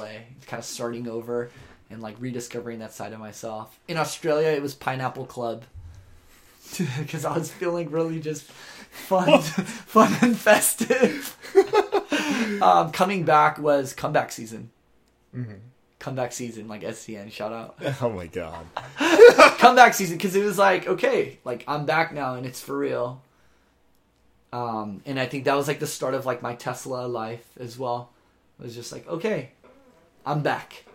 kind 0.47 0.59
of 0.59 0.65
starting 0.65 1.07
over 1.07 1.51
and 1.89 2.01
like 2.01 2.15
rediscovering 2.19 2.79
that 2.79 2.93
side 2.93 3.13
of 3.13 3.19
myself 3.19 3.77
in 3.87 3.97
australia 3.97 4.47
it 4.49 4.61
was 4.61 4.73
pineapple 4.73 5.25
club 5.25 5.63
because 6.99 7.25
i 7.25 7.37
was 7.37 7.51
feeling 7.51 7.91
really 7.91 8.19
just 8.19 8.43
fun 8.43 9.41
fun 9.41 10.11
and 10.21 10.37
festive 10.37 11.37
um 12.61 12.91
coming 12.91 13.23
back 13.23 13.57
was 13.59 13.93
comeback 13.93 14.31
season 14.31 14.71
Mm-hmm. 15.35 15.55
comeback 15.99 16.31
season 16.31 16.69
like 16.69 16.81
scn 16.81 17.29
shout 17.29 17.51
out 17.51 17.75
Oh 18.01 18.09
my 18.09 18.27
god. 18.27 18.65
comeback 19.59 19.93
season 19.93 20.15
because 20.15 20.33
it 20.33 20.45
was 20.45 20.57
like 20.57 20.87
okay 20.87 21.39
like 21.43 21.65
i'm 21.67 21.85
back 21.85 22.13
now 22.13 22.35
and 22.35 22.45
it's 22.45 22.61
for 22.61 22.77
real 22.77 23.21
um 24.55 25.01
and 25.05 25.19
i 25.19 25.25
think 25.25 25.43
that 25.45 25.55
was 25.55 25.67
like 25.67 25.79
the 25.79 25.87
start 25.97 26.13
of 26.13 26.25
like 26.25 26.41
my 26.41 26.53
tesla 26.55 27.01
life 27.07 27.45
as 27.59 27.73
well 27.77 27.99
it 28.59 28.63
was 28.63 28.75
just 28.75 28.91
like 28.95 29.05
okay 29.15 29.39
i'm 30.25 30.41
back 30.51 30.85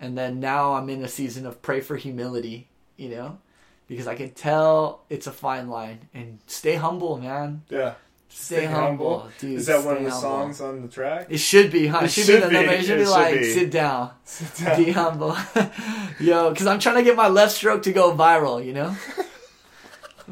and 0.00 0.16
then 0.18 0.40
now 0.40 0.74
i'm 0.76 0.88
in 0.94 1.04
a 1.04 1.08
season 1.08 1.46
of 1.46 1.60
pray 1.62 1.80
for 1.80 1.96
humility 1.96 2.66
you 2.96 3.08
know 3.14 3.38
because 3.86 4.06
i 4.06 4.14
can 4.14 4.30
tell 4.30 5.02
it's 5.08 5.26
a 5.26 5.32
fine 5.46 5.68
line 5.68 5.98
and 6.14 6.38
stay 6.46 6.74
humble 6.76 7.14
man 7.18 7.62
Yeah. 7.68 7.94
stay, 8.28 8.64
humble. 8.64 9.28
dude 9.38 9.58
Is 9.58 9.66
that 9.66 9.84
one 9.84 9.96
of 9.98 10.04
the 10.04 10.10
humble. 10.10 10.30
songs 10.30 10.60
on 10.60 10.82
the 10.82 10.88
track? 10.88 11.26
it 11.28 11.38
should 11.50 11.68
be, 11.76 11.82
huh? 11.92 11.98
It, 11.98 12.04
It 12.04 12.10
should, 12.12 12.24
should 12.26 12.42
be 12.50 12.56
the 12.56 12.62
be. 12.62 12.74
It 12.78 12.84
should 12.86 12.98
It 12.98 12.98
be 12.98 13.04
should 13.04 13.10
like, 13.10 13.34
be. 13.40 13.52
sit 13.58 13.70
down. 13.82 14.10
Sit 14.24 14.54
down. 14.64 14.76
Be 14.84 14.90
humble. 14.92 15.36
Yo, 16.28 16.50
because 16.50 16.66
I'm 16.70 16.78
trying 16.78 16.98
to 17.02 17.02
get 17.02 17.16
my 17.16 17.26
left 17.28 17.52
stroke 17.58 17.82
to 17.88 17.92
go 17.92 18.14
viral, 18.14 18.64
you 18.64 18.72
know? 18.72 18.94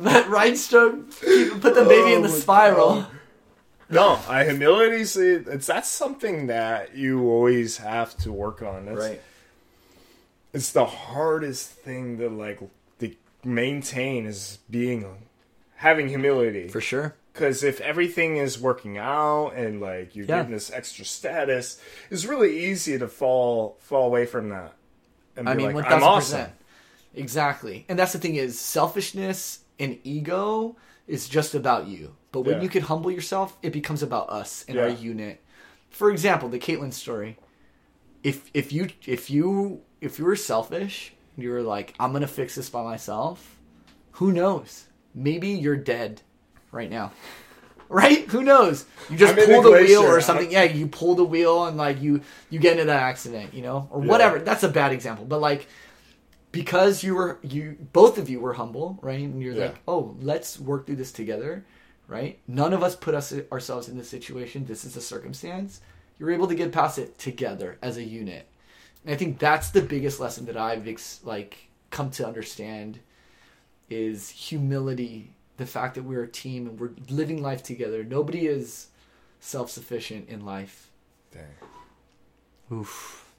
but 0.03 0.28
right 0.28 0.57
stroke, 0.57 1.11
put 1.11 1.74
the 1.74 1.84
baby 1.88 2.14
in 2.14 2.22
the 2.22 2.28
Oh 2.28 2.32
spiral. 2.32 2.94
God. 3.03 3.07
No, 3.90 4.20
I 4.28 4.44
humility. 4.44 5.05
See, 5.05 5.22
it's 5.22 5.66
that's 5.66 5.88
something 5.88 6.49
that 6.49 6.94
you 6.96 7.28
always 7.28 7.78
have 7.78 8.16
to 8.18 8.32
work 8.32 8.61
on. 8.62 8.84
That's, 8.86 8.99
right. 8.99 9.20
It's 10.53 10.72
the 10.72 10.84
hardest 10.84 11.70
thing 11.70 12.18
to 12.18 12.28
like 12.28 12.61
to 13.01 13.14
maintain 13.44 14.26
is 14.26 14.59
being 14.70 15.07
having 15.76 16.09
humility. 16.09 16.68
For 16.68 16.80
sure. 16.80 17.14
Because 17.32 17.62
if 17.62 17.80
everything 17.80 18.36
is 18.36 18.59
working 18.59 18.99
out 18.99 19.51
and 19.55 19.80
like 19.80 20.14
you're 20.16 20.26
Yeah. 20.26 20.38
getting 20.38 20.53
this 20.53 20.70
extra 20.70 21.05
status, 21.05 21.80
it's 22.11 22.24
really 22.26 22.66
easy 22.66 22.99
to 22.99 23.09
fall 23.09 23.76
fall 23.80 24.07
away 24.07 24.26
from 24.26 24.51
that. 24.51 24.74
And 25.36 25.49
I 25.49 25.55
be 25.55 25.64
mean, 25.66 25.76
like, 25.76 25.86
1000%. 25.86 25.92
I'm 25.96 26.03
awesome. 26.03 26.51
Exactly. 27.14 27.86
And 27.88 27.99
that's 27.99 28.12
the 28.12 28.18
thing 28.18 28.34
is 28.34 28.59
selfishness 28.59 29.61
and 29.79 29.99
ego 30.05 30.76
is 31.07 31.29
just 31.29 31.55
about 31.55 31.87
you. 31.87 32.14
But 32.33 32.43
when 32.43 32.57
Yeah. 32.57 32.62
you 32.62 32.68
can 32.68 32.83
humble 32.83 33.11
yourself, 33.11 33.57
it 33.62 33.72
becomes 33.72 34.03
about 34.03 34.29
us 34.31 34.64
and 34.68 34.79
our 34.79 34.89
unit. 34.89 35.41
For 35.91 36.11
example, 36.11 36.49
the 36.49 36.59
Caitlyn 36.59 36.93
story. 36.93 37.37
if 38.24 38.51
if 38.53 38.72
you 38.72 38.89
if 39.07 39.31
you 39.31 39.81
if 40.01 40.18
you 40.18 40.24
were 40.24 40.37
selfish, 40.37 41.14
you 41.37 41.51
were 41.51 41.62
like, 41.62 41.95
I'm 42.01 42.12
gonna 42.12 42.26
fix 42.26 42.57
this 42.57 42.68
by 42.68 42.83
myself. 42.83 43.59
Who 44.12 44.33
knows? 44.33 44.87
Maybe 45.14 45.49
you're 45.49 45.76
dead 45.76 46.22
right 46.72 46.91
now. 46.91 47.12
Right? 47.91 48.26
Who 48.26 48.43
knows? 48.43 48.85
You 49.09 49.16
just 49.16 49.33
I'm 49.35 49.47
pull 49.47 49.62
the 49.62 49.70
the 49.70 49.76
wheel 49.83 50.03
or 50.03 50.20
something. 50.20 50.53
Yeah, 50.53 50.64
you 50.64 50.89
pull 50.89 51.14
the 51.14 51.24
wheel 51.24 51.64
and 51.64 51.79
like 51.79 52.03
you 52.03 52.20
you 52.51 52.59
get 52.59 52.72
into 52.72 52.85
that 52.85 53.03
accident, 53.03 53.55
you 53.55 53.62
know, 53.62 53.89
or 53.91 54.03
Yeah. 54.05 54.11
whatever. 54.11 54.39
That's 54.41 54.62
a 54.62 54.68
bad 54.68 54.93
example, 54.93 55.24
but 55.24 55.41
like 55.41 55.66
because 56.63 57.03
you 57.05 57.15
were 57.15 57.39
you 57.43 57.77
both 57.93 58.19
of 58.19 58.29
you 58.29 58.41
were 58.41 58.55
humble, 58.55 58.99
right? 59.03 59.21
And 59.21 59.43
you're 59.43 59.55
Yeah. 59.55 59.67
like, 59.67 59.79
oh, 59.87 60.17
let's 60.21 60.59
work 60.59 60.87
through 60.87 60.97
this 60.97 61.13
together, 61.13 61.65
right? 62.09 62.39
None 62.47 62.73
of 62.73 62.83
us 62.83 62.97
put 62.97 63.15
us 63.15 63.33
ourselves 63.53 63.89
in 63.89 63.97
this 63.97 64.09
situation. 64.09 64.65
This 64.67 64.85
is 64.85 64.97
a 64.97 65.01
circumstance. 65.01 65.81
You're 66.19 66.33
able 66.33 66.49
to 66.49 66.55
get 66.55 66.73
past 66.73 66.99
it 66.99 67.19
together 67.19 67.79
as 67.81 67.97
a 67.97 68.03
unit. 68.03 68.49
And 69.05 69.15
I 69.15 69.17
think 69.17 69.39
that's 69.39 69.71
the 69.71 69.83
biggest 69.83 70.19
lesson 70.21 70.47
that 70.47 70.57
I've 70.57 70.89
ex- 70.89 71.21
like 71.23 71.69
come 71.91 72.11
to 72.13 72.27
understand 72.27 72.99
is 73.89 74.29
humility. 74.31 75.33
The 75.59 75.67
fact 75.67 75.95
that 75.97 76.05
we're 76.05 76.23
a 76.25 76.29
team 76.29 76.67
and 76.67 76.79
we're 76.81 76.91
living 77.09 77.43
life 77.43 77.63
together. 77.63 78.05
Nobody 78.05 78.47
is 78.47 78.89
self-sufficient 79.41 80.29
in 80.29 80.45
life. 80.45 80.91
Dang. 81.33 81.57
Oof. 82.73 83.33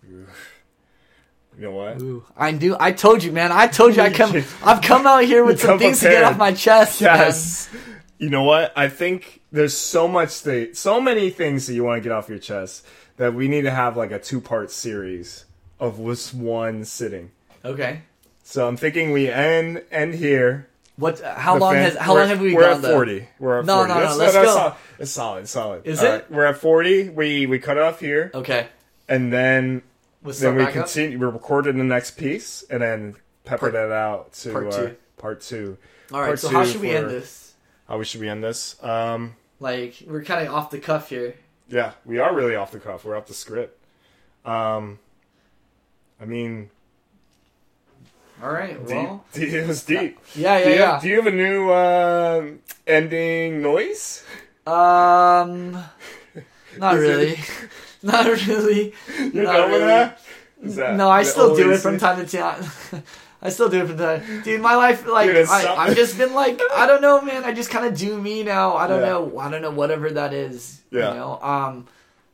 You 1.58 1.66
know 1.66 1.72
what? 1.72 2.02
Ooh. 2.02 2.24
I 2.38 2.52
do. 2.54 2.78
I 2.80 2.92
told 2.94 3.24
you, 3.24 3.32
man. 3.32 3.52
I 3.52 3.68
told 3.68 3.96
you 3.96 4.02
I 4.02 4.12
come. 4.12 4.34
I've 4.64 4.82
come 4.82 5.06
out 5.06 5.24
here 5.26 5.44
with 5.44 5.60
some 5.60 5.78
things 5.78 6.00
to 6.02 6.10
get 6.10 6.24
off 6.24 6.38
my 6.38 6.54
chest. 6.54 7.02
man. 7.02 7.18
Yes. 7.18 7.70
You 8.18 8.30
know 8.30 8.44
what? 8.44 8.72
I 8.78 8.88
think 8.90 9.42
there's 9.52 9.76
so 9.76 10.08
much 10.08 10.42
that, 10.44 10.78
so 10.78 11.02
many 11.02 11.30
things 11.30 11.68
that 11.68 11.74
you 11.74 11.84
want 11.84 11.98
to 11.98 12.02
get 12.08 12.12
off 12.14 12.30
your 12.30 12.40
chest 12.40 12.86
that 13.18 13.34
we 13.34 13.48
need 13.48 13.64
to 13.64 13.72
have 13.72 13.98
like 13.98 14.12
a 14.12 14.20
two 14.20 14.40
part 14.42 14.72
series 14.72 15.46
of 15.80 15.98
this 16.04 16.34
one 16.34 16.86
sitting. 16.86 17.32
Okay. 17.66 18.02
So 18.44 18.68
I'm 18.68 18.78
thinking 18.78 19.12
we 19.12 19.30
end 19.30 19.84
end 19.92 20.16
here. 20.16 20.68
What? 20.96 21.22
Uh, 21.22 21.36
how 21.36 21.54
The 21.56 21.60
long 21.62 21.74
fan- 21.76 21.84
has? 21.92 21.98
How 21.98 22.16
long 22.16 22.28
have 22.30 22.42
we 22.42 22.54
We're 22.56 22.62
gone? 22.62 22.72
at 22.78 22.82
though? 22.82 22.94
forty. 22.94 23.28
We're 23.38 23.60
at 23.60 23.66
No, 23.66 23.78
40. 23.78 23.88
no, 23.90 23.94
no, 23.96 24.00
That's- 24.02 24.18
let's 24.18 24.34
go. 24.34 24.46
Solid. 24.46 24.74
It's 25.00 25.12
solid. 25.12 25.48
Solid. 25.50 25.82
Is 25.88 26.00
All 26.00 26.06
it? 26.06 26.10
right, 26.10 26.32
We're 26.32 26.46
at 26.46 26.58
forty. 26.58 27.10
We 27.10 27.46
we 27.46 27.60
cut 27.60 27.78
off 27.78 28.00
here, 28.00 28.32
Okay. 28.34 28.68
and 29.08 29.32
then 29.32 29.82
Then 30.22 30.56
we 30.56 30.64
back 30.66 30.76
up. 30.76 30.86
continue. 30.86 31.18
We 31.20 31.26
recorded 31.26 31.76
the 31.76 31.84
next 31.84 32.12
piece, 32.12 32.64
and 32.70 32.82
then 32.82 33.16
pepper 33.46 33.72
Part- 33.72 33.74
that 33.74 33.92
out 33.92 34.34
to 34.34 34.52
part 34.52 34.68
uh, 34.68 34.72
two. 34.78 34.96
part 35.18 35.42
two. 35.42 35.78
All 36.12 36.20
right. 36.22 36.28
part 36.28 36.40
So 36.40 36.50
how 36.50 36.66
should 36.66 36.82
we 36.82 36.92
end 36.92 37.10
this? 37.10 37.54
How 37.88 37.98
we 37.98 38.06
should 38.06 38.22
we 38.22 38.30
end 38.30 38.44
this? 38.44 38.82
Um, 38.84 39.36
Like 39.60 39.96
we're 40.06 40.24
kind 40.24 40.46
of 40.48 40.54
off 40.54 40.72
the 40.72 40.80
cuff 40.80 41.10
here. 41.10 41.36
yeah, 41.70 41.94
we 42.06 42.20
are 42.20 42.34
really 42.36 42.56
off 42.56 42.72
the 42.72 42.80
cuff. 42.80 43.06
We're 43.06 43.16
off 43.18 43.28
the 43.28 43.34
script. 43.34 43.78
Um, 44.46 45.00
I 46.22 46.26
mean, 46.26 46.70
All 48.44 48.52
right. 48.52 48.82
Well. 48.82 49.26
deep, 49.34 49.50
it 49.54 49.68
was 49.68 49.84
deep. 49.84 50.20
Yeah. 50.36 50.60
do, 50.60 50.64
Yeah. 50.64 50.70
you 50.70 50.76
Yeah. 50.80 50.92
have, 50.94 51.02
do 51.02 51.08
you 51.10 51.16
have 51.16 51.28
a 51.28 51.32
new 51.32 51.72
um 51.74 52.60
ending 52.88 53.62
noise? 53.62 54.24
Um. 54.68 55.74
Not 56.78 56.96
it- 56.96 57.00
really. 57.00 57.40
not 58.04 58.26
really. 58.26 58.94
You're 59.34 59.44
Not 59.44 59.54
done 59.58 59.72
with 59.72 59.82
really. 59.82 59.88
that? 59.88 60.20
That 60.62 60.96
No, 60.96 61.10
I 61.10 61.24
still 61.24 61.56
do 61.56 61.72
it 61.72 61.78
from 61.80 61.98
time 61.98 62.26
to 62.26 62.38
time. 62.38 62.64
I 63.42 63.50
still 63.50 63.70
do 63.70 63.82
it 63.82 63.88
from 63.88 63.98
time. 63.98 64.42
Dude, 64.44 64.62
my 64.62 64.76
life, 64.76 65.08
like, 65.08 65.28
Dude, 65.28 65.48
I, 65.48 65.76
I've 65.76 65.96
just 65.96 66.18
been 66.18 66.34
like, 66.34 66.60
I 66.76 66.86
don't 66.86 67.02
know, 67.02 67.22
man. 67.22 67.46
I 67.46 67.54
just 67.54 67.70
kind 67.70 67.86
of 67.86 67.98
do 67.98 68.20
me 68.20 68.44
now. 68.44 68.76
I 68.76 68.86
don't 68.88 69.00
Yeah. 69.00 69.08
know. 69.10 69.40
I 69.40 69.50
don't 69.50 69.62
know 69.62 69.72
whatever 69.72 70.10
that 70.12 70.34
is. 70.34 70.82
Yeah. 70.92 71.14
You 71.14 71.20
know. 71.20 71.40
Um, 71.42 71.88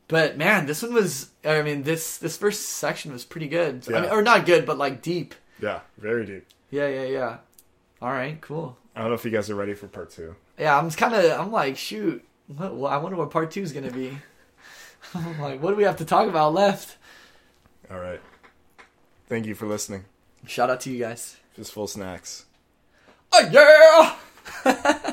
but 0.08 0.36
man, 0.36 0.66
this 0.66 0.82
one 0.82 0.94
was. 0.94 1.30
I 1.44 1.62
mean, 1.62 1.84
this 1.84 2.18
this 2.18 2.36
first 2.36 2.68
section 2.70 3.12
was 3.12 3.24
pretty 3.24 3.46
good. 3.48 3.84
I 3.88 3.92
Yeah. 3.92 4.00
mean, 4.02 4.10
or 4.10 4.22
not 4.22 4.46
good, 4.46 4.66
but 4.66 4.78
like 4.78 5.00
deep. 5.02 5.34
Yeah, 5.60 5.80
very 5.96 6.26
deep. 6.26 6.46
Yeah, 6.70 6.88
yeah, 6.88 7.04
yeah. 7.04 7.36
All 8.02 8.10
right, 8.10 8.40
cool. 8.40 8.76
I 8.94 9.00
don't 9.00 9.08
know 9.10 9.14
if 9.14 9.24
you 9.24 9.30
guys 9.30 9.48
are 9.50 9.54
ready 9.54 9.74
for 9.74 9.86
part 9.86 10.10
two. 10.10 10.34
Yeah, 10.58 10.76
I'm 10.76 10.90
kind 10.90 11.14
of. 11.14 11.40
I'm 11.40 11.52
like, 11.52 11.76
shoot. 11.76 12.24
What, 12.48 12.74
well, 12.74 12.90
I 12.92 12.96
wonder 12.96 13.16
what 13.16 13.30
part 13.30 13.50
two 13.52 13.62
is 13.62 13.72
gonna 13.72 13.90
be. 13.92 14.18
I'm 15.14 15.40
like, 15.40 15.62
what 15.62 15.70
do 15.70 15.76
we 15.76 15.84
have 15.84 15.96
to 15.96 16.04
talk 16.04 16.28
about 16.28 16.54
left? 16.54 16.96
All 17.90 17.98
right. 17.98 18.20
Thank 19.28 19.46
you 19.46 19.54
for 19.54 19.66
listening. 19.66 20.04
Shout 20.46 20.70
out 20.70 20.80
to 20.82 20.90
you 20.90 20.98
guys. 20.98 21.36
Just 21.56 21.72
full 21.72 21.86
snacks. 21.86 22.44
Oh 23.32 24.16
yeah. 24.64 25.12